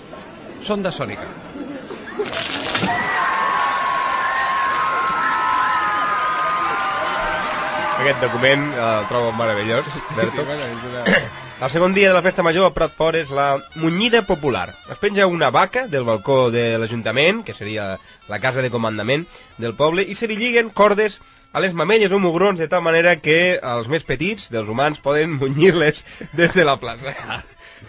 son 0.62 0.82
de 0.86 0.92
sònica. 0.94 1.26
Aquest 8.04 8.20
document 8.20 8.66
eh, 8.74 8.80
el 9.00 9.06
trobo 9.08 9.30
meravellós, 9.32 9.86
Berto. 10.14 10.44
bueno, 10.44 10.60
és 10.60 10.82
una... 10.90 11.04
El 11.64 11.70
segon 11.72 11.94
dia 11.96 12.10
de 12.10 12.12
la 12.12 12.20
festa 12.20 12.44
major 12.44 12.66
a 12.68 12.74
Prat 12.76 12.92
Fort 12.98 13.16
és 13.16 13.30
la 13.32 13.62
munyida 13.80 14.20
popular. 14.28 14.74
Es 14.92 15.00
penja 15.00 15.24
una 15.24 15.48
vaca 15.48 15.86
del 15.88 16.04
balcó 16.04 16.50
de 16.52 16.66
l'Ajuntament, 16.76 17.40
que 17.48 17.56
seria 17.56 17.94
la 18.28 18.40
casa 18.44 18.60
de 18.60 18.68
comandament 18.68 19.24
del 19.56 19.72
poble, 19.78 20.04
i 20.04 20.18
se 20.20 20.28
li 20.28 20.36
lliguen 20.36 20.68
cordes 20.68 21.22
a 21.56 21.64
les 21.64 21.72
mamelles 21.72 22.12
o 22.12 22.20
mugrons 22.20 22.60
de 22.60 22.68
tal 22.68 22.84
manera 22.84 23.16
que 23.24 23.56
els 23.56 23.88
més 23.88 24.04
petits 24.04 24.50
dels 24.52 24.68
humans 24.68 25.00
poden 25.00 25.38
munyir-les 25.40 26.04
des 26.36 26.52
de 26.52 26.68
la 26.68 26.76
plaça. 26.76 27.40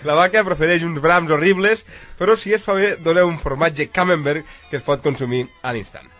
La 0.08 0.15
vaca 0.15 0.47
procedeix 0.47 0.88
uns 0.88 1.04
brams 1.04 1.28
horribles, 1.28 1.84
però 2.15 2.39
si 2.39 2.56
es 2.56 2.63
fa 2.63 2.80
bé 2.80 2.95
dona 3.04 3.28
un 3.28 3.36
formatge 3.43 3.91
camembert 3.91 4.47
que 4.69 4.80
es 4.80 4.88
pot 4.88 5.04
consumir 5.04 5.49
a 5.60 5.75
l'instant. 5.75 6.14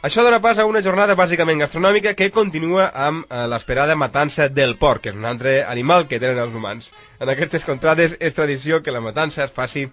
Això 0.00 0.22
dona 0.24 0.38
pas 0.40 0.56
a 0.56 0.64
una 0.64 0.80
jornada 0.80 1.12
bàsicament 1.12 1.58
gastronòmica 1.60 2.14
que 2.16 2.30
continua 2.32 2.86
amb 3.06 3.26
eh, 3.28 3.42
l'esperada 3.52 3.92
matança 4.00 4.46
del 4.48 4.78
porc, 4.80 5.02
que 5.04 5.10
és 5.12 5.18
un 5.18 5.26
altre 5.28 5.58
animal 5.68 6.06
que 6.08 6.16
tenen 6.22 6.40
els 6.40 6.54
humans. 6.56 6.86
En 7.20 7.28
aquestes 7.28 7.66
contrades 7.68 8.14
és 8.16 8.32
tradició 8.38 8.78
que 8.80 8.94
la 8.96 9.02
matança 9.04 9.44
es 9.44 9.52
faci 9.52 9.84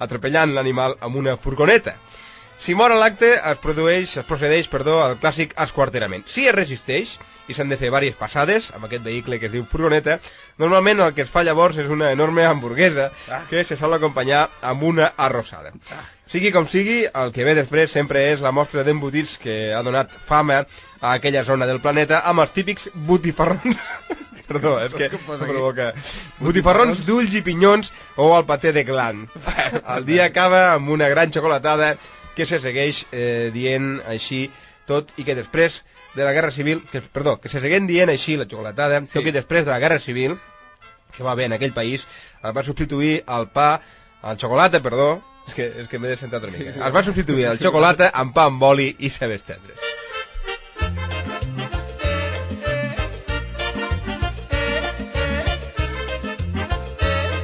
atropellant 0.00 0.54
l'animal 0.56 0.96
amb 1.04 1.20
una 1.20 1.36
furgoneta. 1.36 1.98
Si 2.60 2.74
mor 2.76 2.92
l'acte, 2.92 3.30
es 3.40 3.60
produeix, 3.62 4.18
es 4.20 4.26
procedeix 4.28 4.66
perdó, 4.68 4.98
al 5.00 5.14
clàssic 5.20 5.54
esquarterament. 5.64 6.26
Si 6.28 6.44
es 6.44 6.52
resisteix, 6.52 7.14
i 7.48 7.56
s'han 7.56 7.72
de 7.72 7.78
fer 7.80 7.88
diverses 7.88 8.18
passades 8.20 8.68
amb 8.76 8.84
aquest 8.84 9.06
vehicle 9.06 9.38
que 9.40 9.48
es 9.48 9.54
diu 9.54 9.64
furgoneta, 9.64 10.18
normalment 10.60 11.00
el 11.00 11.14
que 11.16 11.24
es 11.24 11.32
fa 11.32 11.40
llavors 11.46 11.80
és 11.80 11.88
una 11.88 12.12
enorme 12.12 12.44
hamburguesa 12.44 13.08
que 13.48 13.64
se 13.64 13.80
sol 13.80 13.96
acompanyar 13.96 14.44
amb 14.60 14.84
una 14.90 15.14
arrossada. 15.16 15.72
Sigui 16.30 16.52
com 16.52 16.68
sigui, 16.68 17.00
el 17.08 17.32
que 17.32 17.48
ve 17.48 17.56
després 17.56 17.96
sempre 17.96 18.28
és 18.34 18.44
la 18.44 18.52
mostra 18.52 18.84
d'embotits 18.84 19.38
que 19.40 19.72
ha 19.74 19.80
donat 19.82 20.12
fama 20.12 20.60
a 21.00 21.16
aquella 21.16 21.46
zona 21.48 21.66
del 21.66 21.80
planeta 21.80 22.20
amb 22.28 22.44
els 22.44 22.52
típics 22.52 22.90
botifarrons... 22.94 23.80
Perdó, 24.50 24.80
és 24.82 24.94
que 24.98 25.06
em 25.06 25.26
provoca... 25.46 25.92
Botifarrons 26.42 27.04
d'ulls 27.06 27.36
i 27.38 27.42
pinyons 27.46 27.92
o 28.18 28.32
el 28.34 28.46
paté 28.48 28.72
de 28.74 28.82
glan. 28.82 29.28
El 29.94 30.06
dia 30.08 30.24
acaba 30.26 30.72
amb 30.72 30.90
una 30.90 31.06
gran 31.08 31.30
xocolatada 31.30 31.92
que 32.40 32.48
se 32.48 32.60
segueix 32.62 33.04
eh, 33.12 33.50
dient 33.54 33.98
així 34.08 34.46
tot 34.88 35.12
i 35.20 35.26
que 35.26 35.36
després 35.38 35.82
de 36.16 36.24
la 36.24 36.32
Guerra 36.32 36.50
Civil, 36.50 36.82
que, 36.90 37.02
perdó, 37.02 37.36
que 37.40 37.52
se 37.52 37.60
segueix 37.62 37.84
dient 37.86 38.10
així 38.10 38.38
la 38.40 38.48
xocolatada, 38.48 39.02
sí. 39.04 39.12
tot 39.12 39.22
i 39.22 39.28
que 39.28 39.36
després 39.36 39.66
de 39.68 39.74
la 39.74 39.78
Guerra 39.82 40.00
Civil, 40.02 40.38
que 41.14 41.26
va 41.26 41.36
haver 41.36 41.50
en 41.50 41.58
aquell 41.58 41.76
país, 41.76 42.06
es 42.40 42.56
va 42.56 42.64
substituir 42.66 43.20
el 43.28 43.50
pa, 43.54 43.70
el 44.24 44.40
xocolata, 44.40 44.82
perdó, 44.82 45.12
és 45.46 45.56
que, 45.56 45.70
és 45.84 45.88
que 45.90 46.00
m'he 46.00 46.10
de 46.10 46.18
sentar 46.18 46.42
una 46.42 46.56
mica. 46.56 46.74
Es 46.74 46.96
va 46.96 47.06
substituir 47.06 47.48
el 47.52 47.62
xocolata 47.62 48.12
amb 48.14 48.34
pa 48.36 48.48
amb 48.50 48.68
oli 48.72 48.92
i 48.98 49.12
cebes 49.12 49.46
tendres. 49.46 49.89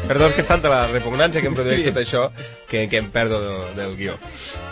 Perdó, 0.06 0.28
és 0.30 0.36
que 0.36 0.44
és 0.44 0.50
tanta 0.50 0.70
la 0.70 0.84
repugnància 0.92 1.42
que 1.42 1.50
em 1.50 1.56
produeix 1.58 1.88
tot 1.88 2.02
això 2.04 2.28
que, 2.70 2.86
que 2.90 3.00
em 3.02 3.10
perdo 3.10 3.40
de, 3.42 3.56
del 3.80 3.96
guió. 3.98 4.14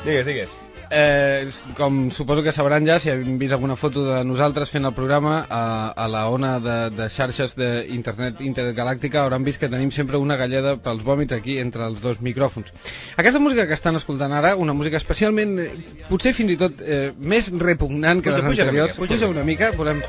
Digues, 0.05 0.29
digues. 0.29 0.64
Eh, 0.97 1.51
com 1.75 2.13
suposo 2.15 2.45
que 2.45 2.53
sabran 2.55 2.87
ja, 2.87 3.01
si 3.03 3.11
hem 3.11 3.35
vist 3.41 3.51
alguna 3.57 3.75
foto 3.75 4.05
de 4.07 4.21
nosaltres 4.23 4.71
fent 4.71 4.87
el 4.87 4.93
programa 4.95 5.41
a, 5.51 5.91
a 5.91 6.07
la 6.07 6.29
ona 6.31 6.53
de, 6.63 6.77
de 6.95 7.09
xarxes 7.11 7.57
d'internet 7.59 8.39
intergalàctica, 8.47 9.25
hauran 9.25 9.43
vist 9.43 9.59
que 9.59 9.67
tenim 9.73 9.91
sempre 9.91 10.21
una 10.23 10.37
galleda 10.39 10.77
pels 10.79 11.03
vòmits 11.03 11.35
aquí 11.35 11.59
entre 11.59 11.89
els 11.89 11.99
dos 12.05 12.21
micròfons. 12.23 12.71
Aquesta 13.19 13.43
música 13.43 13.67
que 13.67 13.75
estan 13.75 13.99
escoltant 13.99 14.37
ara, 14.39 14.55
una 14.55 14.71
música 14.73 15.01
especialment, 15.03 15.59
eh, 15.65 15.69
potser 16.07 16.31
fins 16.39 16.55
i 16.55 16.59
tot 16.63 16.79
eh, 16.87 17.11
més 17.19 17.51
repugnant 17.51 18.23
que 18.23 18.31
Puja, 18.31 18.39
les 18.39 18.47
puja 18.53 18.63
una 18.63 18.71
anteriors. 18.71 18.95
mica, 18.95 19.15
puja 19.17 19.33
una 19.35 19.45
mica, 19.51 19.73
volem... 19.75 20.05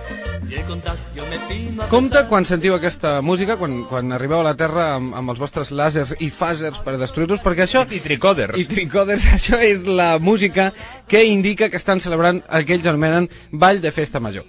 Compte 1.90 2.22
quan 2.30 2.46
sentiu 2.46 2.76
aquesta 2.76 3.18
música, 3.26 3.56
quan, 3.58 3.80
quan 3.90 4.14
arribeu 4.14 4.44
a 4.44 4.46
la 4.52 4.54
Terra 4.58 4.92
amb, 5.00 5.16
amb 5.18 5.34
els 5.34 5.42
vostres 5.42 5.72
làsers 5.74 6.14
i 6.22 6.30
fàsers 6.30 6.78
per 6.86 6.94
destruir-los, 7.02 7.42
perquè 7.42 7.66
això... 7.66 7.82
I 7.90 8.04
tricòders. 8.04 8.54
I 8.62 8.68
tricòders, 8.70 9.26
això 9.40 9.58
és 9.66 9.88
la 9.90 10.20
música 10.22 10.70
que 11.08 11.26
indica 11.26 11.70
que 11.70 11.78
estan 11.78 12.02
celebrant 12.02 12.44
el 12.50 12.66
que 12.66 12.78
ells 12.78 12.88
anomenen 12.88 13.30
Ball 13.52 13.82
de 13.82 13.92
Festa 13.92 14.20
Major. 14.20 14.46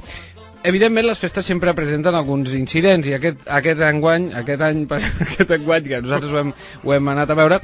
Evidentment, 0.66 1.06
les 1.06 1.20
festes 1.22 1.46
sempre 1.46 1.70
presenten 1.78 2.16
alguns 2.18 2.50
incidents 2.58 3.06
i 3.06 3.12
aquest, 3.14 3.44
aquest 3.54 3.82
enguany, 3.86 4.24
aquest 4.34 4.64
any, 4.66 4.80
aquest 5.26 5.52
enguany, 5.54 5.84
que 5.92 6.00
nosaltres 6.02 6.32
ho 6.32 6.40
hem, 6.40 6.50
ho 6.82 6.94
hem 6.96 7.10
anat 7.12 7.30
a 7.30 7.36
veure, 7.38 7.60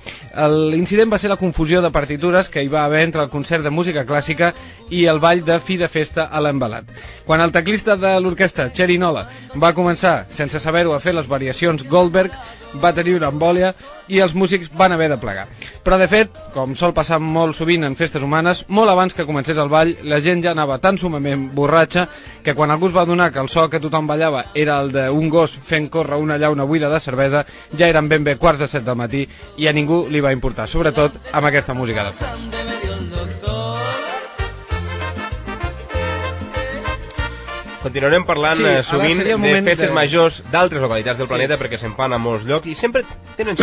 l'incident 0.70 1.11
va 1.11 1.18
ser 1.18 1.33
la 1.33 1.38
confusió 1.40 1.83
de 1.83 1.90
partitures 1.90 2.46
que 2.53 2.62
hi 2.62 2.70
va 2.70 2.85
haver 2.85 3.03
entre 3.09 3.25
el 3.27 3.33
concert 3.33 3.66
de 3.66 3.75
música 3.75 4.07
clàssica 4.07 4.53
i 4.94 5.09
el 5.11 5.18
ball 5.18 5.42
de 5.42 5.59
fi 5.59 5.81
de 5.83 5.90
festa 5.90 6.29
a 6.31 6.44
l'embalat. 6.46 6.94
Quan 7.27 7.42
el 7.42 7.51
teclista 7.51 7.98
de 7.98 8.14
l'orquestra, 8.22 8.70
Cherinola, 8.70 9.27
va 9.59 9.75
començar, 9.75 10.29
sense 10.31 10.62
saber-ho, 10.62 10.94
a 10.94 11.03
fer 11.03 11.16
les 11.18 11.27
variacions 11.27 11.83
Goldberg, 11.83 12.38
va 12.80 12.92
tenir 12.94 13.16
una 13.16 13.30
embòlia 13.32 13.72
i 14.08 14.20
els 14.20 14.35
músics 14.35 14.70
van 14.76 14.92
haver 14.92 15.08
de 15.12 15.18
plegar. 15.20 15.46
Però 15.85 15.98
de 15.98 16.08
fet, 16.08 16.37
com 16.54 16.74
sol 16.78 16.94
passar 16.94 17.18
molt 17.22 17.56
sovint 17.56 17.85
en 17.85 17.96
festes 17.96 18.22
humanes, 18.22 18.64
molt 18.68 18.90
abans 18.90 19.14
que 19.14 19.26
comencés 19.26 19.58
el 19.58 19.70
ball, 19.72 19.94
la 20.02 20.20
gent 20.20 20.44
ja 20.44 20.52
anava 20.52 20.78
tan 20.78 20.98
sumament 20.98 21.48
borratxa 21.54 22.08
que 22.44 22.54
quan 22.54 22.70
algú 22.70 22.90
es 22.90 22.96
va 22.96 23.06
donar 23.08 23.32
que 23.32 23.40
el 23.40 23.48
so 23.48 23.68
que 23.70 23.80
tothom 23.80 24.06
ballava 24.06 24.46
era 24.54 24.80
el 24.80 24.92
d'un 24.92 25.28
gos 25.30 25.56
fent 25.62 25.88
córrer 25.90 26.20
una 26.20 26.38
llauna 26.38 26.64
buida 26.64 26.90
de 26.90 27.00
cervesa, 27.00 27.46
ja 27.78 27.88
eren 27.88 28.08
ben 28.08 28.24
bé 28.24 28.37
quarts 28.37 28.61
de 28.61 28.68
set 28.68 28.85
del 28.85 28.96
matí 28.98 29.26
i 29.56 29.68
a 29.68 29.72
ningú 29.72 30.06
li 30.11 30.20
va 30.20 30.32
importar, 30.32 30.68
sobretot 30.68 31.18
amb 31.32 31.46
aquesta 31.46 31.74
música 31.74 32.04
de 32.04 32.12
fons. 32.12 33.62
Continuarem 37.82 38.24
parlant 38.24 38.58
Sí, 38.60 38.62
sí, 38.62 38.70
ara 38.70 38.82
sovint 38.86 39.22
de 39.24 39.62
festes 39.66 39.88
de- 39.88 39.94
majors 39.96 40.42
d'altres 40.52 40.82
localitats 40.84 41.18
del 41.18 41.28
planeta 41.30 41.58
perquè 41.58 41.80
se'n 41.80 41.96
fan 41.98 42.12
a 42.14 42.18
molts 42.22 42.46
llocs 42.46 42.70
i 42.70 42.76
sempre 42.78 43.02
tenen... 43.36 43.56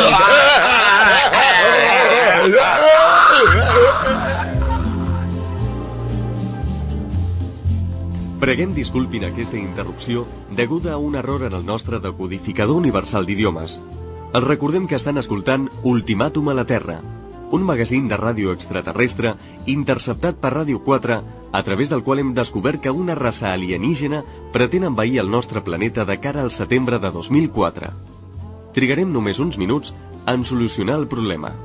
Preguem 8.40 8.72
disculpin 8.74 9.26
aquesta 9.28 9.58
interrupció 9.60 10.26
deguda 10.56 10.94
a 10.94 10.98
un 10.98 11.16
error 11.20 11.44
en 11.44 11.54
el 11.58 11.66
nostre 11.66 12.00
decodificador 12.00 12.78
universal 12.80 13.26
d'idiomes. 13.28 13.80
Els 14.34 14.46
recordem 14.48 14.88
que 14.88 14.96
estan 14.96 15.18
escoltant 15.20 15.68
Ultimàtum 15.84 16.48
a 16.50 16.56
la 16.56 16.64
Terra, 16.70 17.00
un 17.52 17.64
magazín 17.66 18.08
de 18.08 18.18
ràdio 18.18 18.54
extraterrestre 18.54 19.34
interceptat 19.66 20.38
per 20.42 20.52
Ràdio 20.54 20.82
4 20.86 21.18
a 21.52 21.62
través 21.66 21.90
del 21.90 22.04
qual 22.06 22.22
hem 22.22 22.34
descobert 22.38 22.82
que 22.84 22.94
una 22.94 23.16
raça 23.18 23.54
alienígena 23.54 24.22
pretén 24.54 24.86
envair 24.86 25.18
el 25.24 25.32
nostre 25.32 25.62
planeta 25.66 26.06
de 26.06 26.20
cara 26.22 26.44
al 26.46 26.52
setembre 26.52 27.00
de 27.00 27.10
2004. 27.12 27.90
Trigarem 28.74 29.10
només 29.12 29.40
uns 29.40 29.58
minuts 29.58 29.96
en 30.30 30.46
solucionar 30.46 31.00
el 31.02 31.08
problema. 31.10 31.56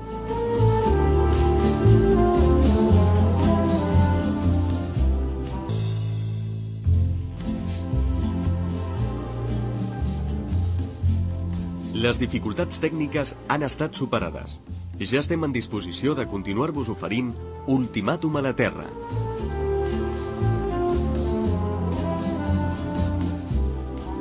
Les 11.94 12.18
dificultats 12.20 12.81
tècniques 12.83 13.37
han 13.49 13.62
estat 13.64 13.94
superades. 13.97 14.59
Ja 15.00 15.18
estem 15.18 15.42
en 15.42 15.52
disposició 15.52 16.14
de 16.14 16.26
continuar-vos 16.30 16.88
oferint 16.92 17.33
Ultimàtum 17.66 18.38
a 18.38 18.44
la 18.46 18.54
Terra. 18.54 18.87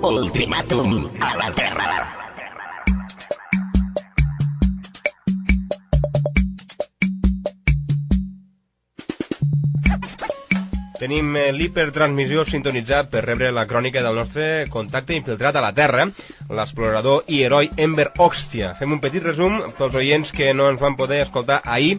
Ultimàtum 0.09 0.97
a 1.21 1.31
la 1.37 1.53
Terra. 1.53 2.22
Tenim 11.03 11.33
eh, 11.35 11.49
l'hipertransmissió 11.51 12.45
sintonitzat 12.47 13.09
per 13.11 13.25
rebre 13.25 13.49
la 13.51 13.65
crònica 13.67 13.99
del 14.05 14.15
nostre 14.15 14.45
contacte 14.71 15.11
infiltrat 15.17 15.57
a 15.59 15.63
la 15.65 15.73
Terra, 15.75 16.05
l'explorador 16.47 17.25
i 17.27 17.41
heroi 17.43 17.67
Ember 17.75 18.05
Oxtia. 18.23 18.69
Fem 18.79 18.95
un 18.95 19.01
petit 19.03 19.25
resum 19.27 19.57
pels 19.75 19.97
oients 19.99 20.31
que 20.31 20.53
no 20.55 20.69
ens 20.71 20.79
van 20.79 20.95
poder 20.95 21.19
escoltar 21.25 21.59
ahir. 21.65 21.97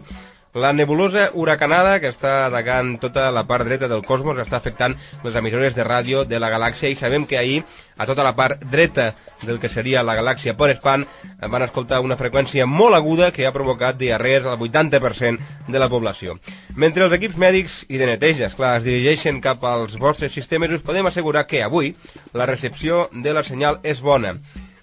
La 0.55 0.71
nebulosa 0.71 1.31
huracanada 1.33 1.97
que 1.99 2.07
està 2.07 2.45
atacant 2.45 2.93
tota 3.03 3.25
la 3.35 3.41
part 3.43 3.67
dreta 3.67 3.89
del 3.91 4.05
cosmos 4.07 4.37
està 4.39 4.55
afectant 4.55 4.93
les 5.25 5.35
emissores 5.35 5.73
de 5.75 5.83
ràdio 5.83 6.21
de 6.23 6.39
la 6.39 6.47
galàxia 6.53 6.87
i 6.87 6.95
sabem 6.95 7.25
que 7.27 7.35
ahir 7.35 7.57
a 7.99 8.05
tota 8.07 8.23
la 8.23 8.31
part 8.37 8.61
dreta 8.71 9.09
del 9.41 9.59
que 9.59 9.67
seria 9.67 10.03
la 10.07 10.15
galàxia 10.15 10.53
per 10.55 10.69
espan 10.71 11.03
van 11.51 11.65
escoltar 11.65 11.99
una 11.99 12.15
freqüència 12.15 12.63
molt 12.71 12.95
aguda 12.95 13.33
que 13.35 13.43
ha 13.43 13.51
provocat 13.51 13.99
diarrees 13.99 14.47
al 14.47 14.55
80% 14.55 15.67
de 15.67 15.81
la 15.81 15.89
població. 15.91 16.37
Mentre 16.79 17.03
els 17.03 17.17
equips 17.19 17.35
mèdics 17.35 17.81
i 17.89 17.99
de 17.99 18.07
neteja, 18.13 18.47
esclar, 18.47 18.77
es 18.77 18.87
dirigeixen 18.87 19.41
cap 19.43 19.59
als 19.67 19.99
vostres 19.99 20.31
sistemes, 20.31 20.71
us 20.71 20.87
podem 20.87 21.11
assegurar 21.11 21.49
que 21.51 21.65
avui 21.67 21.97
la 22.31 22.47
recepció 22.47 23.09
de 23.11 23.35
la 23.35 23.43
senyal 23.43 23.81
és 23.83 23.99
bona. 23.99 24.37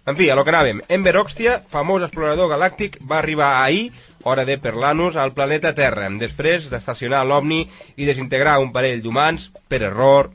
En 0.04 0.16
fi, 0.18 0.28
a 0.30 0.34
lo 0.34 0.42
que 0.42 0.50
anàvem. 0.50 0.80
Ember 0.90 1.12
Oxtia, 1.20 1.60
famós 1.70 2.02
explorador 2.02 2.48
galàctic, 2.50 2.96
va 3.06 3.20
arribar 3.20 3.52
ahir, 3.62 3.92
hora 4.24 4.44
de 4.44 4.58
Perlanus, 4.58 5.16
al 5.16 5.32
planeta 5.32 5.74
Terra, 5.74 6.08
després 6.20 6.68
d'estacionar 6.70 7.24
l'OVNI 7.26 7.60
i 7.96 8.08
desintegrar 8.08 8.58
un 8.62 8.72
parell 8.72 9.02
d'humans 9.02 9.50
per 9.68 9.82
error 9.82 10.30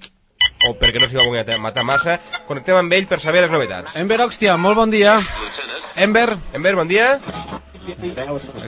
o 0.67 0.73
perquè 0.79 1.01
no 1.01 1.07
s'hi 1.09 1.17
va 1.19 1.25
voler 1.27 1.59
matar 1.61 1.83
massa. 1.85 2.17
Connectem 2.47 2.77
amb 2.79 2.93
ell 2.93 3.07
per 3.07 3.19
saber 3.21 3.43
les 3.45 3.51
novetats. 3.53 3.95
Ember 3.95 4.19
Oxtia, 4.25 4.57
molt 4.57 4.77
bon 4.79 4.91
dia. 4.91 5.19
Ember, 5.95 6.37
Ember, 6.53 6.75
bon 6.75 6.87
dia. 6.87 7.19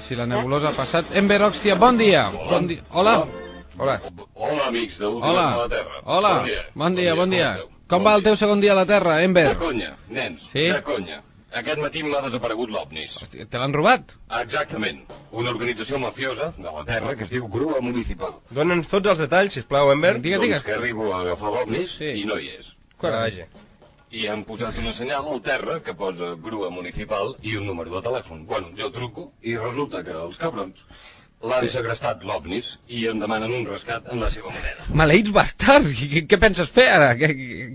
si 0.02 0.16
la 0.16 0.26
nebulosa 0.26 0.70
ha 0.70 0.78
passat. 0.78 1.16
Ember 1.16 1.42
Oxtia, 1.44 1.76
bon 1.76 1.98
dia. 1.98 2.30
Bon 2.50 2.68
dia. 2.68 2.82
Hola. 2.92 3.26
Hola. 3.78 4.00
Hola, 4.34 4.68
amics 4.68 5.00
de 5.00 5.06
l'última 5.06 5.32
Hola. 5.32 5.52
de 5.52 5.58
la 5.58 5.70
Terra. 5.70 6.02
Hola. 6.04 6.34
Bon 6.34 6.46
dia. 6.46 6.64
Bon 6.74 6.96
dia, 6.96 7.16
bon 7.16 7.30
dia. 7.30 7.58
Com 7.90 8.06
va 8.06 8.14
el 8.16 8.24
teu 8.24 8.36
segon 8.38 8.62
dia 8.62 8.74
a 8.74 8.76
la 8.78 8.86
Terra, 8.86 9.22
Ember? 9.24 9.48
De 9.50 9.58
conya, 9.58 9.96
nens. 10.10 10.44
Sí? 10.52 10.68
De 10.70 10.84
conya. 10.84 11.24
Aquest 11.52 11.80
matí 11.82 12.04
m'ha 12.06 12.20
desaparegut 12.22 12.70
l'OVNIS. 12.70 13.16
Te 13.50 13.58
l'han 13.58 13.74
robat? 13.74 14.12
Exactament. 14.42 15.00
Una 15.32 15.50
organització 15.50 15.98
mafiosa 15.98 16.52
de 16.58 16.70
la 16.70 16.84
Terra 16.86 17.16
que 17.18 17.24
es 17.26 17.32
diu 17.32 17.48
Grua 17.50 17.80
Municipal. 17.82 18.36
Dóna'ns 18.54 18.88
tots 18.92 19.10
els 19.10 19.24
detalls, 19.24 19.54
sisplau, 19.58 19.90
Ember. 19.92 20.20
Digues, 20.22 20.42
digues. 20.44 20.60
Doncs 20.62 20.68
que 20.68 20.76
arribo 20.78 21.10
a 21.14 21.22
agafar 21.24 21.50
l'OVNIS 21.56 21.96
Sí. 21.98 22.12
i 22.22 22.26
no 22.30 22.38
hi 22.38 22.52
és. 22.60 22.70
Vaja. 23.02 23.48
I 24.12 24.28
han 24.28 24.44
posat 24.44 24.78
una 24.82 24.94
senyal 24.94 25.26
al 25.28 25.42
terra 25.42 25.80
que 25.86 25.94
posa 25.94 26.36
grua 26.36 26.70
municipal 26.70 27.36
i 27.42 27.56
un 27.58 27.66
número 27.68 27.92
de 27.96 28.02
telèfon. 28.08 28.46
Bueno, 28.46 28.70
jo 28.78 28.92
truco 28.92 29.32
i 29.42 29.56
resulta 29.58 30.04
que 30.04 30.12
els 30.12 30.38
cabrons 30.38 30.86
l'han 31.42 31.70
segrestat 31.72 32.24
l'OVNIS 32.28 32.74
i 32.92 33.06
em 33.08 33.20
demanen 33.22 33.54
un 33.62 33.66
rescat 33.70 34.10
en 34.12 34.20
la 34.20 34.30
seva 34.34 34.52
moneda. 34.52 34.86
Maleïts 34.94 35.32
bastards! 35.32 35.94
Què, 36.02 36.26
què 36.28 36.40
penses 36.42 36.70
fer 36.70 36.90
ara? 36.92 37.14
Què, 37.20 37.30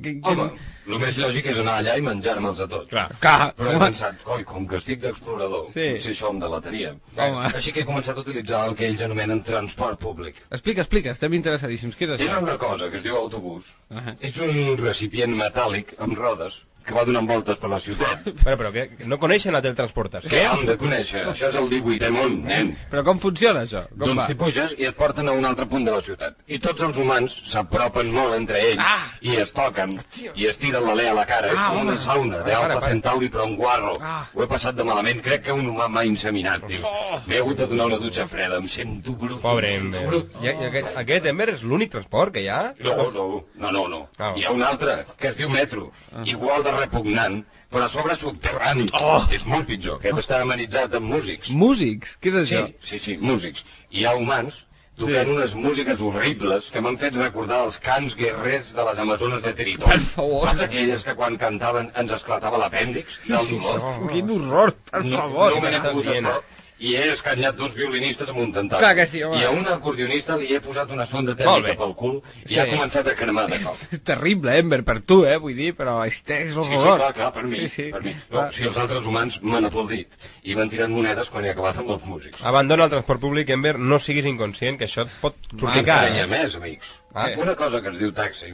què, 0.05 0.13
Home, 0.29 0.51
el 0.85 0.99
més 1.01 1.17
lògic 1.17 1.47
és 1.49 1.61
anar 1.63 1.79
allà 1.81 1.95
i 1.97 2.03
menjar-me'ls 2.05 2.61
a 2.61 2.67
tots. 2.69 2.91
Clar. 2.91 3.07
Clar, 3.23 3.55
Però 3.57 3.71
he 3.71 3.77
home. 3.79 3.87
pensat, 3.87 4.19
coi, 4.27 4.45
com 4.45 4.67
que 4.69 4.77
estic 4.77 5.01
d'explorador, 5.01 5.71
Sí. 5.73 5.87
potser 5.95 6.13
això 6.13 6.31
em 6.35 6.41
delataria. 6.45 6.93
Home. 7.17 7.47
Així 7.55 7.73
que 7.73 7.81
he 7.81 7.89
començat 7.89 8.17
a 8.17 8.21
utilitzar 8.21 8.67
el 8.69 8.75
que 8.77 8.87
ells 8.91 9.01
anomenen 9.09 9.43
transport 9.43 9.99
públic. 9.99 10.37
Explica, 10.51 10.83
explica, 10.85 11.11
estem 11.17 11.33
interessadíssims. 11.41 11.97
Què 11.97 12.05
és 12.11 12.21
això? 12.21 12.43
una 12.43 12.59
cosa 12.59 12.91
que 12.91 12.99
es 12.99 13.03
diu 13.03 13.17
autobús. 13.17 13.65
Ahà. 13.91 14.15
És 14.21 14.37
un 14.45 14.77
recipient 14.77 15.33
metàl·lic 15.41 15.97
amb 15.99 16.19
rodes 16.19 16.61
que 16.85 16.95
va 16.95 17.05
donant 17.09 17.27
voltes 17.29 17.57
per 17.61 17.71
la 17.73 17.79
ciutat. 17.81 18.25
Però, 18.45 18.57
però 18.61 18.71
que 18.75 18.85
no 19.09 19.17
coneixen 19.19 19.53
la 19.57 19.61
teletransportació? 19.65 20.29
Què 20.31 20.43
hem 20.51 20.65
de 20.69 20.75
conèixer? 20.81 21.23
Això 21.31 21.49
és 21.49 21.57
el 21.61 21.69
18è 21.71 22.11
món, 22.13 22.35
nen. 22.45 22.75
Però 22.91 23.03
com 23.07 23.19
funciona 23.23 23.63
això? 23.65 23.85
Com 23.91 24.03
Doncs 24.05 24.19
va? 24.21 24.27
t'hi 24.29 24.37
puges 24.41 24.75
i 24.79 24.85
et 24.91 24.97
porten 24.99 25.29
a 25.29 25.33
un 25.37 25.45
altre 25.49 25.65
punt 25.71 25.85
de 25.87 25.95
la 25.95 26.03
ciutat. 26.05 26.37
I 26.47 26.59
tots 26.61 26.83
els 26.85 26.99
humans 27.01 27.35
s'apropen 27.51 28.11
molt 28.13 28.35
entre 28.37 28.61
ells 28.71 28.83
Ah! 28.85 29.07
i 29.25 29.37
es 29.41 29.53
toquen 29.57 29.95
i 30.35 30.47
es 30.51 30.59
tiren 30.61 30.85
l'alè 30.85 31.09
a 31.11 31.15
la 31.17 31.25
cara. 31.27 31.49
és 31.49 31.57
Ah, 31.59 31.71
com 31.71 31.81
home. 31.81 31.93
una 31.93 32.01
sauna 32.01 32.43
d'alfa 32.45 32.89
centauri 32.89 33.29
però 33.33 33.47
un 33.49 33.57
guarro. 33.57 33.95
Ah. 34.03 34.27
Ho 34.35 34.43
he 34.45 34.47
passat 34.51 34.77
de 34.77 34.85
malament. 34.85 35.23
Crec 35.25 35.45
que 35.49 35.53
un 35.57 35.67
humà 35.71 35.89
m'ha 35.89 36.05
inseminat, 36.05 36.67
tio. 36.69 36.85
M'he 37.27 37.39
hagut 37.41 37.57
de 37.63 37.67
donar 37.67 37.87
una 37.87 37.99
dutxa 38.03 38.27
freda. 38.29 38.57
Em 38.61 38.69
sento 38.69 39.15
brut. 39.17 39.41
Pobre 39.41 39.75
Ember. 39.79 40.07
brut. 40.07 40.37
I, 40.43 40.47
i 40.53 40.69
aquest, 40.69 40.93
aquest 41.01 41.27
Ember 41.33 41.49
és 41.55 41.63
l'únic 41.63 41.91
transport 41.97 42.35
que 42.35 42.43
hi 42.45 42.49
ha? 42.53 42.75
No, 42.85 42.97
no, 43.15 43.27
no, 43.57 43.71
no, 43.73 43.87
no. 43.89 44.03
Ah. 44.19 44.35
Hi 44.37 44.45
ha 44.45 44.51
un 44.53 44.63
altre, 44.63 45.05
que 45.19 45.29
es 45.33 45.37
diu 45.41 45.49
metro, 45.49 45.91
igual 46.25 46.63
de 46.65 46.74
repugnant, 46.81 47.41
però 47.71 47.85
a 47.87 47.89
sobre 47.93 48.17
subterrani. 48.17 48.87
Oh! 49.03 49.23
És 49.35 49.45
molt 49.51 49.67
pitjor. 49.67 49.99
Aquest 50.03 50.21
està 50.27 50.41
amenitzat 50.45 50.95
amb 50.95 51.11
músics. 51.11 51.51
Músics? 51.51 52.17
Què 52.23 52.31
és 52.35 52.49
Sí, 52.49 52.55
això? 52.55 52.69
sí, 52.91 52.99
sí, 52.99 53.17
músics. 53.21 53.65
Hi 53.91 54.05
ha 54.07 54.15
humans 54.17 54.61
tocant 54.97 55.27
sí. 55.27 55.33
unes 55.35 55.55
músiques 55.59 56.01
horribles 56.07 56.69
que 56.71 56.81
m'han 56.81 56.97
fet 57.01 57.17
recordar 57.19 57.65
els 57.67 57.81
cants 57.83 58.15
guerrers 58.15 58.69
de 58.77 58.85
les 58.87 58.99
Amazones 59.03 59.43
de 59.43 59.53
Tritó. 59.59 59.89
Per 59.91 59.99
favor. 60.01 60.45
Saps 60.47 60.63
aquelles 60.69 61.03
que 61.03 61.15
quan 61.19 61.37
cantaven 61.37 61.91
ens 61.99 62.13
esclatava 62.15 62.61
l'apèndix? 62.63 63.17
del 63.27 63.49
dolor? 63.59 64.09
Quin 64.13 64.31
horror, 64.37 64.75
per 64.93 65.03
no, 65.05 65.17
favor. 65.17 65.51
no 65.57 65.61
me 65.65 65.71
n'he 65.75 65.81
pogut 65.89 66.07
estar. 66.15 66.37
I 66.85 66.95
he 66.99 67.05
escanyat 67.15 67.57
dos 67.57 67.73
violinistes 67.73 68.29
amb 68.29 68.43
un 68.43 68.51
tentacle. 68.53 68.83
Clar 68.83 68.95
que 68.99 69.07
sí, 69.09 69.23
home. 69.25 69.39
I 69.41 69.45
a 69.49 69.53
un 69.55 69.65
acordionista 69.73 70.37
li 70.37 70.51
he 70.53 70.59
posat 70.61 70.91
una 70.93 71.07
sonda 71.09 71.33
tèrmica 71.39 71.77
pel 71.81 71.95
cul 71.97 72.19
i 72.45 72.49
Sí. 72.51 72.59
ha 72.61 72.67
començat 72.69 73.09
a 73.09 73.15
cremar 73.17 73.47
de 73.49 73.61
cop. 73.63 73.79
És 73.95 74.03
terrible, 74.11 74.59
Ember, 74.61 74.83
per 74.85 74.99
tu, 75.01 75.23
eh, 75.25 75.39
vull 75.41 75.57
dir, 75.57 75.71
però 75.79 75.97
és, 76.07 76.19
és 76.27 76.53
Sí, 76.53 76.61
sí, 76.67 76.77
horror. 76.77 76.99
clar, 77.01 77.13
clar, 77.15 77.31
per 77.39 77.45
mi. 77.49 77.63
Sí, 77.65 77.69
sí. 77.69 77.87
Per 77.95 78.03
mi. 78.05 78.13
No, 78.35 78.45
si 78.53 78.67
els 78.69 78.77
altres 78.83 79.07
humans 79.09 79.41
m'han 79.43 79.65
aplaudit 79.71 80.19
i 80.43 80.55
m'han 80.59 80.69
tirat 80.75 80.93
monedes 80.93 81.31
quan 81.33 81.45
he 81.49 81.55
acabat 81.55 81.79
amb 81.81 81.95
els 81.97 82.05
músics. 82.05 82.43
Abandona 82.45 82.85
el 82.85 82.91
transport 82.99 83.21
públic, 83.25 83.49
Ember, 83.57 83.79
no 83.79 83.99
siguis 83.99 84.27
inconscient, 84.29 84.77
que 84.79 84.85
això 84.91 85.07
et 85.09 85.17
pot 85.23 85.35
sortir 85.59 85.85
car. 85.89 86.05
eh? 86.13 86.27
més, 86.27 86.55
amics. 86.61 86.87
Ah. 87.15 87.31
Una 87.39 87.55
cosa 87.57 87.81
que 87.81 87.89
es 87.95 87.99
diu 87.99 88.13
taxi 88.13 88.53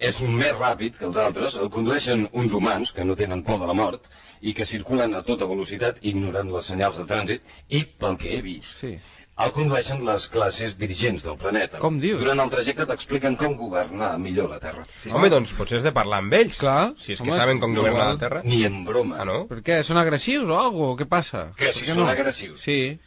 és 0.00 0.16
més 0.22 0.54
ràpid 0.56 0.94
que 0.96 1.04
els 1.04 1.16
altres, 1.20 1.56
el 1.60 1.68
condueixen 1.68 2.22
uns 2.32 2.52
humans 2.56 2.92
que 2.96 3.04
no 3.04 3.16
tenen 3.16 3.42
por 3.44 3.58
de 3.60 3.66
la 3.68 3.74
mort 3.76 4.06
i 4.40 4.54
que 4.54 4.66
circulen 4.66 5.14
a 5.14 5.22
tota 5.22 5.46
velocitat 5.46 5.98
ignorant 6.02 6.50
les 6.52 6.66
senyals 6.66 6.96
de 6.98 7.04
trànsit 7.04 7.40
i, 7.68 7.84
pel 7.84 8.16
que 8.16 8.36
he 8.36 8.40
vist, 8.42 8.78
Sí. 8.80 8.98
el 9.40 9.52
condueixen 9.52 10.04
les 10.04 10.28
classes 10.28 10.76
dirigents 10.78 11.22
del 11.24 11.36
planeta. 11.36 11.78
Com 11.78 11.98
dius? 12.00 12.18
Durant 12.20 12.40
el 12.40 12.50
trajecte 12.50 12.84
t'expliquen 12.86 13.36
com 13.40 13.54
governar 13.56 14.18
millor 14.18 14.50
la 14.50 14.58
Terra. 14.60 14.82
Home, 15.12 15.30
doncs 15.32 15.52
potser 15.56 15.78
has 15.78 15.84
de 15.84 15.92
parlar 15.92 16.18
amb 16.18 16.32
ells. 16.34 16.58
Clar. 16.60 16.94
Si 16.98 17.12
és 17.14 17.20
Home, 17.20 17.30
que 17.30 17.38
saben 17.38 17.60
com 17.60 17.72
no 17.72 17.80
governar 17.80 18.08
la 18.14 18.18
Terra. 18.18 18.42
Ni 18.44 18.64
en 18.64 18.84
broma. 18.84 19.16
Ah, 19.20 19.24
no? 19.24 19.46
Per 19.48 19.62
què? 19.62 19.82
Són 19.82 19.96
agressius 19.96 20.48
o 20.48 20.58
alguna 20.58 20.96
Què 21.00 21.06
passa? 21.08 21.52
Què, 21.56 21.72
Per 21.72 21.74
si 21.74 21.86
són 21.86 22.08
agressius? 22.08 22.60
Sí. 22.60 22.98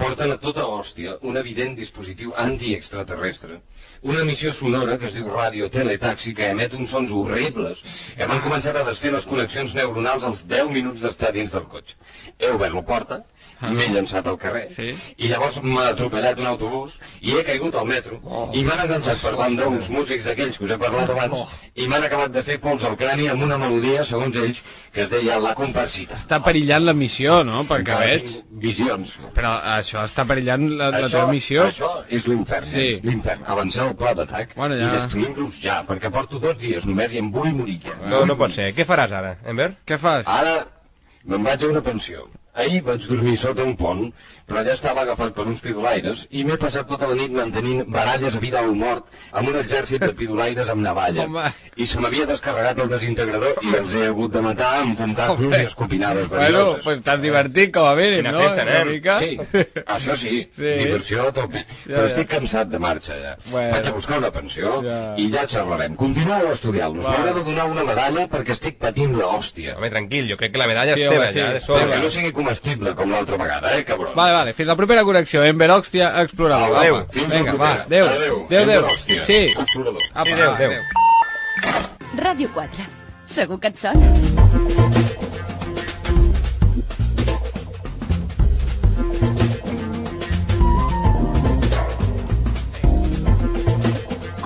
porten 0.00 0.30
a 0.32 0.36
tota 0.40 0.62
hòstia 0.64 1.18
un 1.28 1.36
evident 1.36 1.74
dispositiu 1.76 2.32
antiextraterrestre. 2.38 3.60
Una 4.02 4.20
emissió 4.20 4.50
sonora 4.56 4.94
que 4.96 5.10
es 5.10 5.12
diu 5.12 5.26
radioteletaxi 5.28 6.30
que 6.36 6.46
emet 6.54 6.72
uns 6.76 6.92
sons 6.94 7.10
horribles 7.12 7.82
que 8.16 8.28
m'han 8.30 8.38
començat 8.46 8.78
a 8.80 8.84
desfer 8.86 9.10
les 9.12 9.26
connexions 9.28 9.74
neuronals 9.76 10.24
als 10.28 10.40
10 10.52 10.70
minuts 10.72 11.02
d'estar 11.04 11.34
dins 11.36 11.52
del 11.52 11.66
cotxe. 11.74 11.98
He 12.38 12.48
obert 12.54 12.78
la 12.78 12.82
porta, 12.92 13.18
m'he 13.60 13.88
llançat 13.94 14.26
al 14.26 14.38
carrer 14.38 14.68
Sí. 14.76 14.94
i 15.18 15.28
llavors 15.28 15.60
m'ha 15.62 15.88
atropellat 15.90 16.38
un 16.40 16.46
autobús 16.46 16.94
i 17.20 17.32
he 17.36 17.42
caigut 17.44 17.74
al 17.74 17.86
metro 17.86 18.20
i 18.54 18.62
m'han 18.64 18.80
enganxat 18.86 19.18
parlant 19.22 19.56
d'uns 19.58 19.88
músics 19.92 20.24
d'aquells 20.24 20.56
que 20.58 20.64
us 20.64 20.70
he 20.70 20.78
parlat 20.78 21.10
abans 21.10 21.46
i 21.74 21.86
m'han 21.88 22.04
acabat 22.04 22.32
de 22.32 22.42
fer 22.42 22.58
pols 22.60 22.84
al 22.84 22.96
crani 22.96 23.28
amb 23.28 23.42
una 23.42 23.58
melodia, 23.58 24.04
segons 24.04 24.36
ells, 24.36 24.62
que 24.92 25.02
es 25.02 25.10
deia 25.10 25.38
La 25.38 25.54
Comparsita. 25.54 26.16
Està 26.16 26.40
perillant 26.44 26.84
la 26.84 26.92
missió, 26.92 27.42
no? 27.44 27.62
Perquè 27.68 27.78
Encara 27.80 28.06
veig. 28.06 28.32
Visions. 28.50 29.12
Però 29.34 29.52
això 29.76 30.02
està 30.04 30.24
perillant 30.26 30.66
la, 30.76 30.90
la 30.90 31.08
teva 31.08 31.26
missió. 31.30 31.64
Això 31.68 31.90
és 32.08 32.26
l'infern, 32.26 32.66
Sí. 32.66 32.96
sí. 32.96 33.00
l'infern. 33.06 33.44
Avançar 33.46 33.88
el 33.88 33.94
pla 33.96 34.12
d'atac 34.14 34.56
Bueno, 34.56 34.74
ja- 34.74 34.82
ja... 34.82 34.88
i 34.88 34.96
destruir-los 34.98 35.60
ja, 35.62 35.82
perquè 35.86 36.10
porto 36.10 36.38
dos 36.38 36.58
dies 36.58 36.84
només 36.86 37.14
i 37.14 37.18
em 37.18 37.30
vull 37.32 37.52
morir 37.54 37.78
ja. 37.84 37.94
No, 38.08 38.24
no 38.26 38.36
pot 38.36 38.52
ser. 38.52 38.74
Què 38.74 38.84
faràs 38.84 39.12
ara, 39.12 39.36
Ember? 39.46 39.70
Què 39.86 39.98
fas? 39.98 40.26
Ara 40.26 40.66
me'n 41.24 41.42
vaig 41.44 41.62
a 41.64 41.68
una 41.68 41.80
pensió. 41.82 42.28
Ahir 42.58 42.82
vaig 42.82 43.04
dormir 43.06 43.36
sota 43.38 43.62
un 43.62 43.76
pont, 43.78 44.08
però 44.50 44.64
ja 44.66 44.74
estava 44.74 45.04
agafat 45.06 45.32
per 45.36 45.46
uns 45.46 45.60
pidolaires 45.62 46.26
i 46.34 46.42
m'he 46.44 46.56
passat 46.60 46.88
tota 46.90 47.06
la 47.10 47.14
nit 47.18 47.30
mantenint 47.32 47.84
baralles 47.86 48.36
a 48.36 48.40
vida 48.42 48.62
o 48.66 48.74
mort 48.74 49.06
amb 49.32 49.48
un 49.52 49.56
exèrcit 49.60 50.02
de 50.02 50.12
pidolaires 50.18 50.68
amb 50.74 50.82
navalla. 50.82 51.24
Home. 51.28 51.46
I 51.80 51.86
se 51.86 52.00
m'havia 52.02 52.26
descarregat 52.26 52.78
el 52.82 52.88
desintegrador 52.90 53.60
i 53.62 53.74
els 53.78 53.94
he 53.94 54.06
hagut 54.10 54.32
de 54.34 54.42
matar 54.44 54.72
amb 54.82 54.98
puntaclos 54.98 55.54
i 55.56 55.62
escopinades 55.68 56.28
Bueno, 56.30 56.76
pues 56.84 57.00
t'has 57.06 57.20
divertit 57.22 57.72
com 57.74 57.86
a 57.86 57.94
mínim, 57.96 58.20
Quina 58.24 58.32
no? 58.32 58.40
festa, 58.42 58.66
Una 58.70 58.84
mica. 58.90 59.18
Sí, 59.20 59.38
això 59.86 60.16
sí, 60.16 60.34
Sí. 60.56 60.74
diversió 60.82 61.28
a 61.28 61.32
tope. 61.32 61.62
Ja, 61.86 61.94
Però 61.94 62.02
ja. 62.04 62.10
estic 62.10 62.28
cansat 62.34 62.68
de 62.72 62.78
marxa 62.82 63.14
ja. 63.20 63.36
Bueno. 63.50 63.72
Vaig 63.76 63.86
a 63.86 63.92
buscar 63.96 64.18
una 64.18 64.30
pensió 64.34 64.80
Ja. 64.84 64.98
i 65.16 65.28
ja 65.32 65.46
xerrarem. 65.46 65.94
Continueu 66.00 66.50
estudiant-los. 66.52 67.04
M'haurà 67.06 67.34
de 67.38 67.44
donar 67.44 67.66
una 67.70 67.84
medalla 67.84 68.26
perquè 68.28 68.52
estic 68.56 68.78
patint 68.82 69.14
l'hòstia. 69.16 69.76
Home, 69.78 69.90
tranquil, 69.90 70.28
jo 70.30 70.36
crec 70.40 70.52
que 70.52 70.58
la 70.58 70.66
medalla 70.70 70.94
Sí, 70.94 71.02
és 71.04 71.08
home, 71.08 71.16
teva, 71.16 71.30
sí. 71.32 71.38
ja, 71.38 71.52
de 71.52 71.60
Però 71.70 71.90
que 71.94 72.00
no 72.04 72.10
sigui 72.10 72.32
comestible 72.32 72.94
com 72.98 73.10
l'altra 73.12 73.36
vegada, 73.40 73.74
eh, 73.78 73.84
cabron? 73.84 74.14
Vale, 74.14 74.32
vale, 74.32 74.39
fins 74.54 74.66
la 74.66 74.76
propera 74.76 75.04
connexió. 75.04 75.44
Ember 75.44 75.70
Òxtia, 75.70 76.12
explorador. 76.22 76.76
Adéu. 76.76 76.96
Apa. 76.96 77.26
Vinga, 77.34 77.54
va, 77.54 77.72
adéu. 77.84 78.06
Adéu. 78.06 78.46
Adéu, 78.46 78.62
adéu. 78.62 78.86
Sí. 79.26 79.52
Explorador. 79.58 80.02
Apa, 80.14 80.30
adéu, 80.32 80.50
adéu. 80.54 80.72
Ràdio 82.16 82.48
4. 82.54 82.86
Segur 83.26 83.60
que 83.60 83.68
et 83.68 83.76
sona? 83.76 85.09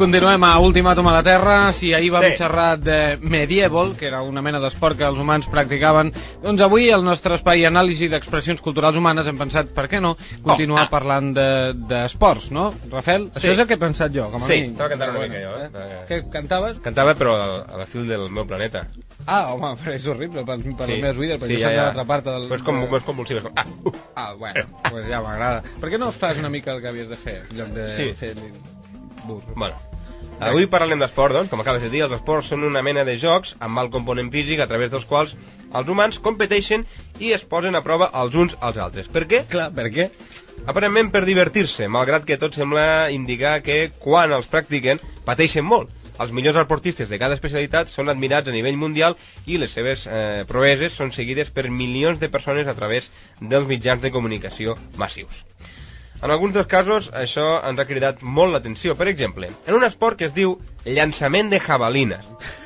Continuem 0.05 0.43
a 0.45 0.59
Ultimàtum 0.61 1.07
a 1.09 1.13
la 1.15 1.23
Terra. 1.25 1.73
Si 1.73 1.95
ahir 1.97 2.11
vam 2.13 2.23
Sí. 2.25 2.37
xerrar 2.37 2.79
de 2.79 3.17
Medieval, 3.23 3.97
que 3.97 4.07
era 4.07 4.21
una 4.21 4.43
mena 4.43 4.61
d'esport 4.61 4.99
que 4.99 5.05
els 5.05 5.19
humans 5.19 5.47
practicaven, 5.47 6.13
doncs 6.43 6.61
avui 6.61 6.91
al 6.91 7.03
nostre 7.03 7.37
espai 7.37 7.65
anàlisi 7.65 8.11
d'expressions 8.11 8.61
culturals 8.61 8.99
humanes 8.99 9.27
hem 9.27 9.39
pensat, 9.39 9.69
per 9.73 9.89
què 9.89 10.03
no, 10.03 10.15
continuar 10.43 10.83
ah. 10.85 10.91
parlant 10.91 11.33
de- 11.33 11.73
d'esports, 11.89 12.51
de, 12.51 12.55
no, 12.55 12.75
Rafel? 12.93 13.31
Sí. 13.33 13.39
Això 13.49 13.53
és 13.55 13.59
el 13.61 13.67
que 13.67 13.75
he 13.75 13.79
pensat 13.79 14.13
jo, 14.13 14.29
com 14.31 14.43
a 14.43 14.47
Sí, 14.47 14.53
mínim. 14.53 14.73
estava 14.73 14.91
cantant 14.91 15.11
una 15.11 15.21
Però 15.21 15.29
mica 15.31 15.41
jo, 15.41 15.57
eh? 15.65 16.05
Què 16.07 16.31
cantaves? 16.31 16.77
Cantava, 16.83 17.15
però 17.15 17.65
a 17.65 17.77
l'estil 17.79 18.07
del 18.07 18.29
meu 18.29 18.45
planeta. 18.47 18.87
Ah, 19.25 19.55
home, 19.55 19.73
però 19.83 19.95
és 19.95 20.07
horrible 20.07 20.45
per, 20.45 20.59
per 20.77 20.87
les 20.87 21.01
meves 21.01 21.17
oïdes, 21.17 21.41
perquè 21.41 21.47
sí, 21.57 21.63
jo 21.63 21.65
soc 21.65 21.71
de 21.71 21.77
l'altra 21.81 22.05
part 22.05 22.25
del... 22.27 22.49
Pues 22.49 22.61
com, 22.63 22.85
és 22.95 23.03
convulsiu. 23.05 23.39
és 23.39 23.43
com... 23.43 23.53
Ah, 23.57 23.65
uh. 23.87 23.93
Ah, 24.15 24.35
bueno, 24.35 24.67
pues 24.91 25.09
ja 25.09 25.23
m'agrada. 25.23 25.63
Per 25.81 25.89
què 25.89 25.99
no 25.99 26.13
fas 26.13 26.37
una 26.37 26.51
mica 26.51 26.75
el 26.75 26.83
que 26.83 26.89
havies 26.89 27.09
de 27.09 27.17
fer, 27.17 27.47
en 27.51 27.57
lloc 27.57 27.69
de 27.69 27.91
Sí. 27.97 28.13
fer... 28.13 28.35
Bueno, 29.25 29.77
avui 30.41 30.67
parlarem 30.71 31.01
d'esport, 31.01 31.35
doncs, 31.37 31.51
com 31.51 31.63
acabes 31.63 31.83
de 31.85 31.91
dir, 31.93 32.05
els 32.05 32.15
esports 32.17 32.51
són 32.53 32.65
una 32.67 32.83
mena 32.85 33.05
de 33.09 33.17
jocs 33.21 33.55
amb 33.65 33.81
alt 33.81 33.93
component 33.95 34.31
físic 34.33 34.61
a 34.61 34.69
través 34.71 34.93
dels 34.93 35.07
quals 35.09 35.35
els 35.75 35.91
humans 35.91 36.21
competeixen 36.23 36.85
i 37.19 37.33
es 37.35 37.45
posen 37.49 37.75
a 37.75 37.83
prova 37.83 38.11
els 38.23 38.37
uns 38.39 38.57
als 38.61 38.79
altres. 38.79 39.09
Per 39.11 39.25
què? 39.31 39.45
Clar, 39.51 39.71
per 39.75 39.89
què? 39.95 40.09
Aparentment 40.71 41.11
per 41.13 41.25
divertir-se, 41.27 41.89
malgrat 41.91 42.25
que 42.29 42.39
tot 42.41 42.55
sembla 42.57 43.11
indicar 43.13 43.59
que 43.65 43.91
quan 43.99 44.33
els 44.33 44.49
practiquen 44.51 45.03
pateixen 45.27 45.67
molt. 45.67 45.91
Els 46.23 46.31
millors 46.31 46.61
esportistes 46.61 47.11
de 47.11 47.19
cada 47.19 47.35
especialitat 47.35 47.91
són 47.91 48.09
admirats 48.13 48.49
a 48.49 48.55
nivell 48.55 48.79
mundial 48.79 49.17
i 49.51 49.59
les 49.59 49.73
seves 49.75 50.07
eh, 50.07 50.45
proeses 50.47 50.95
són 50.95 51.11
seguides 51.11 51.51
per 51.51 51.67
milions 51.67 52.21
de 52.23 52.31
persones 52.31 52.71
a 52.71 52.77
través 52.79 53.11
dels 53.41 53.67
mitjans 53.67 54.05
de 54.05 54.13
comunicació 54.15 54.79
massius. 54.97 55.43
En 56.25 56.33
alguns 56.33 56.55
dels 56.57 56.69
casos, 56.71 57.11
això 57.13 57.59
ens 57.69 57.81
ha 57.81 57.85
cridat 57.85 58.23
molt 58.25 58.55
l'atenció. 58.55 58.95
Per 58.97 59.11
exemple, 59.11 59.51
en 59.69 59.77
un 59.77 59.85
esport 59.85 60.17
que 60.17 60.31
es 60.31 60.33
diu 60.33 60.57
llançament 60.87 61.51
de 61.53 61.61
jabalina. 61.61 62.23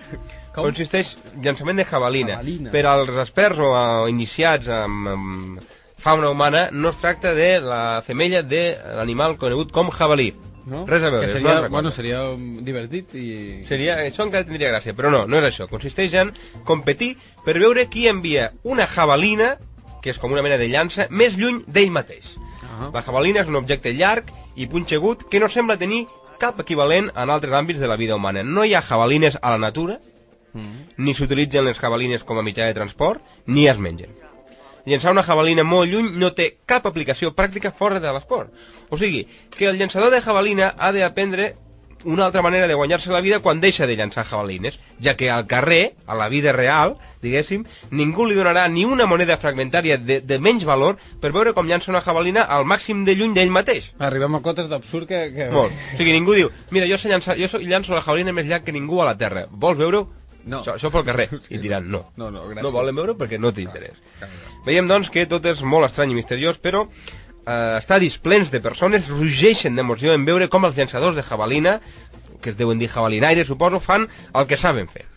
Com? 0.55 0.69
Consisteix 0.69 1.17
llançament 1.43 1.83
de 1.83 1.87
jabalina. 1.89 2.37
Jabalina. 2.39 2.71
Per 2.71 2.85
als 2.87 3.11
experts 3.25 3.59
o, 3.59 3.73
o 3.75 4.07
iniciats 4.11 4.71
amb, 4.71 5.11
amb 5.11 5.77
fauna 5.99 6.31
humana, 6.31 6.69
no 6.71 6.95
es 6.95 7.03
tracta 7.03 7.35
de 7.35 7.59
la 7.61 7.83
femella 8.07 8.45
de 8.47 8.63
l'animal 8.95 9.35
conegut 9.43 9.75
com 9.75 9.91
jabalí. 9.91 10.31
No? 10.69 10.85
Res 10.87 11.03
a 11.03 11.11
veure, 11.11 11.27
Que 11.27 11.33
seria, 11.33 11.61
bueno, 11.73 11.91
seria 11.91 12.25
um, 12.31 12.59
divertit 12.63 13.15
i... 13.19 13.29
Seria, 13.67 13.99
això 14.05 14.23
encara 14.27 14.47
tindria 14.47 14.71
gràcia, 14.71 14.95
però 14.95 15.11
no, 15.11 15.25
no 15.27 15.41
és 15.41 15.51
això. 15.51 15.67
Consisteix 15.71 16.15
en 16.21 16.31
competir 16.69 17.17
per 17.43 17.59
veure 17.59 17.89
qui 17.91 18.07
envia 18.07 18.53
una 18.63 18.87
jabalina, 18.87 19.57
que 20.05 20.13
és 20.15 20.21
com 20.23 20.31
una 20.31 20.45
mena 20.47 20.61
de 20.61 20.69
llança, 20.71 21.09
més 21.11 21.35
lluny 21.41 21.65
d'ell 21.67 21.91
mateix. 21.91 22.37
Ah. 22.79 22.91
La 22.95 23.03
jabalina 23.03 23.43
és 23.43 23.51
un 23.51 23.59
objecte 23.59 23.93
llarg 23.93 24.31
i 24.57 24.69
punxegut 24.71 25.27
que 25.31 25.41
no 25.43 25.49
sembla 25.51 25.79
tenir 25.81 26.07
cap 26.39 26.61
equivalent 26.63 27.11
en 27.15 27.31
altres 27.35 27.53
àmbits 27.53 27.83
de 27.83 27.91
la 27.91 27.97
vida 27.97 28.17
humana. 28.17 28.45
No 28.45 28.65
hi 28.65 28.75
ha 28.75 28.83
jabalines 28.83 29.39
a 29.43 29.51
la 29.51 29.59
natura, 29.59 29.99
ni 30.97 31.15
s'utilitzen 31.15 31.67
les 31.67 31.79
jabalines 31.79 32.25
com 32.25 32.39
a 32.39 32.43
mitjà 32.43 32.67
de 32.67 32.75
transport, 32.75 33.23
ni 33.47 33.67
es 33.69 33.79
mengen. 33.79 34.15
Llençar 34.89 35.13
una 35.13 35.23
jabalina 35.27 35.65
molt 35.69 35.91
lluny 35.91 36.15
no 36.17 36.31
té 36.33 36.49
cap 36.67 36.87
aplicació 36.89 37.35
pràctica 37.37 37.75
fora 37.77 38.01
de 38.01 38.13
l'esport. 38.15 38.55
O 38.89 38.97
sigui, 38.97 39.27
que 39.57 39.69
el 39.69 39.77
llançador 39.77 40.11
de 40.15 40.23
jabalina 40.25 40.73
ha 40.79 40.93
d'aprendre 40.93 41.55
una 42.05 42.27
altra 42.27 42.43
manera 42.43 42.69
de 42.69 42.75
guanyar-se 42.75 43.11
la 43.11 43.21
vida 43.21 43.41
quan 43.41 43.61
deixa 43.61 43.87
de 43.87 43.97
llançar 43.97 44.25
jabalines, 44.25 44.79
ja 45.01 45.17
que 45.17 45.31
al 45.31 45.47
carrer, 45.47 45.95
a 46.07 46.15
la 46.15 46.29
vida 46.29 46.53
real, 46.53 46.97
diguéssim, 47.23 47.65
ningú 47.91 48.27
li 48.27 48.37
donarà 48.39 48.67
ni 48.69 48.85
una 48.85 49.07
moneda 49.07 49.39
fragmentària 49.39 49.99
de, 49.99 50.21
de 50.21 50.39
menys 50.39 50.65
valor 50.69 50.99
per 51.21 51.33
veure 51.33 51.55
com 51.57 51.67
llança 51.67 51.91
una 51.91 52.03
jabalina 52.05 52.45
al 52.45 52.67
màxim 52.69 53.05
de 53.05 53.17
lluny 53.19 53.35
d'ell 53.35 53.55
mateix. 53.55 53.93
Arribem 53.99 54.39
a 54.39 54.43
cotes 54.45 54.71
d'absurd 54.71 55.09
que... 55.11 55.25
que... 55.35 55.51
Molt. 55.55 55.75
O 55.95 55.99
sigui, 55.99 56.15
ningú 56.15 56.37
diu, 56.39 56.53
mira, 56.71 56.87
jo 56.91 56.99
sé 56.99 57.11
llançar, 57.11 57.39
jo 57.41 57.63
llanço 57.65 57.97
la 57.97 58.05
jabalina 58.05 58.35
més 58.37 58.47
llarg 58.49 58.67
que 58.67 58.77
ningú 58.77 59.03
a 59.03 59.11
la 59.11 59.19
Terra. 59.19 59.47
Vols 59.51 59.81
veure-ho? 59.81 60.07
No. 60.49 60.63
Això, 60.63 60.79
això 60.79 60.91
pel 60.93 61.05
carrer. 61.07 61.29
I 61.55 61.61
diran, 61.61 61.89
no. 61.93 62.07
No, 62.17 62.31
no, 62.31 62.47
gràcies. 62.49 62.65
No 62.65 62.73
volen 62.75 62.97
veure 62.97 63.17
perquè 63.19 63.41
no 63.41 63.53
té 63.53 63.65
interès. 63.67 63.99
Veiem, 64.67 64.89
doncs, 64.91 65.11
que 65.13 65.27
tot 65.31 65.45
és 65.49 65.61
molt 65.65 65.89
estrany 65.89 66.15
i 66.15 66.19
misteriós, 66.19 66.61
però 66.63 66.87
eh, 67.49 67.77
estadis 67.81 68.19
plens 68.21 68.53
de 68.53 68.61
persones 68.61 69.09
rugeixen 69.09 69.79
d'emoció 69.79 70.13
en 70.13 70.29
veure 70.29 70.51
com 70.53 70.69
els 70.69 70.77
llançadors 70.77 71.17
de 71.17 71.25
jabalina, 71.25 71.79
que 72.43 72.53
es 72.53 72.59
deuen 72.59 72.79
dir 72.79 72.93
jabalinaires, 72.93 73.49
suposo, 73.49 73.81
fan 73.81 74.07
el 74.35 74.47
que 74.47 74.61
saben 74.61 74.93
fer. 74.93 75.09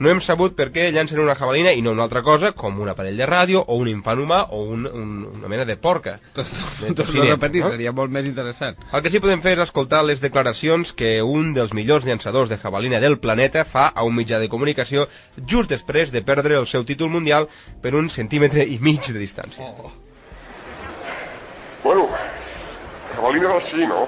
no 0.00 0.08
hem 0.08 0.20
sabut 0.24 0.54
per 0.56 0.70
què 0.72 0.86
llancen 0.94 1.20
una 1.20 1.34
jabalina 1.36 1.74
i 1.76 1.82
no 1.84 1.92
una 1.92 2.06
altra 2.06 2.22
cosa, 2.24 2.54
com 2.56 2.78
un 2.80 2.88
aparell 2.88 3.18
de 3.20 3.26
ràdio 3.28 3.60
o 3.60 3.76
un 3.76 3.90
infant 3.90 4.22
humà 4.22 4.38
o 4.56 4.62
un, 4.72 4.86
un, 4.88 5.10
una 5.28 5.50
mena 5.52 5.66
de 5.68 5.76
porca. 5.76 6.16
Tot, 6.38 6.48
tot, 6.48 6.80
tot 6.80 7.02
tocinet, 7.02 7.34
repetit, 7.34 7.66
no? 7.66 7.70
seria 7.74 7.92
molt 7.92 8.12
més 8.14 8.24
interessant. 8.24 8.80
El 8.96 9.04
que 9.04 9.12
sí 9.12 9.20
podem 9.20 9.44
fer 9.44 9.58
és 9.58 9.64
escoltar 9.66 10.00
les 10.08 10.24
declaracions 10.24 10.94
que 10.96 11.18
un 11.20 11.52
dels 11.52 11.76
millors 11.76 12.08
llançadors 12.08 12.48
de 12.48 12.56
jabalina 12.62 13.00
del 13.04 13.18
planeta 13.20 13.66
fa 13.68 13.90
a 13.92 14.06
un 14.08 14.16
mitjà 14.16 14.40
de 14.40 14.48
comunicació 14.48 15.04
just 15.44 15.68
després 15.68 16.16
de 16.16 16.24
perdre 16.24 16.56
el 16.56 16.68
seu 16.70 16.88
títol 16.88 17.12
mundial 17.12 17.50
per 17.84 17.92
un 17.92 18.08
centímetre 18.08 18.64
i 18.64 18.80
mig 18.80 19.04
de 19.04 19.20
distància. 19.20 19.68
Bueno, 21.82 22.08
la 22.12 23.14
jabalina 23.14 23.48
és 23.48 23.54
així, 23.56 23.86
no? 23.88 24.02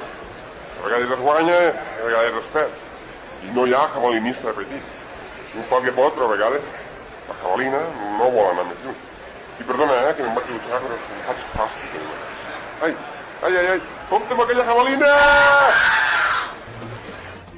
A 0.76 0.82
vegades 0.84 1.14
es 1.14 1.22
guanya 1.24 1.56
a 1.56 2.04
vegades 2.04 2.36
es 2.42 2.50
perd. 2.52 2.82
I 3.46 3.52
no 3.56 3.64
hi 3.66 3.72
ha 3.74 3.86
jabalinista 3.94 4.52
petit. 4.58 4.90
Un 5.56 5.64
fa 5.70 5.80
el 5.80 5.88
que 5.88 5.94
pot, 5.96 6.12
però 6.16 6.28
a 6.28 6.34
vegades 6.34 6.68
la 7.30 7.38
jabalina 7.40 7.80
no 8.18 8.28
vol 8.36 8.50
anar 8.50 8.68
més 8.68 8.84
lluny. 8.84 9.00
I 9.60 9.68
perdona, 9.68 9.98
eh, 10.04 10.14
que 10.18 10.26
me'n 10.26 10.36
vaig 10.36 10.52
dutxar, 10.52 10.80
però 10.84 11.00
em 11.00 11.26
faig 11.30 11.44
fàstic. 11.56 11.96
mateix. 12.12 12.46
Ai, 12.82 12.96
ai, 13.42 13.56
ai, 13.56 13.66
ai, 13.76 13.82
compte 14.10 14.36
amb 14.36 14.44
aquella 14.44 14.68
jabalina! 14.68 16.11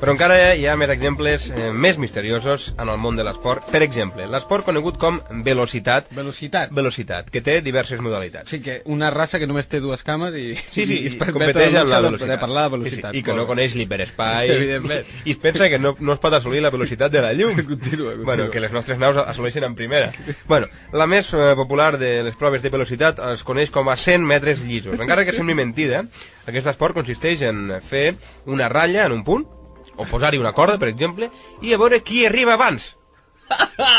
Però 0.04 0.12
encara 0.12 0.34
hi 0.52 0.66
ha 0.68 0.74
més 0.76 0.90
exemples 0.92 1.46
eh, 1.48 1.70
més 1.72 1.96
misteriosos 1.96 2.74
en 2.76 2.90
el 2.92 2.98
món 3.00 3.16
de 3.16 3.24
l'esport. 3.24 3.64
Per 3.72 3.80
exemple, 3.86 4.26
l'esport 4.28 4.66
conegut 4.66 4.98
com 5.00 5.16
velocitat, 5.46 6.10
Velocitat. 6.12 6.68
velocitat, 6.76 7.30
que 7.32 7.40
té 7.40 7.54
diverses 7.64 8.02
modalitats. 8.04 8.50
Sí, 8.52 8.58
que 8.60 8.82
una 8.84 9.08
raça 9.14 9.38
que 9.40 9.46
només 9.48 9.64
té 9.72 9.80
dues 9.80 10.02
cames 10.04 10.36
i, 10.36 10.58
Sí, 10.74 10.84
sí, 10.84 10.98
i 11.06 11.06
es 11.08 11.16
competeix 11.16 11.72
en 11.72 11.88
la 11.88 12.02
de 12.02 12.10
velocitat. 12.10 12.26
poder 12.26 12.38
parlar 12.42 12.66
de 12.68 12.74
velocitat. 12.76 13.10
Sí, 13.14 13.16
sí, 13.16 13.22
I 13.22 13.24
que 13.30 13.38
no 13.38 13.46
coneix 13.48 13.78
l'hiperespai. 13.80 14.50
Evidentment. 14.58 15.08
I 15.24 15.30
es 15.32 15.40
pensa 15.40 15.70
que 15.72 15.78
no, 15.80 15.94
no 15.98 16.12
es 16.18 16.20
pot 16.20 16.36
assolir 16.36 16.60
la 16.60 16.74
velocitat 16.76 17.10
de 17.16 17.22
la 17.24 17.32
llum. 17.32 17.56
Continua, 17.72 18.12
continua. 18.12 18.24
Bueno, 18.28 18.50
que 18.50 18.60
les 18.60 18.72
nostres 18.76 18.98
naus 19.00 19.16
assoleixen 19.24 19.64
en 19.64 19.74
primera. 19.74 20.12
Bueno, 20.46 20.68
la 20.92 21.06
més 21.08 21.32
eh, 21.32 21.54
popular 21.56 21.94
de 21.96 22.12
les 22.28 22.36
proves 22.36 22.60
de 22.60 22.68
velocitat 22.76 23.24
es 23.32 23.42
coneix 23.42 23.72
com 23.72 23.88
a 23.88 23.96
100 23.96 24.20
metres 24.28 24.60
llisos. 24.68 25.00
Encara 25.00 25.24
que 25.24 25.32
sembli 25.32 25.56
mentida, 25.56 26.04
aquest 26.44 26.68
esport 26.76 26.92
consisteix 27.00 27.40
en 27.48 27.70
fer 27.80 28.10
una 28.44 28.68
ratlla 28.68 29.06
en 29.08 29.16
un 29.16 29.24
punt, 29.24 29.48
o 29.96 30.06
posar-hi 30.10 30.40
una 30.40 30.52
corda, 30.52 30.78
per 30.78 30.90
exemple, 30.92 31.30
i 31.62 31.74
a 31.74 31.80
veure 31.80 32.02
qui 32.02 32.24
arriba 32.26 32.54
abans. 32.58 32.94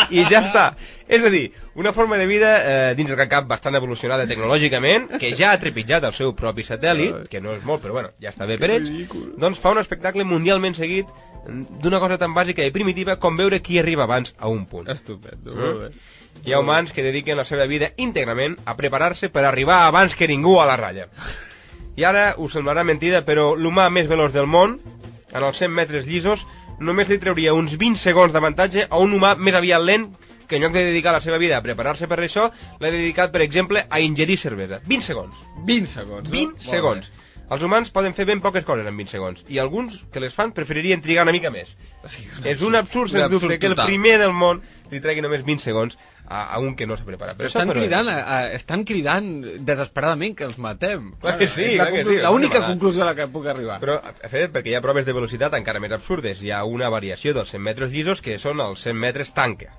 I 0.09 0.23
ja 0.29 0.41
està. 0.41 0.65
És 1.07 1.23
a 1.23 1.29
dir, 1.29 1.51
una 1.77 1.93
forma 1.93 2.17
de 2.17 2.25
vida 2.25 2.49
eh, 2.57 2.95
dins 2.97 3.11
del 3.11 3.29
cap 3.29 3.45
bastant 3.47 3.77
evolucionada 3.77 4.25
tecnològicament, 4.29 5.07
que 5.21 5.31
ja 5.37 5.51
ha 5.53 5.61
trepitjat 5.61 6.07
el 6.07 6.15
seu 6.17 6.33
propi 6.37 6.65
satèl·lit, 6.65 7.27
que 7.31 7.41
no 7.43 7.53
és 7.55 7.63
molt, 7.67 7.83
però 7.83 7.97
bueno, 7.99 8.11
ja 8.21 8.33
està 8.33 8.47
bé 8.49 8.57
per 8.61 8.71
ells, 8.73 8.91
doncs 9.37 9.61
fa 9.61 9.75
un 9.75 9.81
espectacle 9.83 10.25
mundialment 10.25 10.77
seguit 10.77 11.09
mm, 11.45 11.79
d'una 11.83 12.01
cosa 12.03 12.17
tan 12.21 12.33
bàsica 12.33 12.65
i 12.65 12.73
primitiva 12.73 13.19
com 13.21 13.37
veure 13.37 13.61
qui 13.61 13.79
arriba 13.79 14.09
abans 14.09 14.33
a 14.39 14.49
un 14.51 14.65
punt. 14.69 14.89
Estupendo, 14.91 15.55
molt 15.55 15.83
bé. 15.83 15.91
Hi 16.45 16.53
ha 16.53 16.59
humans 16.59 16.91
que 16.91 17.05
dediquen 17.05 17.37
la 17.39 17.45
seva 17.47 17.65
vida 17.69 17.93
íntegrament 17.97 18.57
a 18.65 18.75
preparar-se 18.77 19.29
per 19.33 19.45
arribar 19.45 19.85
abans 19.85 20.17
que 20.17 20.27
ningú 20.27 20.59
a 20.59 20.65
la 20.67 20.75
ratlla. 20.77 21.07
I 21.95 22.03
ara 22.03 22.25
us 22.43 22.57
semblarà 22.57 22.83
mentida, 22.83 23.21
però 23.23 23.53
l'humà 23.55 23.87
més 23.93 24.09
veloç 24.11 24.33
del 24.35 24.49
món, 24.51 24.75
en 25.35 25.43
els 25.43 25.59
100 25.59 25.75
metres 25.75 26.07
llisos, 26.07 26.45
només 26.79 27.11
li 27.11 27.19
trauria 27.19 27.53
uns 27.55 27.75
20 27.79 27.99
segons 27.99 28.33
d'avantatge 28.33 28.87
a 28.89 29.01
un 29.03 29.13
humà 29.15 29.35
més 29.35 29.55
aviat 29.55 29.83
lent 29.83 30.07
que 30.47 30.57
en 30.57 30.63
lloc 30.63 30.73
de 30.75 30.85
dedicar 30.85 31.13
la 31.15 31.21
seva 31.21 31.39
vida 31.41 31.57
a 31.57 31.63
preparar-se 31.65 32.07
per 32.07 32.19
això, 32.21 32.49
l'ha 32.79 32.91
dedicat, 32.93 33.31
per 33.33 33.41
exemple, 33.41 33.85
a 33.89 33.99
ingerir 33.99 34.37
cervesa. 34.37 34.79
20 34.85 35.05
segons. 35.05 35.39
20 35.65 35.89
segons. 35.89 36.29
20 36.29 36.53
no? 36.65 36.71
segons. 36.71 37.11
Els 37.45 37.61
humans 37.61 37.91
poden 37.93 38.15
fer 38.17 38.25
ben 38.25 38.41
poques 38.41 38.65
coses 38.65 38.87
en 38.89 38.95
20 38.97 39.11
segons, 39.11 39.43
i 39.53 39.59
alguns 39.61 39.99
que 40.13 40.21
les 40.21 40.33
fan 40.33 40.53
preferirien 40.53 41.01
trigar 41.01 41.25
una 41.27 41.33
mica 41.35 41.51
més. 41.53 41.75
És 42.43 42.63
un 42.65 42.77
absurd, 42.77 43.11
un 43.11 43.17
sens 43.17 43.27
absurd 43.27 43.51
dubte, 43.51 43.59
que 43.61 43.69
el 43.69 43.77
primer 43.77 44.17
del 44.21 44.33
món 44.33 44.63
li 44.89 45.01
tregui 45.01 45.21
només 45.25 45.45
20 45.45 45.61
segons 45.61 45.97
a, 46.27 46.41
a 46.55 46.59
un 46.59 46.75
que 46.75 46.87
no 46.87 46.97
s'ha 46.97 47.05
preparat. 47.05 47.37
Però 47.37 47.47
estan 47.51 47.69
però- 47.69 47.81
cridant, 47.83 48.09
a, 48.09 48.17
a, 48.23 48.39
estan 48.57 48.83
cridant 48.83 49.29
desesperadament 49.67 50.35
que 50.35 50.43
els 50.47 50.57
matem. 50.57 51.11
Clar 51.21 51.37
que 51.37 51.47
sí, 51.47 51.75
clar 51.75 51.91
que 51.93 52.03
sí, 52.03 52.17
L'única 52.23 52.59
home. 52.59 52.67
conclusió 52.73 53.03
a 53.03 53.09
la 53.11 53.15
que 53.15 53.27
puc 53.31 53.45
arribar. 53.51 53.79
Però, 53.83 53.99
a 54.01 54.29
fet, 54.31 54.51
perquè 54.53 54.73
hi 54.73 54.75
ha 54.75 54.81
proves 54.81 55.05
de 55.05 55.13
velocitat 55.13 55.53
encara 55.59 55.79
més 55.83 55.91
absurdes. 55.95 56.41
Hi 56.41 56.51
ha 56.51 56.63
una 56.65 56.89
variació 56.89 57.33
dels 57.37 57.49
100 57.53 57.61
metres 57.61 57.91
llisos 57.93 58.21
que 58.25 58.39
són 58.39 58.59
els 58.61 58.81
100 58.85 58.97
metres 58.97 59.33
tanca. 59.33 59.73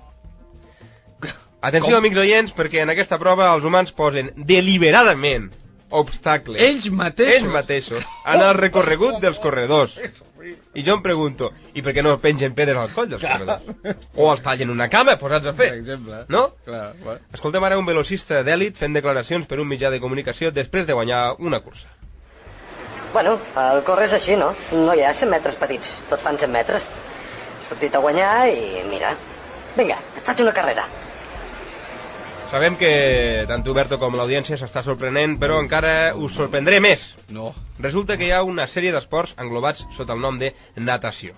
Atenció, 1.59 1.95
Com? 1.95 2.03
amics 2.05 2.19
oients, 2.21 2.51
perquè 2.55 2.83
en 2.83 2.91
aquesta 2.93 3.17
prova 3.19 3.47
els 3.55 3.65
humans 3.65 3.91
posen 3.91 4.29
deliberadament 4.37 5.49
obstacles. 5.89 6.61
Ells 6.61 6.89
mateixos. 6.93 7.33
Ells 7.41 7.51
mateixos. 7.51 8.05
En 8.29 8.41
el 8.45 8.53
recorregut 8.59 9.17
dels 9.23 9.39
corredors. 9.39 9.97
I 10.77 10.83
jo 10.85 10.95
em 10.97 11.03
pregunto, 11.03 11.51
i 11.73 11.83
per 11.85 11.93
què 11.95 12.03
no 12.05 12.15
pengen 12.23 12.55
pedres 12.57 12.77
al 12.81 12.93
coll 12.95 13.09
dels 13.11 13.23
corredors? 13.23 13.95
O 14.17 14.29
els 14.31 14.43
tallen 14.45 14.71
una 14.73 14.89
cama 14.93 15.17
posats 15.21 15.49
a 15.51 15.53
fer? 15.57 15.69
Per 15.73 15.79
exemple. 15.81 16.23
No? 16.33 16.43
Clar, 16.65 16.91
bueno. 17.03 17.19
Escoltem 17.33 17.67
ara 17.67 17.79
un 17.79 17.87
velocista 17.87 18.43
d'èlit 18.47 18.77
fent 18.79 18.97
declaracions 18.97 19.47
per 19.49 19.61
un 19.63 19.69
mitjà 19.69 19.91
de 19.93 20.01
comunicació 20.03 20.51
després 20.55 20.87
de 20.87 20.97
guanyar 20.97 21.21
una 21.39 21.61
cursa. 21.65 21.89
Bueno, 23.13 23.37
el 23.57 23.83
córrer 23.87 24.05
és 24.09 24.17
així, 24.17 24.35
no? 24.37 24.51
No 24.73 24.93
hi 24.93 25.01
ha 25.01 25.13
100 25.15 25.31
metres 25.31 25.55
petits, 25.57 25.89
tots 26.11 26.23
fan 26.23 26.37
100 26.37 26.53
metres. 26.53 26.91
He 27.57 27.67
sortit 27.69 27.95
a 27.95 28.03
guanyar 28.03 28.31
i 28.51 28.83
mira, 28.87 29.15
vinga, 29.77 29.97
et 30.15 30.25
faig 30.27 30.43
una 30.43 30.53
carrera. 30.55 30.85
Sabem 32.47 32.77
que 32.79 33.43
tant 33.43 33.65
Huberto 33.67 33.97
com 33.99 34.13
l'audiència 34.15 34.55
s'està 34.55 34.79
sorprenent, 34.79 35.33
però 35.39 35.57
encara 35.59 36.13
us 36.15 36.37
sorprendré 36.37 36.77
més. 36.79 37.09
No. 37.35 37.49
Resulta 37.83 38.15
que 38.15 38.29
hi 38.29 38.31
ha 38.31 38.39
una 38.47 38.69
sèrie 38.71 38.93
d'esports 38.95 39.33
englobats 39.43 39.83
sota 39.91 40.15
el 40.15 40.23
nom 40.23 40.37
de 40.39 40.53
natació. 40.79 41.35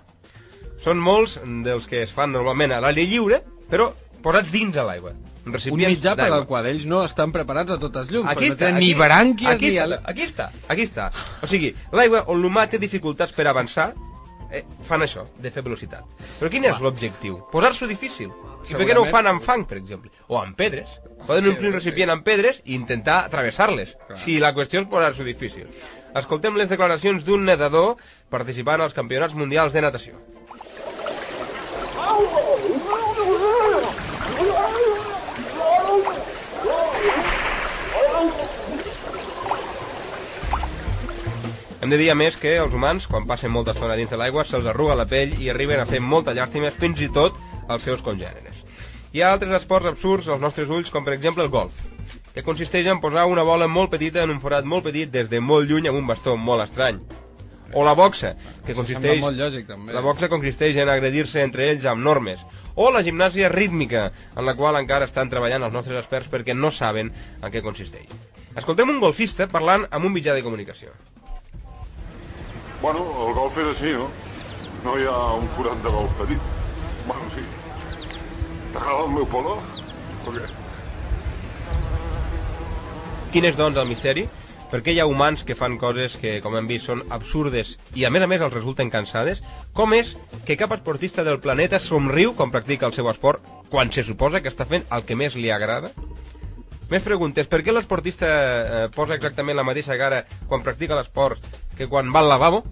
Són 0.83 1.01
molts 1.01 1.39
dels 1.65 1.89
que 1.89 2.03
es 2.05 2.13
fan 2.13 2.29
normalment 2.35 2.75
a 2.75 2.79
l'aire 2.83 3.07
lliure, 3.09 3.41
però 3.71 3.89
posats 4.21 4.51
dins 4.53 4.75
de 4.75 4.85
l'aigua. 4.85 5.15
Un 5.49 5.81
mitjà 5.81 6.13
per 6.19 6.27
al 6.29 6.45
qual 6.45 6.67
ells 6.69 6.85
no 6.85 7.01
estan 7.01 7.33
preparats 7.33 7.73
a 7.73 7.79
totes 7.81 8.11
llums. 8.13 8.29
Aquí 8.29 8.51
està, 8.51 8.69
aquí, 8.69 8.91
ni 8.91 9.47
aquí 9.49 9.71
ni... 9.71 9.79
està, 9.79 9.97
aquí 10.05 10.27
està, 10.27 10.51
aquí 10.67 10.85
està. 10.85 11.09
O 11.41 11.49
sigui, 11.49 11.73
l'aigua 11.95 12.27
on 12.29 12.43
l'humà 12.43 12.67
té 12.69 12.77
dificultats 12.77 13.33
per 13.33 13.47
avançar, 13.49 13.89
eh, 14.51 14.61
fan 14.85 15.07
això, 15.07 15.25
de 15.41 15.49
fer 15.49 15.65
velocitat. 15.65 16.05
Però 16.37 16.53
quin 16.53 16.69
és 16.69 16.85
l'objectiu? 16.85 17.41
Posar-s'ho 17.49 17.89
difícil. 17.89 18.29
I 18.67 18.75
per 18.75 18.85
què 18.85 18.95
no 18.97 19.05
ho 19.05 19.11
fan 19.11 19.29
amb 19.29 19.43
fang, 19.45 19.63
per 19.69 19.77
exemple? 19.79 20.11
O 20.27 20.39
amb 20.39 20.57
pedres. 20.59 20.89
Poden 21.27 21.47
omplir 21.51 21.69
un 21.71 21.77
recipient 21.77 22.11
amb 22.13 22.25
pedres 22.25 22.59
i 22.65 22.75
intentar 22.75 23.21
travessar-les. 23.31 23.95
Si 24.19 24.39
la 24.41 24.51
qüestió 24.57 24.81
és 24.83 24.89
posar-s'ho 24.91 25.25
difícil. 25.27 25.69
Escoltem 26.19 26.57
les 26.57 26.69
declaracions 26.71 27.23
d'un 27.25 27.45
nedador 27.45 27.95
participant 28.33 28.81
als 28.81 28.97
campionats 28.97 29.37
mundials 29.37 29.73
de 29.73 29.85
natació. 29.85 30.19
Hem 41.79 41.93
de 41.93 41.97
dir 41.97 42.09
a 42.11 42.15
més 42.19 42.35
que 42.35 42.57
els 42.59 42.73
humans, 42.75 43.05
quan 43.07 43.23
passen 43.25 43.53
molta 43.53 43.71
estona 43.71 43.95
dins 43.95 44.11
de 44.11 44.17
l'aigua, 44.19 44.43
se'ls 44.45 44.67
arruga 44.67 44.97
la 44.99 45.07
pell 45.07 45.37
i 45.39 45.47
arriben 45.49 45.79
a 45.79 45.87
fer 45.89 46.01
molta 46.03 46.35
llàstima 46.35 46.73
fins 46.75 46.99
i 47.01 47.07
tot 47.15 47.39
als 47.69 47.87
seus 47.87 48.03
congèneres. 48.03 48.48
Hi 49.09 49.23
ha 49.23 49.31
altres 49.33 49.55
esports 49.57 49.87
absurds 49.89 50.27
als 50.29 50.41
nostres 50.41 50.69
ulls, 50.69 50.91
com 50.93 51.01
per 51.01 51.15
exemple 51.15 51.41
el 51.41 51.49
golf, 51.49 51.73
que 52.35 52.43
consisteix 52.45 52.85
en 52.91 52.99
posar 53.01 53.23
una 53.25 53.41
bola 53.41 53.65
molt 53.65 53.89
petita 53.89 54.21
en 54.21 54.29
un 54.29 54.41
forat 54.43 54.67
molt 54.69 54.85
petit 54.85 55.09
des 55.09 55.31
de 55.31 55.39
molt 55.41 55.65
lluny 55.65 55.87
amb 55.89 55.97
un 55.97 56.05
bastó 56.05 56.35
molt 56.37 56.61
estrany. 56.67 56.99
O 57.73 57.81
la 57.85 57.95
boxa, 57.97 58.35
que 58.67 58.75
consisteix... 58.77 59.17
molt 59.23 59.37
lògic, 59.37 59.65
també. 59.65 59.95
La 59.97 60.03
boxa 60.05 60.29
consisteix 60.29 60.77
en 60.77 60.91
agredir-se 60.93 61.41
entre 61.41 61.65
ells 61.71 61.87
amb 61.89 62.05
normes. 62.05 62.43
O 62.75 62.91
la 62.93 63.01
gimnàsia 63.05 63.49
rítmica, 63.49 64.11
en 64.35 64.45
la 64.45 64.53
qual 64.57 64.77
encara 64.77 65.07
estan 65.09 65.29
treballant 65.33 65.65
els 65.65 65.73
nostres 65.73 65.97
experts 66.03 66.29
perquè 66.29 66.53
no 66.53 66.69
saben 66.69 67.09
en 67.09 67.53
què 67.53 67.63
consisteix. 67.65 68.13
Escoltem 68.57 68.93
un 68.93 69.01
golfista 69.01 69.49
parlant 69.49 69.87
amb 69.89 70.05
un 70.05 70.13
mitjà 70.13 70.37
de 70.37 70.45
comunicació. 70.45 70.93
Bueno, 72.83 73.07
el 73.25 73.33
golf 73.33 73.57
és 73.57 73.73
així, 73.73 73.95
no? 73.97 74.05
No 74.85 74.99
hi 75.01 75.09
ha 75.09 75.17
un 75.41 75.49
forat 75.57 75.81
de 75.81 75.95
golf 75.97 76.13
petit. 76.21 76.53
Bueno, 77.09 77.33
sí. 77.33 77.47
T'agrada 78.73 79.05
el 79.05 79.13
meu 79.15 79.25
polo? 79.29 79.55
O 80.25 80.33
què? 80.33 80.45
Quin 83.33 83.45
és, 83.45 83.57
doncs, 83.57 83.77
el 83.77 83.89
misteri? 83.89 84.27
Per 84.69 84.83
què 84.85 84.93
hi 84.93 84.99
ha 85.01 85.07
humans 85.09 85.41
que 85.45 85.57
fan 85.57 85.79
coses 85.81 86.15
que, 86.21 86.35
com 86.45 86.53
hem 86.57 86.67
vist, 86.69 86.85
són 86.85 87.01
absurdes 87.15 87.75
i, 87.97 88.05
a 88.05 88.11
més 88.13 88.21
a 88.21 88.27
més, 88.29 88.41
els 88.45 88.53
resulten 88.53 88.91
cansades? 88.93 89.41
Com 89.73 89.95
és 89.97 90.13
que 90.45 90.57
cap 90.61 90.75
esportista 90.75 91.25
del 91.25 91.39
planeta 91.41 91.81
somriu 91.81 92.35
quan 92.37 92.53
practica 92.53 92.85
el 92.85 92.93
seu 92.93 93.09
esport 93.09 93.45
quan 93.73 93.89
se 93.93 94.05
suposa 94.05 94.43
que 94.45 94.51
està 94.53 94.69
fent 94.69 94.85
el 94.93 95.05
que 95.05 95.17
més 95.17 95.37
li 95.37 95.49
agrada? 95.53 95.89
Més 96.89 97.05
preguntes. 97.05 97.49
Per 97.49 97.63
què 97.65 97.73
l'esportista 97.73 98.29
eh, 98.29 98.83
posa 98.93 99.17
exactament 99.17 99.57
la 99.57 99.65
mateixa 99.65 99.97
cara 99.97 100.23
quan 100.49 100.65
practica 100.65 100.97
l'esport 100.97 101.41
que 101.77 101.89
quan 101.89 102.13
va 102.13 102.21
al 102.21 102.29
lavabo? 102.33 102.63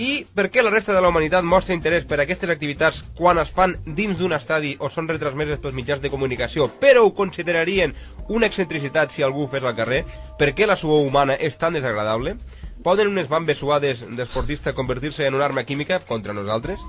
I 0.00 0.24
per 0.34 0.46
què 0.48 0.62
la 0.62 0.70
resta 0.70 0.94
de 0.94 1.00
la 1.02 1.10
humanitat 1.10 1.44
mostra 1.44 1.74
interès 1.74 2.06
per 2.08 2.20
aquestes 2.22 2.50
activitats 2.52 3.02
quan 3.18 3.40
es 3.42 3.50
fan 3.52 3.74
dins 3.98 4.16
d'un 4.20 4.32
estadi 4.32 4.76
o 4.78 4.88
són 4.88 5.10
retransmeses 5.10 5.58
pels 5.60 5.74
mitjans 5.74 6.00
de 6.00 6.12
comunicació, 6.12 6.68
però 6.80 7.02
ho 7.04 7.10
considerarien 7.14 7.92
una 8.28 8.46
excentricitat 8.46 9.10
si 9.10 9.26
algú 9.26 9.44
ho 9.44 9.50
fes 9.50 9.66
al 9.66 9.76
carrer? 9.76 10.04
Per 10.38 10.52
què 10.54 10.68
la 10.70 10.78
suor 10.80 11.04
humana 11.06 11.36
és 11.36 11.58
tan 11.58 11.74
desagradable? 11.76 12.36
Poden 12.84 13.10
unes 13.10 13.28
bambes 13.28 13.58
suades 13.60 14.06
d'esportista 14.16 14.72
convertir-se 14.72 15.26
en 15.26 15.34
una 15.36 15.44
arma 15.50 15.66
química 15.68 15.98
contra 16.00 16.32
nosaltres? 16.32 16.80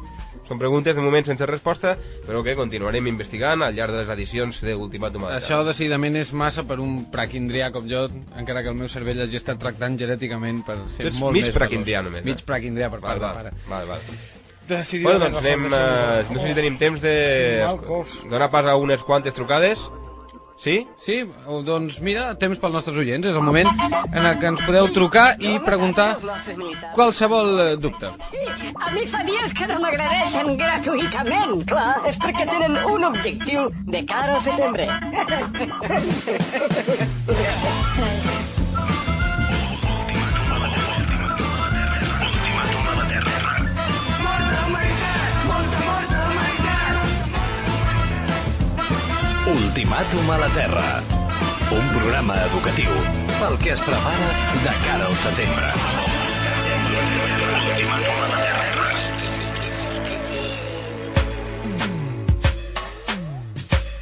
Són 0.51 0.59
preguntes 0.59 0.91
de 0.97 0.99
moment 0.99 1.23
sense 1.23 1.45
resposta, 1.47 1.93
però 2.27 2.41
que 2.43 2.57
continuarem 2.59 3.05
investigant 3.07 3.61
al 3.63 3.71
llarg 3.77 3.93
de 3.95 4.01
les 4.01 4.09
edicions 4.17 4.57
d'Ultimàtum. 4.65 5.23
Això 5.31 5.61
decididament 5.63 6.17
és 6.19 6.33
massa 6.35 6.65
per 6.67 6.75
un 6.83 7.05
praquindrià 7.13 7.69
com 7.71 7.87
jo, 7.87 8.01
encara 8.35 8.59
que 8.65 8.73
el 8.73 8.75
meu 8.75 8.89
cervell 8.91 9.21
hagi 9.23 9.39
estat 9.39 9.61
tractant 9.63 9.95
genèticament 10.01 10.59
per 10.67 10.75
ser 10.97 11.05
Tu 11.05 11.11
ets 11.13 11.21
molt 11.23 11.37
mig 11.37 11.47
més 11.47 11.55
praquindrià 11.55 12.03
només, 12.03 12.25
Mig 12.27 12.43
eh? 12.43 12.45
praquindrià 12.51 12.91
per 12.91 12.99
part 12.99 13.21
Val, 13.23 13.23
de 13.23 13.25
val, 13.29 13.39
pare. 13.39 13.53
val, 13.71 13.87
val. 13.93 14.19
Decididament 14.67 15.21
Bueno, 15.21 15.39
doncs 15.39 15.47
anem... 15.47 15.65
Eh, 15.65 16.27
de- 16.27 16.35
no 16.35 16.41
sé 16.43 16.51
si 16.51 16.59
tenim 16.59 16.77
temps 16.83 16.99
de 17.07 17.15
donar 18.29 18.51
pas 18.51 18.67
a 18.67 18.75
unes 18.75 19.07
quantes 19.07 19.33
trucades. 19.33 19.79
Sí? 20.61 20.85
Sí, 21.03 21.15
o- 21.49 21.63
doncs 21.65 21.95
mira, 22.05 22.35
temps 22.37 22.59
pels 22.61 22.73
nostres 22.75 22.97
oients. 23.01 23.25
És 23.25 23.33
el 23.33 23.41
moment 23.41 23.65
en 24.13 24.25
el 24.29 24.35
que 24.39 24.45
ens 24.51 24.61
podeu 24.67 24.85
trucar 24.93 25.35
i 25.41 25.55
preguntar 25.65 26.11
qualsevol 26.93 27.49
eh, 27.63 27.77
dubte. 27.81 28.11
A 28.11 28.91
mi 28.93 29.07
fa 29.09 29.23
dies 29.25 29.55
que 29.57 29.65
no 29.71 29.79
m'agradeixen 29.81 30.53
gratuïtament. 30.61 31.65
Clar, 31.71 31.95
és 32.05 32.17
perquè 32.21 32.45
tenen 32.51 32.77
un 32.93 33.07
objectiu 33.09 33.71
de 33.89 34.05
cara 34.05 34.37
al 34.37 34.43
setembre. 34.45 34.85
Ultimàtum 49.55 50.29
a 50.31 50.37
la 50.43 50.49
Terra. 50.55 50.85
Un 51.77 51.85
programa 51.95 52.37
educatiu 52.47 52.93
pel 53.39 53.57
que 53.63 53.73
es 53.75 53.83
prepara 53.87 54.31
de 54.65 54.75
cara 54.87 55.07
al 55.11 55.17
setembre. 55.25 55.73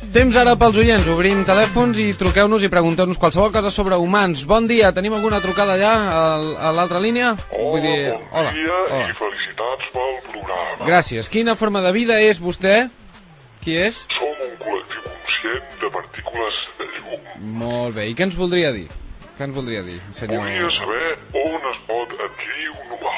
Temps 0.10 0.34
ara 0.41 0.56
pels 0.58 0.78
oients. 0.82 1.06
Obrim 1.14 1.43
telèfons 1.45 2.00
i 2.02 2.08
truqueu-nos 2.18 2.64
i 2.66 2.70
pregunteu-nos 2.74 3.20
qualsevol 3.22 3.52
cosa 3.54 3.70
sobre 3.72 3.97
humans. 4.02 4.41
Bon 4.50 4.66
dia, 4.68 4.89
tenim 4.95 5.14
alguna 5.14 5.38
trucada 5.43 5.76
allà 5.78 5.91
al- 6.24 6.56
a 6.58 6.72
l'altra 6.74 7.00
línia? 7.04 7.36
Vull 7.52 7.82
dir, 7.84 8.16
hola, 8.32 8.50
hola. 8.50 9.04
i 9.06 9.14
felicitats 9.20 9.91
pel 9.93 10.16
programa. 10.32 10.88
Gràcies. 10.89 11.30
Quina 11.30 11.56
forma 11.56 11.82
de 11.86 11.91
vida 11.93 12.20
és 12.22 12.41
vostè? 12.41 12.89
Qui 13.62 13.76
és? 13.78 14.02
Som 14.18 14.28
Molt 17.40 17.96
bé. 17.96 18.10
I 18.12 18.16
què 18.18 18.28
ens 18.28 18.38
voldria 18.40 18.72
dir? 18.76 18.88
Què 19.38 19.48
ens 19.48 19.56
voldria 19.56 19.82
dir, 19.86 20.00
senyor? 20.20 20.44
Volia 20.44 20.72
saber 20.76 21.14
on 21.40 21.68
es 21.72 21.78
pot 21.88 22.16
adquirir 22.18 22.74
un 22.74 22.98
humà. 22.98 23.14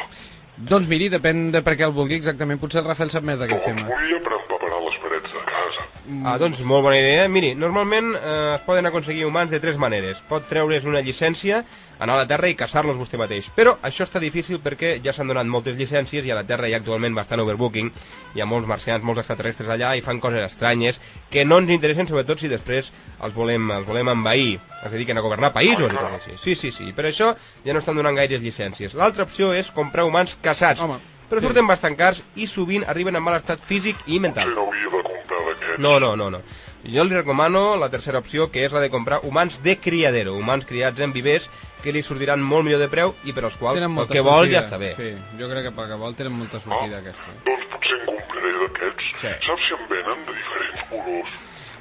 Doncs 0.72 0.90
miri, 0.92 1.08
depèn 1.10 1.48
de 1.56 1.64
per 1.66 1.74
què 1.80 1.88
el 1.88 1.96
vulgui 1.96 2.20
exactament. 2.20 2.62
Potser 2.62 2.84
el 2.84 2.90
Rafael 2.92 3.10
sap 3.14 3.26
més 3.26 3.40
d'aquest 3.42 3.66
tema. 3.66 3.88
Volia 3.90 4.20
per 4.22 4.36
empaperar 4.38 4.82
les 4.86 5.00
parets 5.02 5.34
de 5.34 5.46
casa. 5.48 5.88
Ah, 6.26 6.36
doncs 6.38 6.60
molt 6.68 6.84
bona 6.84 6.98
idea. 7.00 7.28
Miri, 7.32 7.54
normalment 7.56 8.12
eh, 8.18 8.56
es 8.58 8.64
poden 8.66 8.86
aconseguir 8.86 9.24
humans 9.26 9.52
de 9.52 9.62
tres 9.64 9.78
maneres. 9.80 10.20
Pot 10.28 10.44
treure's 10.50 10.84
una 10.84 11.00
llicència, 11.02 11.62
anar 12.04 12.18
a 12.18 12.22
la 12.24 12.28
Terra 12.28 12.50
i 12.52 12.58
caçar-los 12.60 12.98
vostè 13.00 13.20
mateix. 13.22 13.48
Però 13.56 13.78
això 13.88 14.04
està 14.04 14.20
difícil 14.20 14.60
perquè 14.64 14.98
ja 15.06 15.14
s'han 15.16 15.32
donat 15.32 15.48
moltes 15.48 15.78
llicències 15.80 16.28
i 16.28 16.34
a 16.34 16.38
la 16.42 16.44
Terra 16.48 16.68
hi 16.68 16.76
ha 16.76 16.82
actualment 16.82 17.16
bastant 17.16 17.44
overbooking. 17.46 17.94
Hi 18.36 18.44
ha 18.44 18.50
molts 18.50 18.68
marcians, 18.68 19.06
molts 19.08 19.24
extraterrestres 19.24 19.72
allà 19.72 19.94
i 19.96 20.04
fan 20.04 20.20
coses 20.20 20.44
estranyes 20.50 21.00
que 21.32 21.46
no 21.48 21.62
ens 21.62 21.72
interessen, 21.72 22.10
sobretot 22.10 22.44
si 22.44 22.52
després 22.52 22.92
els 23.24 23.38
volem, 23.38 23.72
els 23.78 23.88
volem 23.88 24.12
envair. 24.12 24.60
Es 24.82 24.92
dediquen 24.92 25.18
a 25.18 25.24
governar 25.24 25.54
països 25.56 25.88
i 25.88 25.96
tot 25.96 26.18
així. 26.18 26.36
Sí, 26.42 26.58
sí, 26.58 26.74
sí. 26.76 26.92
Per 26.98 27.08
això 27.08 27.32
ja 27.64 27.72
no 27.72 27.80
estan 27.80 27.96
donant 27.96 28.20
gaires 28.20 28.44
llicències. 28.44 28.98
L'altra 29.00 29.24
opció 29.30 29.54
és 29.56 29.72
comprar 29.72 30.04
humans 30.10 30.36
caçats. 30.42 30.82
Home, 30.82 31.00
però 31.32 31.40
sí. 31.40 31.48
surten 31.48 31.68
bastant 31.72 31.96
cars 31.98 32.20
i 32.36 32.46
sovint 32.52 32.84
arriben 32.92 33.16
en 33.16 33.24
mal 33.24 33.40
estat 33.40 33.64
físic 33.66 33.96
i 34.12 34.20
mental. 34.20 34.52
No 34.54 34.68
hauria 34.68 34.92
de 34.92 35.02
comprar 35.08 35.40
d'aquests. 35.48 35.80
No, 35.80 35.96
no, 36.04 36.18
no, 36.20 36.30
no. 36.36 36.42
Jo 36.84 37.04
li 37.06 37.14
recomano 37.16 37.76
la 37.78 37.88
tercera 37.94 38.20
opció, 38.20 38.50
que 38.52 38.66
és 38.66 38.72
la 38.74 38.80
de 38.82 38.90
comprar 38.90 39.20
humans 39.24 39.60
de 39.64 39.76
criadero, 39.80 40.34
humans 40.36 40.66
criats 40.66 41.00
en 41.00 41.14
vivers, 41.14 41.46
que 41.84 41.92
li 41.94 42.02
sortiran 42.04 42.42
molt 42.42 42.66
millor 42.66 42.82
de 42.82 42.88
preu 42.90 43.14
i 43.24 43.34
per 43.34 43.46
als 43.46 43.56
quals 43.58 43.78
Tenen 43.80 43.98
el 44.02 44.08
que 44.10 44.20
vol 44.26 44.44
sortida. 44.46 44.60
ja 44.60 44.66
està 44.68 44.78
bé. 44.82 44.90
Sí, 44.98 45.12
jo 45.40 45.48
crec 45.50 45.64
que 45.70 45.72
pel 45.78 45.88
que 45.92 46.00
vol 46.02 46.16
tenen 46.18 46.34
molta 46.34 46.60
sortida, 46.60 46.98
aquesta. 47.00 47.38
Doncs 47.46 47.66
potser 47.72 48.00
en 48.02 48.06
compraré 48.10 48.52
d'aquests. 48.64 49.14
Sí. 49.22 49.32
Saps 49.48 49.68
si 49.70 49.74
en 49.78 49.88
venen 49.94 50.26
de 50.26 50.34
diferents 50.42 50.84
colors? 50.90 51.32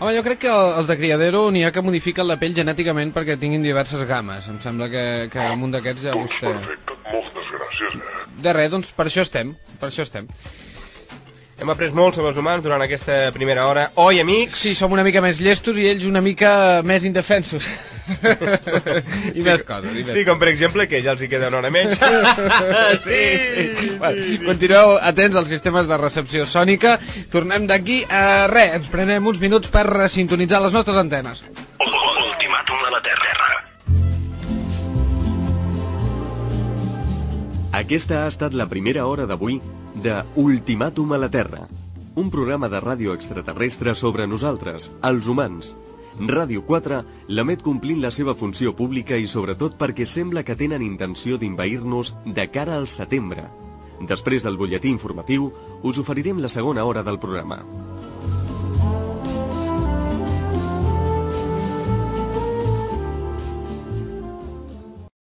Home, 0.01 0.15
jo 0.17 0.23
crec 0.25 0.39
que 0.45 0.49
el- 0.49 0.79
els 0.81 0.87
de 0.89 0.97
criadero 0.97 1.51
n'hi 1.51 1.65
ha 1.65 1.73
que 1.73 1.83
modifiquen 1.83 2.29
la 2.29 2.39
pell 2.41 2.55
genèticament 2.57 3.13
perquè 3.13 3.39
tinguin 3.41 3.63
diverses 3.63 4.07
games. 4.09 4.49
Em 4.49 4.61
sembla 4.61 4.89
que, 4.89 5.29
que 5.33 5.39
amb 5.41 5.65
un 5.65 5.71
d'aquests 5.73 6.03
ja 6.09 6.13
Doncs 6.13 6.31
vostè... 6.33 6.53
perfecte, 6.55 6.93
moltes 7.13 7.51
gràcies, 7.57 8.01
eh? 8.01 8.10
De 8.41 8.53
res, 8.57 8.71
doncs 8.73 8.93
per 8.97 9.09
això 9.11 9.25
estem, 9.27 9.55
per 9.81 9.91
això 9.91 10.07
estem. 10.07 10.29
Hem 11.61 11.69
après 11.69 11.93
molt 11.93 12.17
sobre 12.17 12.31
els 12.33 12.39
humans 12.41 12.65
durant 12.65 12.81
aquesta 12.81 13.29
primera 13.35 13.67
hora. 13.69 13.91
Oi, 14.01 14.23
amics? 14.23 14.63
Sí, 14.63 14.71
som 14.75 14.95
una 14.97 15.05
mica 15.05 15.21
més 15.21 15.43
llestos 15.45 15.77
i 15.77 15.91
ells 15.91 16.07
una 16.09 16.23
mica 16.25 16.81
més 16.89 17.05
indefensos. 17.05 17.67
I 19.37 19.45
més 19.45 19.61
coses, 19.69 19.93
i 19.93 20.05
més 20.07 20.15
Sí, 20.17 20.25
com 20.25 20.41
per 20.41 20.49
exemple 20.49 20.89
que 20.89 21.03
ja 21.05 21.13
els 21.13 21.21
hi 21.21 21.29
queda 21.29 21.51
una 21.53 21.61
hora 21.61 21.73
menys. 21.75 22.01
sí, 23.07 23.21
sí. 23.77 23.91
Bueno, 24.01 24.25
continueu 24.47 24.97
atents 24.97 25.37
als 25.37 25.53
sistemes 25.53 25.91
de 25.91 26.01
recepció 26.01 26.49
sònica. 26.49 26.97
Tornem 27.29 27.69
d'aquí 27.69 28.07
a 28.09 28.47
res. 28.49 28.79
Ens 28.81 28.89
prenem 28.89 29.29
uns 29.29 29.43
minuts 29.45 29.69
per 29.69 29.85
sintonitzar 30.09 30.65
les 30.65 30.73
nostres 30.73 30.97
antenes. 30.97 31.45
Aquesta 37.71 38.25
ha 38.25 38.27
estat 38.27 38.55
la 38.59 38.65
primera 38.67 39.05
hora 39.07 39.29
d'avui 39.31 39.61
de 40.03 40.17
Ultimàtum 40.43 41.13
a 41.15 41.19
la 41.23 41.29
Terra, 41.31 41.69
un 42.19 42.27
programa 42.35 42.67
de 42.69 42.81
ràdio 42.83 43.13
extraterrestre 43.15 43.95
sobre 43.95 44.27
nosaltres, 44.27 44.89
els 45.07 45.29
humans. 45.31 45.69
Ràdio 46.19 46.65
4 46.67 46.99
l'emet 47.31 47.63
complint 47.63 48.01
la 48.03 48.11
seva 48.11 48.35
funció 48.35 48.75
pública 48.75 49.15
i 49.15 49.31
sobretot 49.31 49.79
perquè 49.79 50.03
sembla 50.03 50.43
que 50.43 50.59
tenen 50.59 50.83
intenció 50.83 51.39
d'invair-nos 51.39 52.11
de 52.27 52.49
cara 52.51 52.75
al 52.75 52.91
setembre. 52.91 53.47
Després 54.03 54.43
del 54.43 54.59
butlletí 54.59 54.91
informatiu, 54.91 55.53
us 55.87 56.03
oferirem 56.03 56.43
la 56.43 56.51
segona 56.51 56.83
hora 56.83 57.07
del 57.07 57.23
programa. 57.23 57.63